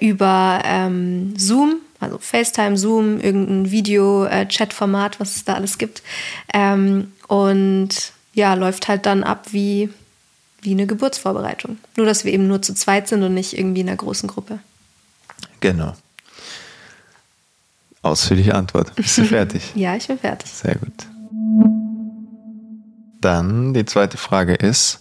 über 0.00 0.60
ähm, 0.64 1.34
Zoom, 1.36 1.76
also 2.00 2.18
FaceTime, 2.18 2.76
Zoom, 2.76 3.20
irgendein 3.20 3.70
Video-Chat-Format, 3.70 5.20
was 5.20 5.36
es 5.36 5.44
da 5.44 5.54
alles 5.54 5.78
gibt. 5.78 6.02
Ähm, 6.52 7.12
und 7.28 8.12
ja, 8.34 8.54
läuft 8.54 8.88
halt 8.88 9.06
dann 9.06 9.22
ab 9.22 9.48
wie, 9.52 9.90
wie 10.62 10.72
eine 10.72 10.86
Geburtsvorbereitung. 10.86 11.78
Nur, 11.96 12.06
dass 12.06 12.24
wir 12.24 12.32
eben 12.32 12.48
nur 12.48 12.62
zu 12.62 12.74
zweit 12.74 13.08
sind 13.08 13.22
und 13.22 13.34
nicht 13.34 13.56
irgendwie 13.56 13.82
in 13.82 13.88
einer 13.88 13.96
großen 13.96 14.28
Gruppe. 14.28 14.58
Genau. 15.60 15.94
Ausführliche 18.02 18.54
Antwort. 18.54 18.94
Bist 18.96 19.18
du 19.18 19.24
fertig? 19.26 19.62
ja, 19.74 19.96
ich 19.96 20.06
bin 20.08 20.18
fertig. 20.18 20.50
Sehr 20.50 20.74
gut. 20.74 20.92
Dann 23.20 23.72
die 23.72 23.84
zweite 23.84 24.16
Frage 24.16 24.54
ist, 24.54 25.00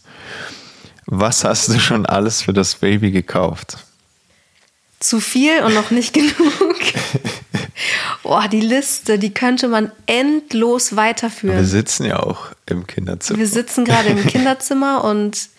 was 1.08 1.44
hast 1.44 1.70
du 1.70 1.80
schon 1.80 2.06
alles 2.06 2.44
für 2.44 2.54
das 2.54 2.76
Baby 2.76 3.12
gekauft? 3.12 3.78
Zu 5.00 5.20
viel 5.20 5.64
und 5.64 5.74
noch 5.74 5.90
nicht 5.90 6.14
genug. 6.14 6.32
Boah, 8.24 8.48
die 8.48 8.62
Liste, 8.62 9.18
die 9.18 9.34
könnte 9.34 9.68
man 9.68 9.92
endlos 10.06 10.96
weiterführen. 10.96 11.58
Wir 11.58 11.66
sitzen 11.66 12.06
ja 12.06 12.20
auch 12.20 12.50
im 12.68 12.86
Kinderzimmer. 12.86 13.40
Wir 13.40 13.48
sitzen 13.48 13.84
gerade 13.84 14.10
im 14.10 14.26
Kinderzimmer 14.28 15.04
und 15.04 15.50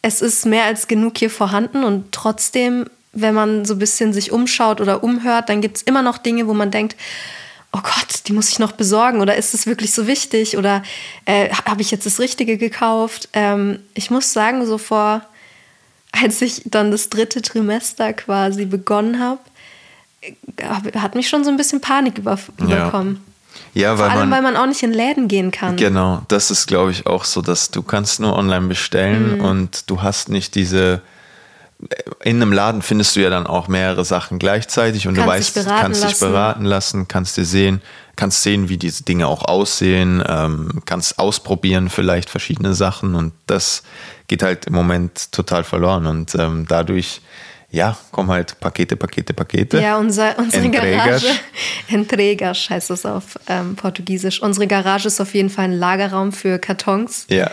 es 0.00 0.22
ist 0.22 0.46
mehr 0.46 0.64
als 0.64 0.88
genug 0.88 1.18
hier 1.18 1.30
vorhanden 1.30 1.84
und 1.84 2.10
trotzdem, 2.12 2.86
wenn 3.14 3.34
man 3.34 3.64
so 3.64 3.74
ein 3.74 3.78
bisschen 3.78 4.12
sich 4.12 4.32
umschaut 4.32 4.80
oder 4.80 5.02
umhört, 5.02 5.48
dann 5.48 5.60
gibt 5.60 5.78
es 5.78 5.82
immer 5.82 6.02
noch 6.02 6.18
Dinge, 6.18 6.46
wo 6.46 6.54
man 6.54 6.70
denkt, 6.70 6.96
oh 7.72 7.80
Gott, 7.82 8.26
die 8.26 8.32
muss 8.32 8.50
ich 8.50 8.58
noch 8.58 8.72
besorgen 8.72 9.20
oder 9.20 9.36
ist 9.36 9.52
es 9.52 9.66
wirklich 9.66 9.92
so 9.92 10.06
wichtig 10.06 10.56
oder 10.56 10.82
äh, 11.24 11.50
habe 11.50 11.82
ich 11.82 11.90
jetzt 11.90 12.06
das 12.06 12.20
Richtige 12.20 12.56
gekauft? 12.56 13.28
Ähm, 13.32 13.80
ich 13.94 14.10
muss 14.10 14.32
sagen, 14.32 14.64
so 14.64 14.78
vor, 14.78 15.22
als 16.12 16.40
ich 16.40 16.62
dann 16.66 16.92
das 16.92 17.10
dritte 17.10 17.42
Trimester 17.42 18.12
quasi 18.12 18.64
begonnen 18.64 19.18
habe, 19.18 19.40
äh, 20.20 20.98
hat 20.98 21.16
mich 21.16 21.28
schon 21.28 21.42
so 21.42 21.50
ein 21.50 21.56
bisschen 21.56 21.80
Panik 21.80 22.18
über, 22.18 22.38
überkommen. 22.58 23.20
Ja. 23.72 23.98
weil 23.98 24.10
Vor 24.10 24.20
allem, 24.20 24.28
man, 24.28 24.30
weil 24.30 24.52
man 24.52 24.56
auch 24.56 24.66
nicht 24.66 24.82
in 24.84 24.92
Läden 24.92 25.26
gehen 25.26 25.50
kann. 25.50 25.76
Genau, 25.76 26.22
das 26.28 26.52
ist, 26.52 26.68
glaube 26.68 26.92
ich, 26.92 27.06
auch 27.06 27.24
so, 27.24 27.42
dass 27.42 27.70
du 27.70 27.82
kannst 27.82 28.20
nur 28.20 28.36
online 28.36 28.68
bestellen 28.68 29.38
mhm. 29.38 29.44
und 29.44 29.90
du 29.90 30.02
hast 30.02 30.28
nicht 30.28 30.54
diese 30.54 31.02
in 32.22 32.40
einem 32.40 32.52
Laden 32.52 32.82
findest 32.82 33.16
du 33.16 33.20
ja 33.20 33.30
dann 33.30 33.46
auch 33.46 33.68
mehrere 33.68 34.04
Sachen 34.04 34.38
gleichzeitig 34.38 35.06
und 35.06 35.14
kannst 35.14 35.56
du 35.56 35.60
weißt, 35.60 35.68
kannst 35.68 36.02
lassen. 36.02 36.12
dich 36.12 36.20
beraten 36.20 36.64
lassen, 36.64 37.08
kannst 37.08 37.36
dir 37.36 37.44
sehen, 37.44 37.82
kannst 38.16 38.42
sehen, 38.42 38.68
wie 38.68 38.76
diese 38.76 39.04
Dinge 39.04 39.26
auch 39.26 39.42
aussehen, 39.44 40.22
ähm, 40.26 40.82
kannst 40.84 41.18
ausprobieren 41.18 41.90
vielleicht 41.90 42.30
verschiedene 42.30 42.74
Sachen 42.74 43.14
und 43.14 43.32
das 43.46 43.82
geht 44.28 44.42
halt 44.42 44.66
im 44.66 44.74
Moment 44.74 45.32
total 45.32 45.64
verloren 45.64 46.06
und 46.06 46.34
ähm, 46.34 46.66
dadurch 46.68 47.20
ja, 47.70 47.96
kommen 48.12 48.30
halt 48.30 48.60
Pakete, 48.60 48.96
Pakete, 48.96 49.34
Pakete. 49.34 49.80
Ja, 49.80 49.98
unser, 49.98 50.38
unsere 50.38 50.70
Garage, 50.70 51.26
Entregas 51.88 52.70
heißt 52.70 52.90
das 52.90 53.04
auf 53.04 53.36
ähm, 53.48 53.74
Portugiesisch. 53.74 54.40
Unsere 54.40 54.68
Garage 54.68 55.08
ist 55.08 55.20
auf 55.20 55.34
jeden 55.34 55.50
Fall 55.50 55.64
ein 55.64 55.72
Lagerraum 55.72 56.32
für 56.32 56.60
Kartons. 56.60 57.26
Ja. 57.28 57.50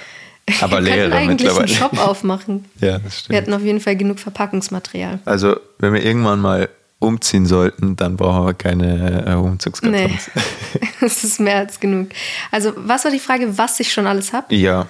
Aber 0.61 0.83
wir 0.83 0.93
eigentlich 1.13 1.27
mittlerweile. 1.27 1.59
einen 1.59 1.67
Shop 1.67 1.97
aufmachen. 1.97 2.65
ja, 2.79 2.99
das 2.99 3.19
stimmt. 3.19 3.29
Wir 3.29 3.37
hätten 3.37 3.53
auf 3.53 3.63
jeden 3.63 3.79
Fall 3.79 3.95
genug 3.95 4.19
Verpackungsmaterial. 4.19 5.19
Also, 5.25 5.57
wenn 5.79 5.93
wir 5.93 6.03
irgendwann 6.03 6.39
mal 6.39 6.69
umziehen 6.99 7.45
sollten, 7.45 7.95
dann 7.95 8.17
brauchen 8.17 8.45
wir 8.45 8.53
keine 8.53 9.25
äh, 9.27 9.33
Umzugskartons. 9.33 10.29
Nee, 10.33 10.41
das 11.01 11.23
ist 11.23 11.39
mehr 11.39 11.57
als 11.57 11.79
genug. 11.79 12.09
Also, 12.51 12.73
was 12.75 13.03
war 13.03 13.11
die 13.11 13.19
Frage, 13.19 13.57
was 13.57 13.79
ich 13.79 13.91
schon 13.91 14.07
alles 14.07 14.33
habe? 14.33 14.53
Ja. 14.55 14.87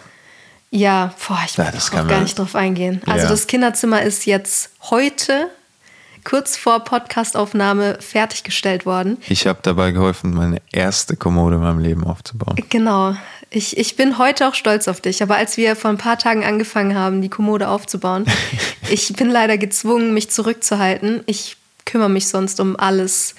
Ja, 0.73 1.13
boah, 1.27 1.39
ich 1.45 1.57
ja, 1.57 1.69
gar 2.03 2.21
nicht 2.21 2.39
drauf 2.39 2.55
eingehen. 2.55 3.01
Also, 3.05 3.25
ja. 3.25 3.29
das 3.29 3.47
Kinderzimmer 3.47 4.01
ist 4.03 4.25
jetzt 4.25 4.71
heute 4.89 5.49
kurz 6.23 6.57
vor 6.57 6.81
Podcastaufnahme 6.81 7.97
fertiggestellt 7.99 8.85
worden. 8.85 9.17
Ich 9.27 9.47
habe 9.47 9.59
dabei 9.61 9.91
geholfen, 9.91 10.33
meine 10.33 10.61
erste 10.71 11.15
Kommode 11.15 11.55
in 11.55 11.61
meinem 11.61 11.79
Leben 11.79 12.03
aufzubauen. 12.05 12.55
Genau. 12.69 13.15
Ich, 13.53 13.77
ich 13.77 13.97
bin 13.97 14.17
heute 14.17 14.47
auch 14.47 14.55
stolz 14.55 14.87
auf 14.87 15.01
dich, 15.01 15.21
aber 15.21 15.35
als 15.35 15.57
wir 15.57 15.75
vor 15.75 15.91
ein 15.91 15.97
paar 15.97 16.17
Tagen 16.17 16.45
angefangen 16.45 16.97
haben, 16.97 17.21
die 17.21 17.27
Kommode 17.27 17.67
aufzubauen, 17.67 18.25
ich 18.89 19.11
bin 19.13 19.29
leider 19.29 19.57
gezwungen, 19.57 20.13
mich 20.13 20.31
zurückzuhalten. 20.31 21.21
Ich 21.25 21.57
kümmere 21.85 22.09
mich 22.09 22.29
sonst 22.29 22.61
um 22.61 22.77
alles, 22.77 23.35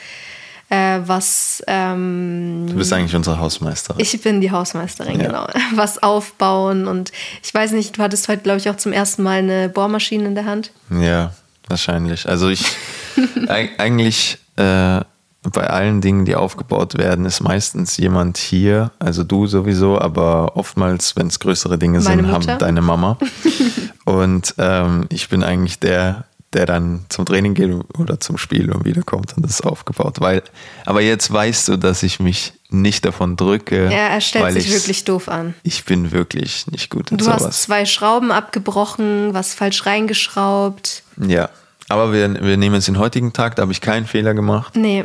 äh, 0.68 1.00
was. 1.06 1.62
Ähm, 1.66 2.66
du 2.68 2.74
bist 2.74 2.92
eigentlich 2.92 3.16
unsere 3.16 3.40
Hausmeisterin. 3.40 4.02
Ich 4.02 4.20
bin 4.20 4.42
die 4.42 4.50
Hausmeisterin, 4.50 5.18
ja. 5.18 5.26
genau. 5.28 5.46
Was 5.74 6.02
aufbauen 6.02 6.86
und 6.86 7.10
ich 7.42 7.54
weiß 7.54 7.72
nicht, 7.72 7.96
du 7.96 8.02
hattest 8.02 8.28
heute, 8.28 8.42
glaube 8.42 8.58
ich, 8.58 8.68
auch 8.68 8.76
zum 8.76 8.92
ersten 8.92 9.22
Mal 9.22 9.38
eine 9.38 9.70
Bohrmaschine 9.70 10.26
in 10.26 10.34
der 10.34 10.44
Hand. 10.44 10.72
Ja, 10.90 11.32
wahrscheinlich. 11.68 12.28
Also 12.28 12.50
ich 12.50 12.66
eigentlich. 13.48 14.36
Äh, 14.56 15.00
bei 15.50 15.68
allen 15.68 16.00
Dingen, 16.00 16.24
die 16.24 16.36
aufgebaut 16.36 16.96
werden, 16.96 17.24
ist 17.24 17.40
meistens 17.40 17.96
jemand 17.96 18.38
hier, 18.38 18.92
also 19.00 19.24
du 19.24 19.46
sowieso, 19.46 19.98
aber 19.98 20.56
oftmals, 20.56 21.16
wenn 21.16 21.26
es 21.26 21.40
größere 21.40 21.78
Dinge 21.78 22.00
Meine 22.00 22.22
sind, 22.22 22.30
Mutter. 22.30 22.52
haben 22.52 22.58
deine 22.58 22.80
Mama. 22.80 23.18
und 24.04 24.54
ähm, 24.58 25.06
ich 25.08 25.28
bin 25.28 25.42
eigentlich 25.42 25.80
der, 25.80 26.26
der 26.52 26.66
dann 26.66 27.06
zum 27.08 27.26
Training 27.26 27.54
geht 27.54 27.72
oder 27.98 28.20
zum 28.20 28.38
Spiel 28.38 28.70
und 28.70 28.84
wiederkommt 28.84 29.36
und 29.36 29.44
das 29.44 29.52
ist 29.52 29.66
aufgebaut. 29.66 30.20
Weil, 30.20 30.42
aber 30.86 31.00
jetzt 31.00 31.32
weißt 31.32 31.68
du, 31.68 31.76
dass 31.76 32.04
ich 32.04 32.20
mich 32.20 32.52
nicht 32.70 33.04
davon 33.04 33.36
drücke. 33.36 33.86
Ja, 33.86 34.08
er 34.08 34.20
stellt 34.20 34.52
sich 34.52 34.72
wirklich 34.72 35.02
doof 35.04 35.28
an. 35.28 35.54
Ich 35.64 35.84
bin 35.84 36.12
wirklich 36.12 36.68
nicht 36.68 36.88
gut 36.88 37.10
in 37.10 37.18
du 37.18 37.24
sowas. 37.24 37.38
Du 37.42 37.48
hast 37.48 37.62
zwei 37.62 37.84
Schrauben 37.84 38.30
abgebrochen, 38.30 39.34
was 39.34 39.54
falsch 39.54 39.86
reingeschraubt. 39.86 41.02
Ja, 41.16 41.50
aber 41.88 42.12
wir, 42.12 42.42
wir 42.42 42.56
nehmen 42.56 42.76
es 42.76 42.86
den 42.86 42.98
heutigen 42.98 43.32
Tag, 43.32 43.56
da 43.56 43.62
habe 43.62 43.72
ich 43.72 43.80
keinen 43.80 44.06
Fehler 44.06 44.34
gemacht. 44.34 44.76
Nee. 44.76 45.04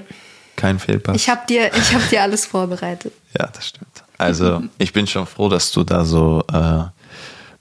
Kein 0.58 0.80
Fehlpass. 0.80 1.16
Ich 1.16 1.30
habe 1.30 1.42
dir, 1.48 1.72
hab 1.72 2.10
dir 2.10 2.22
alles 2.22 2.46
vorbereitet. 2.46 3.14
ja, 3.40 3.48
das 3.48 3.68
stimmt. 3.68 4.04
Also 4.18 4.64
ich 4.80 4.92
bin 4.92 5.08
schon 5.08 5.28
froh, 5.28 5.48
dass 5.48 5.72
du 5.72 5.84
da 5.84 6.04
so 6.04 6.44
äh, 6.52 6.84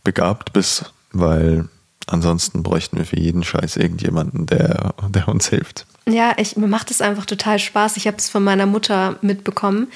begabt 0.03 0.53
bist, 0.53 0.93
weil 1.13 1.69
ansonsten 2.07 2.63
bräuchten 2.63 2.97
wir 2.97 3.05
für 3.05 3.21
jeden 3.21 3.45
Scheiß 3.45 3.77
irgendjemanden, 3.77 4.47
der, 4.47 4.95
der 5.11 5.29
uns 5.29 5.49
hilft. 5.49 5.87
Ja, 6.09 6.35
ich, 6.39 6.57
mir 6.57 6.69
macht 6.69 6.91
es 6.91 7.01
einfach 7.01 7.27
total 7.27 7.59
Spaß. 7.59 7.97
Ich 7.97 8.07
habe 8.07 8.17
es 8.17 8.31
von 8.31 8.43
meiner 8.43 8.67
Mutter 8.67 9.17
mitbekommen. 9.21 9.89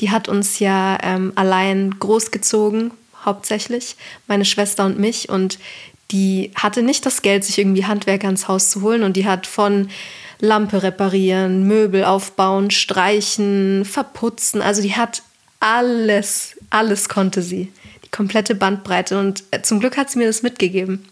Die 0.00 0.10
hat 0.10 0.28
uns 0.28 0.58
ja 0.58 0.96
ähm, 1.02 1.32
allein 1.34 1.96
großgezogen, 1.98 2.92
hauptsächlich, 3.24 3.96
meine 4.28 4.44
Schwester 4.44 4.86
und 4.86 4.98
mich. 4.98 5.28
Und 5.28 5.58
die 6.10 6.52
hatte 6.54 6.82
nicht 6.82 7.04
das 7.04 7.22
Geld, 7.22 7.44
sich 7.44 7.58
irgendwie 7.58 7.84
Handwerker 7.84 8.28
ins 8.28 8.48
Haus 8.48 8.70
zu 8.70 8.82
holen. 8.82 9.02
Und 9.02 9.16
die 9.16 9.26
hat 9.26 9.46
von 9.46 9.88
Lampe 10.38 10.82
reparieren, 10.82 11.66
Möbel 11.66 12.04
aufbauen, 12.04 12.70
streichen, 12.70 13.84
verputzen. 13.84 14.62
Also 14.62 14.82
die 14.82 14.94
hat 14.94 15.22
alles, 15.60 16.56
alles 16.70 17.08
konnte 17.08 17.42
sie. 17.42 17.72
Die 18.04 18.10
komplette 18.10 18.54
Bandbreite. 18.54 19.18
Und 19.18 19.44
äh, 19.50 19.62
zum 19.62 19.80
Glück 19.80 19.96
hat 19.96 20.10
sie 20.10 20.18
mir 20.18 20.26
das 20.26 20.42
mitgegeben. 20.42 21.06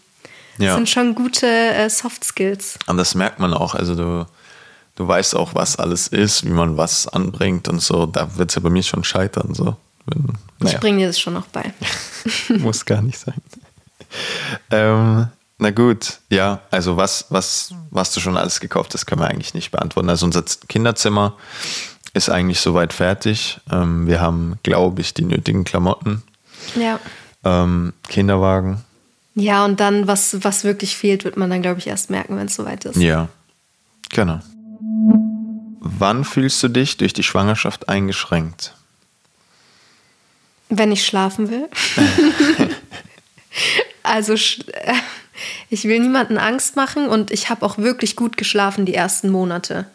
Ja. 0.57 0.67
Das 0.67 0.75
sind 0.75 0.89
schon 0.89 1.15
gute 1.15 1.47
äh, 1.47 1.89
Soft 1.89 2.23
Skills. 2.23 2.77
Und 2.87 2.97
das 2.97 3.15
merkt 3.15 3.39
man 3.39 3.53
auch. 3.53 3.75
Also 3.75 3.95
du, 3.95 4.25
du 4.95 5.07
weißt 5.07 5.35
auch, 5.35 5.55
was 5.55 5.77
alles 5.77 6.07
ist, 6.07 6.45
wie 6.45 6.51
man 6.51 6.77
was 6.77 7.07
anbringt 7.07 7.67
und 7.67 7.81
so. 7.81 8.05
Da 8.05 8.37
wird 8.37 8.51
es 8.51 8.55
ja 8.55 8.61
bei 8.61 8.69
mir 8.69 8.83
schon 8.83 9.03
scheitern. 9.03 9.53
So. 9.53 9.75
Wenn, 10.05 10.37
naja. 10.59 10.75
Ich 10.75 10.79
bringe 10.79 10.99
dir 10.99 11.07
das 11.07 11.19
schon 11.19 11.33
noch 11.33 11.47
bei. 11.47 11.73
Muss 12.49 12.85
gar 12.85 13.01
nicht 13.01 13.19
sein. 13.19 13.41
Ähm, 14.71 15.27
na 15.57 15.71
gut, 15.71 16.19
ja, 16.29 16.61
also 16.69 16.97
was, 16.97 17.27
was, 17.29 17.73
was 17.89 18.13
du 18.13 18.19
schon 18.19 18.37
alles 18.37 18.59
gekauft 18.59 18.93
hast, 18.93 19.05
können 19.05 19.21
wir 19.21 19.29
eigentlich 19.29 19.53
nicht 19.53 19.71
beantworten. 19.71 20.09
Also 20.09 20.25
unser 20.25 20.43
Kinderzimmer 20.67 21.37
ist 22.13 22.29
eigentlich 22.29 22.59
soweit 22.59 22.93
fertig. 22.93 23.59
Ähm, 23.71 24.07
wir 24.07 24.19
haben, 24.19 24.59
glaube 24.63 25.01
ich, 25.01 25.13
die 25.13 25.23
nötigen 25.23 25.63
Klamotten. 25.63 26.23
Ja. 26.75 26.99
Ähm, 27.43 27.93
Kinderwagen. 28.09 28.83
Ja, 29.35 29.65
und 29.65 29.79
dann, 29.79 30.07
was, 30.07 30.43
was 30.43 30.63
wirklich 30.63 30.95
fehlt, 30.95 31.23
wird 31.23 31.37
man 31.37 31.49
dann, 31.49 31.61
glaube 31.61 31.79
ich, 31.79 31.87
erst 31.87 32.09
merken, 32.09 32.37
wenn 32.37 32.47
es 32.47 32.55
soweit 32.55 32.85
ist. 32.85 32.97
Ja, 32.97 33.29
genau. 34.09 34.39
Wann 35.79 36.23
fühlst 36.25 36.63
du 36.63 36.67
dich 36.69 36.97
durch 36.97 37.13
die 37.13 37.23
Schwangerschaft 37.23 37.87
eingeschränkt? 37.87 38.73
Wenn 40.69 40.91
ich 40.91 41.05
schlafen 41.05 41.49
will. 41.49 41.69
also 44.05 44.33
ich 45.69 45.83
will 45.83 45.99
niemanden 45.99 46.37
Angst 46.37 46.75
machen 46.75 47.07
und 47.07 47.31
ich 47.31 47.49
habe 47.49 47.65
auch 47.65 47.77
wirklich 47.77 48.15
gut 48.15 48.37
geschlafen 48.37 48.85
die 48.85 48.93
ersten 48.93 49.29
Monate. 49.29 49.85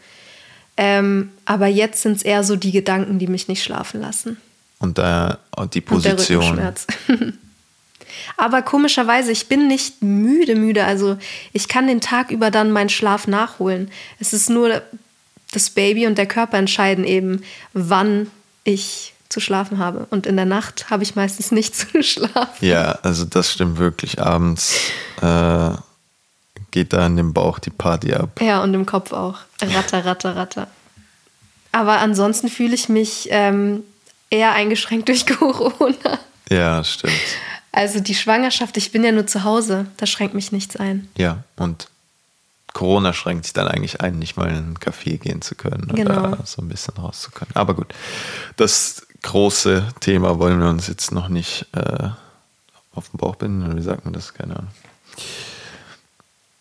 Ähm, 0.77 1.31
aber 1.45 1.67
jetzt 1.67 2.03
sind 2.03 2.17
es 2.17 2.23
eher 2.23 2.43
so 2.43 2.57
die 2.57 2.73
Gedanken, 2.73 3.19
die 3.19 3.27
mich 3.27 3.49
nicht 3.49 3.63
schlafen 3.63 4.01
lassen. 4.01 4.39
Und 4.79 4.99
äh, 4.99 5.35
die 5.75 5.83
Position. 5.83 6.59
Und 6.59 6.59
der 6.59 6.75
aber 8.37 8.63
komischerweise, 8.63 9.31
ich 9.31 9.47
bin 9.47 9.69
nicht 9.69 10.03
müde, 10.03 10.57
müde. 10.57 10.85
Also 10.85 11.19
ich 11.53 11.69
kann 11.69 11.87
den 11.87 12.01
Tag 12.01 12.31
über 12.31 12.51
dann 12.51 12.71
meinen 12.71 12.89
Schlaf 12.89 13.27
nachholen. 13.27 13.91
Es 14.19 14.33
ist 14.33 14.49
nur 14.49 14.81
das 15.53 15.71
Baby 15.71 16.07
und 16.07 16.17
der 16.17 16.27
Körper 16.27 16.57
entscheiden 16.57 17.05
eben, 17.05 17.43
wann 17.75 18.31
ich 18.65 19.13
zu 19.31 19.41
schlafen 19.41 19.79
habe. 19.79 20.07
Und 20.11 20.27
in 20.27 20.37
der 20.37 20.45
Nacht 20.45 20.91
habe 20.91 21.03
ich 21.03 21.17
meistens 21.17 21.51
nicht 21.51 21.75
zu 21.77 22.03
schlafen. 22.03 22.65
Ja, 22.65 22.99
also 23.03 23.25
das 23.25 23.51
stimmt 23.51 23.79
wirklich. 23.79 24.21
Abends 24.21 24.91
äh, 25.23 25.71
geht 26.71 26.93
da 26.93 27.07
in 27.07 27.17
dem 27.17 27.33
Bauch 27.33 27.59
die 27.59 27.71
Party 27.71 28.13
ab. 28.13 28.41
Ja, 28.43 28.63
und 28.63 28.75
im 28.75 28.85
Kopf 28.85 29.13
auch. 29.13 29.39
Ratter, 29.63 30.05
ratter, 30.05 30.37
ratter. 30.37 30.67
Aber 31.73 31.99
ansonsten 31.99 32.49
fühle 32.49 32.75
ich 32.75 32.89
mich 32.89 33.29
ähm, 33.31 33.85
eher 34.29 34.53
eingeschränkt 34.53 35.09
durch 35.09 35.27
Corona. 35.27 36.19
Ja, 36.51 36.83
stimmt. 36.85 37.15
Also 37.73 38.01
die 38.01 38.17
Schwangerschaft, 38.17 38.77
ich 38.77 38.91
bin 38.91 39.05
ja 39.05 39.13
nur 39.13 39.29
zu 39.29 39.45
Hause, 39.45 39.87
da 39.97 40.07
schränkt 40.07 40.35
mich 40.35 40.51
nichts 40.51 40.75
ein. 40.77 41.09
Ja, 41.17 41.45
und 41.55 41.87
Corona 42.73 43.13
schränkt 43.13 43.45
sich 43.45 43.53
dann 43.53 43.69
eigentlich 43.69 44.01
ein, 44.01 44.19
nicht 44.19 44.37
mal 44.37 44.49
in 44.49 44.57
einen 44.57 44.79
Café 44.79 45.19
gehen 45.19 45.43
zu 45.43 45.55
können 45.55 45.89
genau. 45.95 46.29
oder 46.29 46.39
so 46.45 46.63
ein 46.63 46.69
bisschen 46.69 46.95
raus 46.97 47.23
zu 47.23 47.31
können. 47.31 47.51
Aber 47.55 47.75
gut, 47.75 47.95
das 48.57 49.07
große 49.23 49.89
Thema 50.01 50.39
wollen 50.39 50.61
wir 50.61 50.69
uns 50.69 50.87
jetzt 50.89 51.13
noch 51.13 51.29
nicht 51.29 51.67
äh, 51.73 52.09
auf 52.95 53.09
den 53.11 53.19
Bauch 53.19 53.37
binden. 53.37 53.77
Wie 53.77 53.83
sagt 53.83 54.05
man 54.05 54.15
das? 54.15 54.35
Keine 54.35 54.57
Ahnung. 54.57 54.71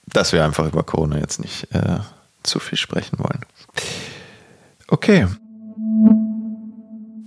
Dass 0.05 0.33
wir 0.33 0.43
einfach 0.43 0.67
über 0.67 0.83
Corona 0.83 1.19
jetzt 1.19 1.39
nicht 1.39 1.73
äh, 1.73 1.99
zu 2.43 2.59
viel 2.59 2.77
sprechen 2.77 3.19
wollen. 3.19 3.41
Okay. 4.87 5.27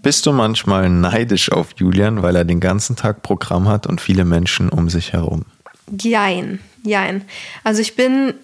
Bist 0.02 0.26
du 0.26 0.32
manchmal 0.32 0.90
neidisch 0.90 1.52
auf 1.52 1.74
Julian, 1.76 2.22
weil 2.22 2.34
er 2.34 2.44
den 2.44 2.58
ganzen 2.58 2.96
Tag 2.96 3.22
Programm 3.22 3.68
hat 3.68 3.86
und 3.86 4.00
viele 4.00 4.24
Menschen 4.24 4.68
um 4.68 4.88
sich 4.88 5.12
herum? 5.12 5.44
Jein, 6.00 6.58
jein. 6.82 7.24
Also 7.62 7.80
ich 7.82 7.94
bin, 7.94 8.34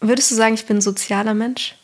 würdest 0.00 0.30
du 0.30 0.36
sagen, 0.36 0.54
ich 0.54 0.66
bin 0.66 0.78
ein 0.78 0.82
sozialer 0.82 1.34
Mensch? 1.34 1.74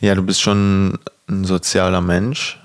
Ja, 0.00 0.16
du 0.16 0.22
bist 0.22 0.42
schon 0.42 0.98
ein 1.28 1.44
sozialer 1.44 2.00
Mensch, 2.00 2.58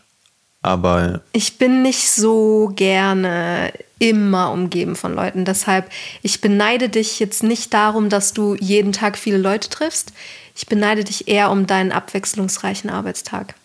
aber. 0.61 1.21
Ich 1.31 1.57
bin 1.57 1.81
nicht 1.81 2.11
so 2.11 2.71
gerne 2.75 3.71
immer 3.99 4.51
umgeben 4.51 4.95
von 4.95 5.13
Leuten. 5.13 5.45
Deshalb, 5.45 5.89
ich 6.21 6.41
beneide 6.41 6.89
dich 6.89 7.19
jetzt 7.19 7.43
nicht 7.43 7.73
darum, 7.73 8.09
dass 8.09 8.33
du 8.33 8.55
jeden 8.55 8.93
Tag 8.93 9.17
viele 9.17 9.37
Leute 9.37 9.69
triffst. 9.69 10.13
Ich 10.55 10.67
beneide 10.67 11.03
dich 11.03 11.27
eher 11.27 11.51
um 11.51 11.67
deinen 11.67 11.91
abwechslungsreichen 11.91 12.89
Arbeitstag. 12.89 13.55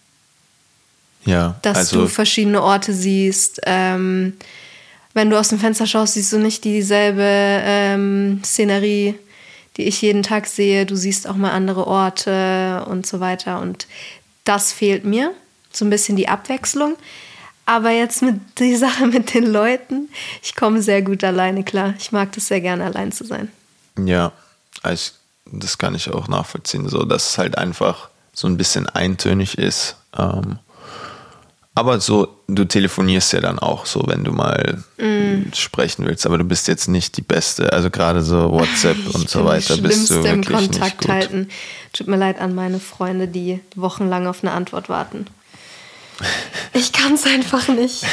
Ja. 1.25 1.57
Dass 1.63 1.79
also 1.79 2.03
du 2.03 2.09
verschiedene 2.09 2.63
Orte 2.63 2.93
siehst. 2.93 3.61
Ähm, 3.65 4.35
wenn 5.15 5.31
du 5.31 5.39
aus 5.39 5.49
dem 5.49 5.59
Fenster 5.59 5.87
schaust, 5.87 6.15
siehst 6.15 6.33
du 6.33 6.39
nicht 6.39 6.65
dieselbe 6.65 7.23
ähm, 7.25 8.43
Szenerie, 8.45 9.15
die 9.77 9.85
ich 9.85 10.03
jeden 10.03 10.23
Tag 10.23 10.47
sehe. 10.47 10.87
Du 10.87 10.97
siehst 10.97 11.29
auch 11.29 11.37
mal 11.37 11.53
andere 11.53 11.87
Orte 11.87 12.85
und 12.89 13.07
so 13.07 13.21
weiter. 13.21 13.61
Und 13.61 13.87
das 14.45 14.73
fehlt 14.73 15.05
mir. 15.05 15.33
So 15.73 15.85
ein 15.85 15.91
bisschen 15.91 16.17
die 16.17 16.29
Abwechslung. 16.29 16.97
Aber 17.67 17.91
jetzt 17.91 18.23
mit 18.23 18.41
die 18.59 18.77
Sache 18.77 19.07
mit 19.07 19.35
den 19.35 19.47
Leuten, 19.47 20.09
ich 20.43 20.55
komme 20.55 20.83
sehr 20.83 21.03
gut 21.03 21.25
alleine 21.25 21.65
klar. 21.65 21.95
Ich 21.99 22.13
mag 22.13 22.33
das 22.33 22.49
sehr 22.49 22.61
gerne, 22.61 22.85
allein 22.85 23.13
zu 23.13 23.25
sein. 23.25 23.51
Ja, 23.99 24.33
also 24.83 25.13
das 25.47 25.79
kann 25.79 25.95
ich 25.95 26.11
auch 26.11 26.29
nachvollziehen, 26.29 26.89
so 26.89 27.05
dass 27.05 27.31
es 27.31 27.39
halt 27.39 27.59
einfach 27.59 28.09
so 28.33 28.49
ein 28.49 28.57
bisschen 28.57 28.89
eintönig 28.89 29.59
ist. 29.59 29.97
Ähm, 30.17 30.59
aber 31.77 32.01
so, 32.01 32.41
du 32.47 32.65
telefonierst 32.65 33.33
ja 33.33 33.41
dann 33.41 33.59
auch 33.59 33.85
so, 33.87 34.05
wenn 34.07 34.23
du 34.23 34.31
mal 34.31 34.85
mm. 34.97 35.53
sprechen 35.55 36.07
willst, 36.07 36.25
aber 36.25 36.39
du 36.39 36.45
bist 36.45 36.69
jetzt 36.69 36.87
nicht 36.87 37.17
die 37.17 37.23
Beste. 37.23 37.73
Also 37.73 37.91
gerade 37.91 38.23
so 38.23 38.53
WhatsApp 38.53 38.97
ich 38.97 39.15
und 39.15 39.29
so 39.29 39.45
weiter 39.45 39.77
bist 39.79 40.11
du 40.11 40.23
wirklich 40.23 40.29
im 40.29 40.45
Kontakt 40.45 40.81
nicht 40.81 40.99
gut. 41.01 41.09
halten. 41.11 41.49
Tut 41.93 42.07
mir 42.07 42.17
leid 42.17 42.41
an 42.41 42.55
meine 42.55 42.79
Freunde, 42.79 43.27
die 43.27 43.59
wochenlang 43.75 44.29
auf 44.29 44.45
eine 44.45 44.53
Antwort 44.53 44.89
warten. 44.89 45.27
Ich 46.77 46.93
kann 46.93 47.15
es 47.15 47.25
einfach 47.25 47.69
nicht. 47.69 48.05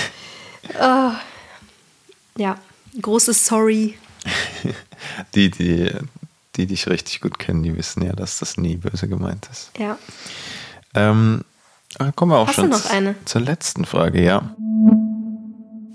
Oh. 0.79 1.11
Ja, 2.37 2.57
großes 3.01 3.45
Sorry. 3.45 3.97
Die, 5.35 5.49
die, 5.49 5.89
die 6.55 6.67
dich 6.67 6.87
richtig 6.87 7.21
gut 7.21 7.39
kennen, 7.39 7.63
die 7.63 7.75
wissen 7.75 8.03
ja, 8.03 8.13
dass 8.13 8.39
das 8.39 8.57
nie 8.57 8.77
böse 8.77 9.07
gemeint 9.07 9.47
ist. 9.51 9.71
Ja. 9.77 9.97
Ähm, 10.93 11.43
Ah, 11.99 12.11
kommen 12.11 12.31
wir 12.31 12.37
auch 12.37 12.47
Hast 12.47 12.55
schon 12.55 13.15
zur 13.25 13.41
letzten 13.41 13.85
Frage, 13.85 14.23
ja. 14.23 14.55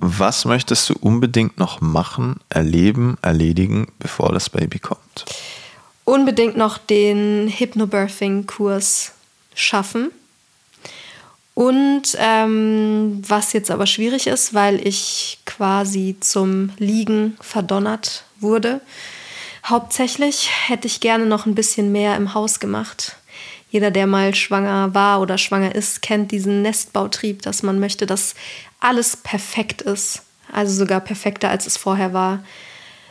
Was 0.01 0.45
möchtest 0.45 0.89
du 0.91 0.95
unbedingt 1.01 1.59
noch 1.59 1.81
machen, 1.81 2.41
erleben, 2.49 3.17
erledigen, 3.23 3.89
bevor 3.99 4.33
das 4.33 4.51
Baby 4.51 4.79
kommt? 4.79 5.25
Unbedingt 6.05 6.57
noch 6.57 6.79
den 6.79 7.49
Hypnobirthing-Kurs 7.49 9.13
schaffen. 9.55 10.11
Und 11.55 12.03
ähm, 12.19 13.23
was 13.27 13.55
jetzt 13.55 13.71
aber 13.71 13.87
schwierig 13.87 14.27
ist, 14.27 14.53
weil 14.53 14.87
ich 14.87 15.39
quasi 15.47 16.17
zum 16.21 16.71
Liegen 16.77 17.37
verdonnert 17.41 18.25
wurde. 18.39 18.83
Hauptsächlich 19.65 20.51
hätte 20.69 20.87
ich 20.87 21.01
gerne 21.01 21.27
noch 21.27 21.47
ein 21.47 21.55
bisschen 21.55 21.91
mehr 21.91 22.15
im 22.17 22.35
Haus 22.35 22.61
gemacht 22.61 23.17
jeder, 23.77 23.91
der 23.91 24.07
mal 24.07 24.35
schwanger 24.35 24.95
war 24.95 25.21
oder 25.21 25.37
schwanger 25.37 25.75
ist, 25.75 26.01
kennt 26.01 26.33
diesen 26.33 26.63
Nestbautrieb, 26.63 27.43
dass 27.43 27.63
man 27.63 27.79
möchte, 27.79 28.07
dass 28.07 28.35
alles 28.81 29.19
perfekt 29.19 29.83
ist. 29.83 30.23
Also 30.51 30.73
sogar 30.73 31.01
perfekter, 31.01 31.51
als 31.51 31.67
es 31.67 31.77
vorher 31.77 32.15
war. 32.15 32.43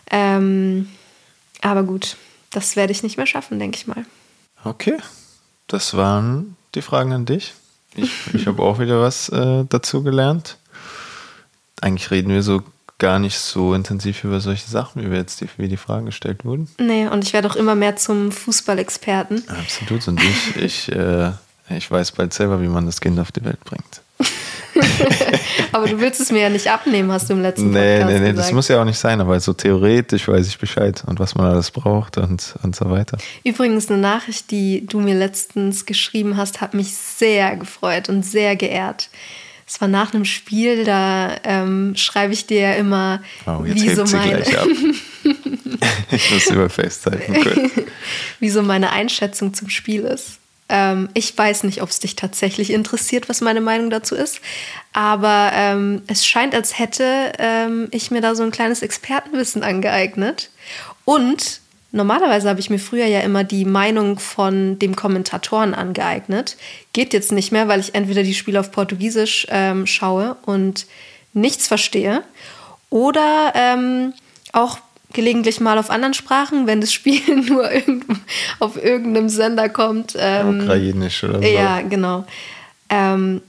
Ähm, 0.09 0.89
aber 1.61 1.83
gut, 1.83 2.17
das 2.49 2.75
werde 2.75 2.93
ich 2.93 3.03
nicht 3.03 3.17
mehr 3.17 3.27
schaffen, 3.27 3.59
denke 3.59 3.77
ich 3.77 3.85
mal. 3.85 4.05
Okay, 4.63 4.97
das 5.67 5.95
waren 5.95 6.55
die 6.73 6.81
Fragen 6.81 7.13
an 7.13 7.27
dich. 7.27 7.53
Ich, 7.93 8.33
ich 8.33 8.47
habe 8.47 8.63
auch 8.63 8.79
wieder 8.79 8.99
was 8.99 9.29
äh, 9.29 9.65
dazu 9.69 10.01
gelernt. 10.01 10.57
Eigentlich 11.79 12.09
reden 12.09 12.29
wir 12.29 12.41
so 12.41 12.63
gar 12.97 13.19
nicht 13.19 13.37
so 13.37 13.73
intensiv 13.73 14.23
über 14.23 14.39
solche 14.39 14.69
Sachen, 14.69 15.03
wie 15.03 15.11
wir 15.11 15.17
jetzt 15.17 15.41
die, 15.41 15.49
wie 15.57 15.67
die 15.67 15.77
Fragen 15.77 16.05
gestellt 16.05 16.45
wurden. 16.45 16.69
Nee, 16.79 17.07
und 17.07 17.23
ich 17.23 17.33
werde 17.33 17.49
auch 17.49 17.55
immer 17.55 17.75
mehr 17.75 17.95
zum 17.97 18.31
Fußballexperten. 18.31 19.43
Absolut. 19.49 20.07
Und 20.07 20.21
ich, 20.23 20.55
ich, 20.61 20.91
äh, 20.91 21.31
ich 21.69 21.89
weiß 21.89 22.11
bald 22.13 22.33
selber, 22.33 22.61
wie 22.61 22.67
man 22.67 22.85
das 22.85 23.01
Kind 23.01 23.19
auf 23.19 23.31
die 23.31 23.43
Welt 23.43 23.63
bringt. 23.65 24.01
aber 25.71 25.87
du 25.87 25.99
willst 25.99 26.19
es 26.19 26.31
mir 26.31 26.41
ja 26.41 26.49
nicht 26.49 26.69
abnehmen, 26.69 27.11
hast 27.11 27.29
du 27.29 27.33
im 27.33 27.41
letzten 27.41 27.71
nee, 27.71 27.97
Podcast 27.97 28.07
Nee, 28.07 28.19
nee, 28.19 28.31
gesagt. 28.31 28.37
das 28.37 28.51
muss 28.53 28.67
ja 28.67 28.81
auch 28.81 28.85
nicht 28.85 28.97
sein, 28.97 29.21
aber 29.21 29.39
so 29.39 29.53
theoretisch 29.53 30.27
weiß 30.27 30.47
ich 30.47 30.57
Bescheid 30.57 31.03
und 31.05 31.19
was 31.19 31.35
man 31.35 31.47
alles 31.47 31.71
braucht 31.71 32.17
und, 32.17 32.55
und 32.63 32.75
so 32.75 32.89
weiter. 32.89 33.17
Übrigens, 33.43 33.89
eine 33.89 33.99
Nachricht, 33.99 34.51
die 34.51 34.85
du 34.85 34.99
mir 34.99 35.15
letztens 35.15 35.85
geschrieben 35.85 36.37
hast, 36.37 36.61
hat 36.61 36.73
mich 36.73 36.93
sehr 36.95 37.55
gefreut 37.57 38.09
und 38.09 38.23
sehr 38.23 38.55
geehrt 38.55 39.09
es 39.67 39.81
war 39.81 39.87
nach 39.87 40.13
einem 40.13 40.25
Spiel, 40.25 40.83
da 40.85 41.37
ähm, 41.43 41.95
schreibe 41.95 42.33
ich 42.33 42.45
dir 42.45 42.59
ja 42.59 42.73
immer, 42.73 43.21
oh, 43.47 43.63
wie 43.63 43.93
so 43.95 44.05
meine. 44.05 44.43
Ich 46.11 46.31
muss 46.31 46.49
über. 46.49 46.69
Cool. 47.27 47.71
wie 48.39 48.49
so 48.49 48.61
meine 48.61 48.91
Einschätzung 48.91 49.53
zum 49.53 49.69
Spiel 49.69 50.03
ist. 50.03 50.37
Ähm, 50.69 51.09
ich 51.13 51.35
weiß 51.37 51.63
nicht, 51.63 51.81
ob 51.81 51.89
es 51.89 51.99
dich 51.99 52.15
tatsächlich 52.15 52.71
interessiert, 52.71 53.27
was 53.29 53.41
meine 53.41 53.61
Meinung 53.61 53.89
dazu 53.89 54.15
ist, 54.15 54.39
aber 54.93 55.51
ähm, 55.53 56.01
es 56.07 56.25
scheint, 56.25 56.55
als 56.55 56.79
hätte 56.79 57.33
ähm, 57.37 57.87
ich 57.91 58.09
mir 58.09 58.21
da 58.21 58.35
so 58.35 58.43
ein 58.43 58.51
kleines 58.51 58.81
Expertenwissen 58.81 59.63
angeeignet. 59.63 60.49
Und 61.05 61.61
Normalerweise 61.95 62.49
habe 62.49 62.59
ich 62.59 62.69
mir 62.69 62.77
früher 62.77 63.05
ja 63.05 63.21
immer 63.21 63.45
die 63.45 63.63
Meinung 63.63 64.19
von 64.19 64.77
dem 64.79 64.97
Kommentatoren 64.97 65.73
angeeignet. 65.73 66.57
Geht 66.91 67.13
jetzt 67.13 67.31
nicht 67.31 67.53
mehr, 67.53 67.69
weil 67.69 67.79
ich 67.79 67.95
entweder 67.95 68.21
die 68.21 68.33
Spiele 68.33 68.59
auf 68.59 68.73
Portugiesisch 68.73 69.47
ähm, 69.49 69.87
schaue 69.87 70.35
und 70.45 70.87
nichts 71.31 71.67
verstehe 71.67 72.21
oder 72.89 73.53
ähm, 73.55 74.13
auch 74.51 74.79
gelegentlich 75.13 75.61
mal 75.61 75.77
auf 75.77 75.89
anderen 75.89 76.13
Sprachen, 76.13 76.67
wenn 76.67 76.81
das 76.81 76.91
Spiel 76.91 77.21
nur 77.47 77.69
auf 78.59 78.75
irgendeinem 78.75 79.29
Sender 79.29 79.69
kommt. 79.69 80.15
Ähm, 80.19 80.63
Ukrainisch 80.63 81.23
oder 81.23 81.41
so. 81.41 81.47
Ja, 81.47 81.79
genau. 81.79 82.25
Ähm, 82.89 83.41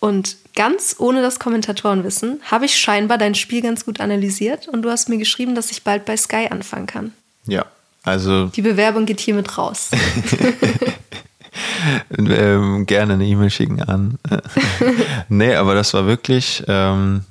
und 0.00 0.36
ganz 0.54 0.96
ohne 0.98 1.22
das 1.22 1.38
Kommentatorenwissen 1.38 2.40
habe 2.50 2.66
ich 2.66 2.76
scheinbar 2.76 3.16
dein 3.16 3.34
Spiel 3.34 3.62
ganz 3.62 3.86
gut 3.86 3.98
analysiert 3.98 4.68
und 4.68 4.82
du 4.82 4.90
hast 4.90 5.08
mir 5.08 5.16
geschrieben, 5.16 5.54
dass 5.54 5.70
ich 5.70 5.84
bald 5.84 6.04
bei 6.04 6.18
Sky 6.18 6.48
anfangen 6.50 6.86
kann. 6.86 7.14
Ja, 7.46 7.64
also. 8.04 8.46
Die 8.46 8.62
Bewerbung 8.62 9.06
geht 9.06 9.20
hiermit 9.20 9.56
raus. 9.56 9.90
ähm, 12.18 12.86
gerne 12.86 13.14
eine 13.14 13.24
E-Mail 13.24 13.50
schicken 13.50 13.82
an. 13.82 14.18
nee, 15.28 15.54
aber 15.54 15.74
das 15.74 15.94
war 15.94 16.06
wirklich 16.06 16.62
ähm, 16.68 17.24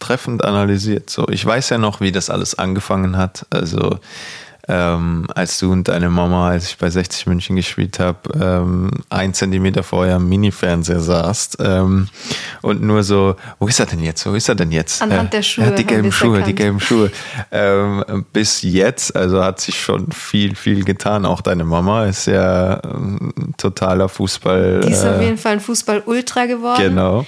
treffend 0.00 0.44
analysiert. 0.44 1.10
So, 1.10 1.28
ich 1.28 1.44
weiß 1.44 1.70
ja 1.70 1.78
noch, 1.78 2.00
wie 2.00 2.12
das 2.12 2.30
alles 2.30 2.58
angefangen 2.58 3.16
hat. 3.16 3.46
Also 3.50 3.98
ähm, 4.68 5.26
als 5.34 5.58
du 5.58 5.72
und 5.72 5.88
deine 5.88 6.10
Mama, 6.10 6.50
als 6.50 6.70
ich 6.70 6.78
bei 6.78 6.90
60 6.90 7.26
München 7.26 7.56
gespielt 7.56 7.98
habe, 7.98 8.18
ähm, 8.40 8.90
ein 9.10 9.34
Zentimeter 9.34 9.82
vorher 9.82 10.16
am 10.16 10.28
Mini-Fernseher 10.28 11.00
saßt 11.00 11.58
ähm, 11.60 12.08
und 12.62 12.82
nur 12.82 13.02
so, 13.02 13.36
wo 13.58 13.68
ist 13.68 13.78
er 13.80 13.86
denn 13.86 14.02
jetzt? 14.02 14.26
Wo 14.26 14.34
ist 14.34 14.48
er 14.48 14.54
denn 14.54 14.72
jetzt? 14.72 15.02
Anhand 15.02 15.32
der 15.32 15.42
Schuhe. 15.42 15.66
Ja, 15.66 15.70
die 15.70 15.84
gelben 15.84 16.12
Schuhe, 16.12 16.38
erkannt. 16.38 16.48
die 16.48 16.54
gelben 16.54 16.80
Schuhe. 16.80 17.10
Bis 18.32 18.62
jetzt, 18.62 19.14
also 19.14 19.42
hat 19.42 19.60
sich 19.60 19.80
schon 19.80 20.10
viel, 20.10 20.56
viel 20.56 20.84
getan. 20.84 21.24
Auch 21.26 21.40
deine 21.40 21.64
Mama 21.64 22.06
ist 22.06 22.26
ja 22.26 22.80
ein 22.80 23.32
ähm, 23.36 23.54
totaler 23.56 24.08
Fußball. 24.08 24.80
Die 24.80 24.92
ist 24.92 25.04
äh, 25.04 25.10
auf 25.10 25.22
jeden 25.22 25.38
Fall 25.38 25.52
ein 25.52 25.60
Fußball-Ultra 25.60 26.46
geworden. 26.46 26.82
Genau. 26.82 27.26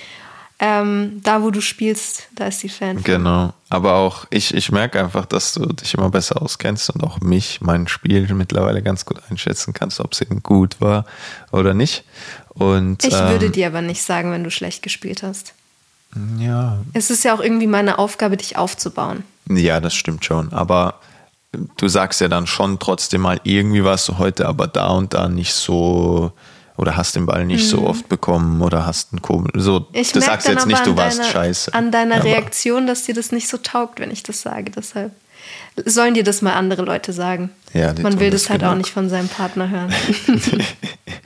Ähm, 0.61 1.21
da, 1.23 1.43
wo 1.43 1.51
du 1.51 1.61
spielst, 1.61 2.25
da 2.35 2.47
ist 2.47 2.65
die 2.65 2.69
Fan. 2.69 3.03
Genau. 3.05 3.53
Aber 3.69 3.95
auch 3.95 4.27
ich, 4.31 4.53
ich 4.55 4.73
merke 4.73 4.99
einfach, 4.99 5.25
dass 5.25 5.53
du 5.55 5.67
dich 5.67 5.95
immer 5.95 6.11
besser 6.11 6.43
auskennst 6.43 6.91
und 6.91 7.05
auch 7.05 7.21
mich, 7.21 7.61
mein 7.61 7.87
Spiel 7.87 8.27
mittlerweile 8.35 8.83
ganz 8.83 9.05
gut 9.05 9.21
einschätzen 9.31 9.73
kannst, 9.73 10.01
ob 10.01 10.13
es 10.13 10.21
eben 10.21 10.43
gut 10.43 10.81
war 10.81 11.05
oder 11.53 11.75
nicht. 11.75 12.03
Und, 12.49 13.05
ich 13.05 13.15
ähm, 13.15 13.29
würde 13.29 13.51
dir 13.51 13.69
aber 13.69 13.83
nicht 13.83 14.03
sagen, 14.03 14.33
wenn 14.33 14.43
du 14.43 14.51
schlecht 14.51 14.83
gespielt 14.83 15.23
hast. 15.23 15.55
Ja. 16.39 16.79
Es 16.93 17.11
ist 17.11 17.25
ja 17.25 17.35
auch 17.35 17.41
irgendwie 17.41 17.69
meine 17.69 17.99
Aufgabe, 17.99 18.37
dich 18.37 18.57
aufzubauen. 18.57 19.23
Ja, 19.49 19.81
das 19.81 19.95
stimmt 19.95 20.25
schon. 20.25 20.53
Aber 20.53 21.01
du 21.77 21.87
sagst 21.87 22.21
ja 22.21 22.27
dann 22.27 22.47
schon 22.49 22.79
trotzdem 22.79 23.21
mal, 23.21 23.41
irgendwie 23.45 23.85
warst 23.85 24.09
du 24.09 24.19
heute 24.19 24.49
aber 24.49 24.67
da 24.67 24.89
und 24.89 25.15
da 25.15 25.29
nicht 25.29 25.55
so 25.55 26.33
oder 26.79 26.97
hast 26.97 27.17
den 27.17 27.27
Ball 27.27 27.45
nicht 27.45 27.65
mhm. 27.65 27.69
so 27.69 27.87
oft 27.87 28.09
bekommen 28.09 28.63
oder 28.63 28.87
hast 28.87 29.13
einen 29.13 29.21
komisch. 29.21 29.51
So, 29.57 29.89
ich 29.93 30.13
du 30.13 30.21
sagst 30.21 30.47
jetzt 30.49 30.67
nicht, 30.67 30.87
du 30.87 30.97
warst 30.97 31.19
deiner, 31.19 31.29
scheiße. 31.29 31.75
An 31.75 31.91
deiner 31.91 32.23
Reaktion, 32.23 32.87
dass 32.87 33.03
dir 33.03 33.15
das 33.15 33.33
nicht 33.33 33.49
so 33.49 33.59
taugt, 33.59 33.99
wenn 33.99 34.13
ich 34.13 34.23
das 34.23 34.43
sage. 34.43 34.71
Deshalb 34.71 35.11
sollen 35.85 36.15
dir 36.15 36.23
das 36.23 36.41
mal 36.41 36.53
andere 36.53 36.83
Leute 36.83 37.13
sagen. 37.13 37.51
Ja, 37.75 37.93
Man 38.01 38.21
will 38.21 38.31
das 38.31 38.49
halt 38.49 38.61
genug. 38.61 38.73
auch 38.73 38.77
nicht 38.77 38.91
von 38.91 39.11
seinem 39.11 39.29
Partner 39.29 39.69
hören. 39.69 39.93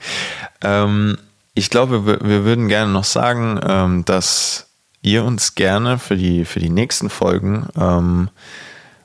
ähm, 0.63 1.17
ich 1.53 1.69
glaube, 1.69 2.07
wir, 2.07 2.19
wir, 2.27 2.45
würden 2.45 2.67
gerne 2.67 2.91
noch 2.91 3.03
sagen, 3.03 3.59
ähm, 3.63 4.05
dass 4.05 4.65
ihr 5.03 5.23
uns 5.23 5.53
gerne 5.53 5.99
für 5.99 6.17
die, 6.17 6.45
für 6.45 6.59
die 6.59 6.71
nächsten 6.71 7.11
Folgen 7.11 7.67
ähm, 7.79 8.29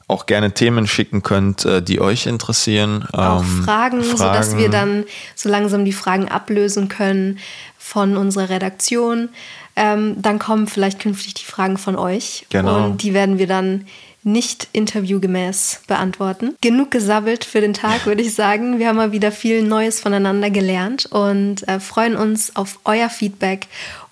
auch 0.09 0.27
gerne 0.27 0.53
Themen 0.53 0.87
schicken 0.87 1.23
könnt, 1.23 1.65
äh, 1.65 1.83
die 1.83 2.01
euch 2.01 2.27
interessieren. 2.27 3.07
Auch 3.13 3.43
ähm, 3.43 3.63
Fragen, 3.65 4.03
Fragen, 4.03 4.17
sodass 4.17 4.57
wir 4.57 4.71
dann 4.71 5.05
so 5.35 5.49
langsam 5.49 5.85
die 5.85 5.93
Fragen 5.93 6.29
ablösen 6.29 6.89
können 6.89 7.39
von 7.79 8.17
unserer 8.17 8.49
Redaktion. 8.49 9.29
Ähm, 9.77 10.21
dann 10.21 10.39
kommen 10.39 10.67
vielleicht 10.67 10.99
künftig 10.99 11.35
die 11.35 11.45
Fragen 11.45 11.79
von 11.79 11.95
euch. 11.95 12.47
Genau. 12.49 12.87
Und 12.87 13.03
die 13.03 13.15
werden 13.15 13.39
wir 13.39 13.47
dann 13.47 13.87
nicht 14.25 14.69
interviewgemäß 14.73 15.83
beantworten. 15.87 16.57
Genug 16.61 16.91
gesabbelt 16.91 17.45
für 17.45 17.61
den 17.61 17.75
Tag, 17.75 18.05
würde 18.07 18.23
ich 18.23 18.35
sagen. 18.35 18.79
Wir 18.79 18.89
haben 18.89 18.97
mal 18.97 19.13
wieder 19.13 19.31
viel 19.31 19.63
Neues 19.63 20.01
voneinander 20.01 20.51
gelernt 20.51 21.07
und 21.07 21.67
äh, 21.69 21.81
freuen 21.81 22.17
uns 22.17 22.57
auf 22.57 22.81
euer 22.85 23.09
Feedback 23.09 23.69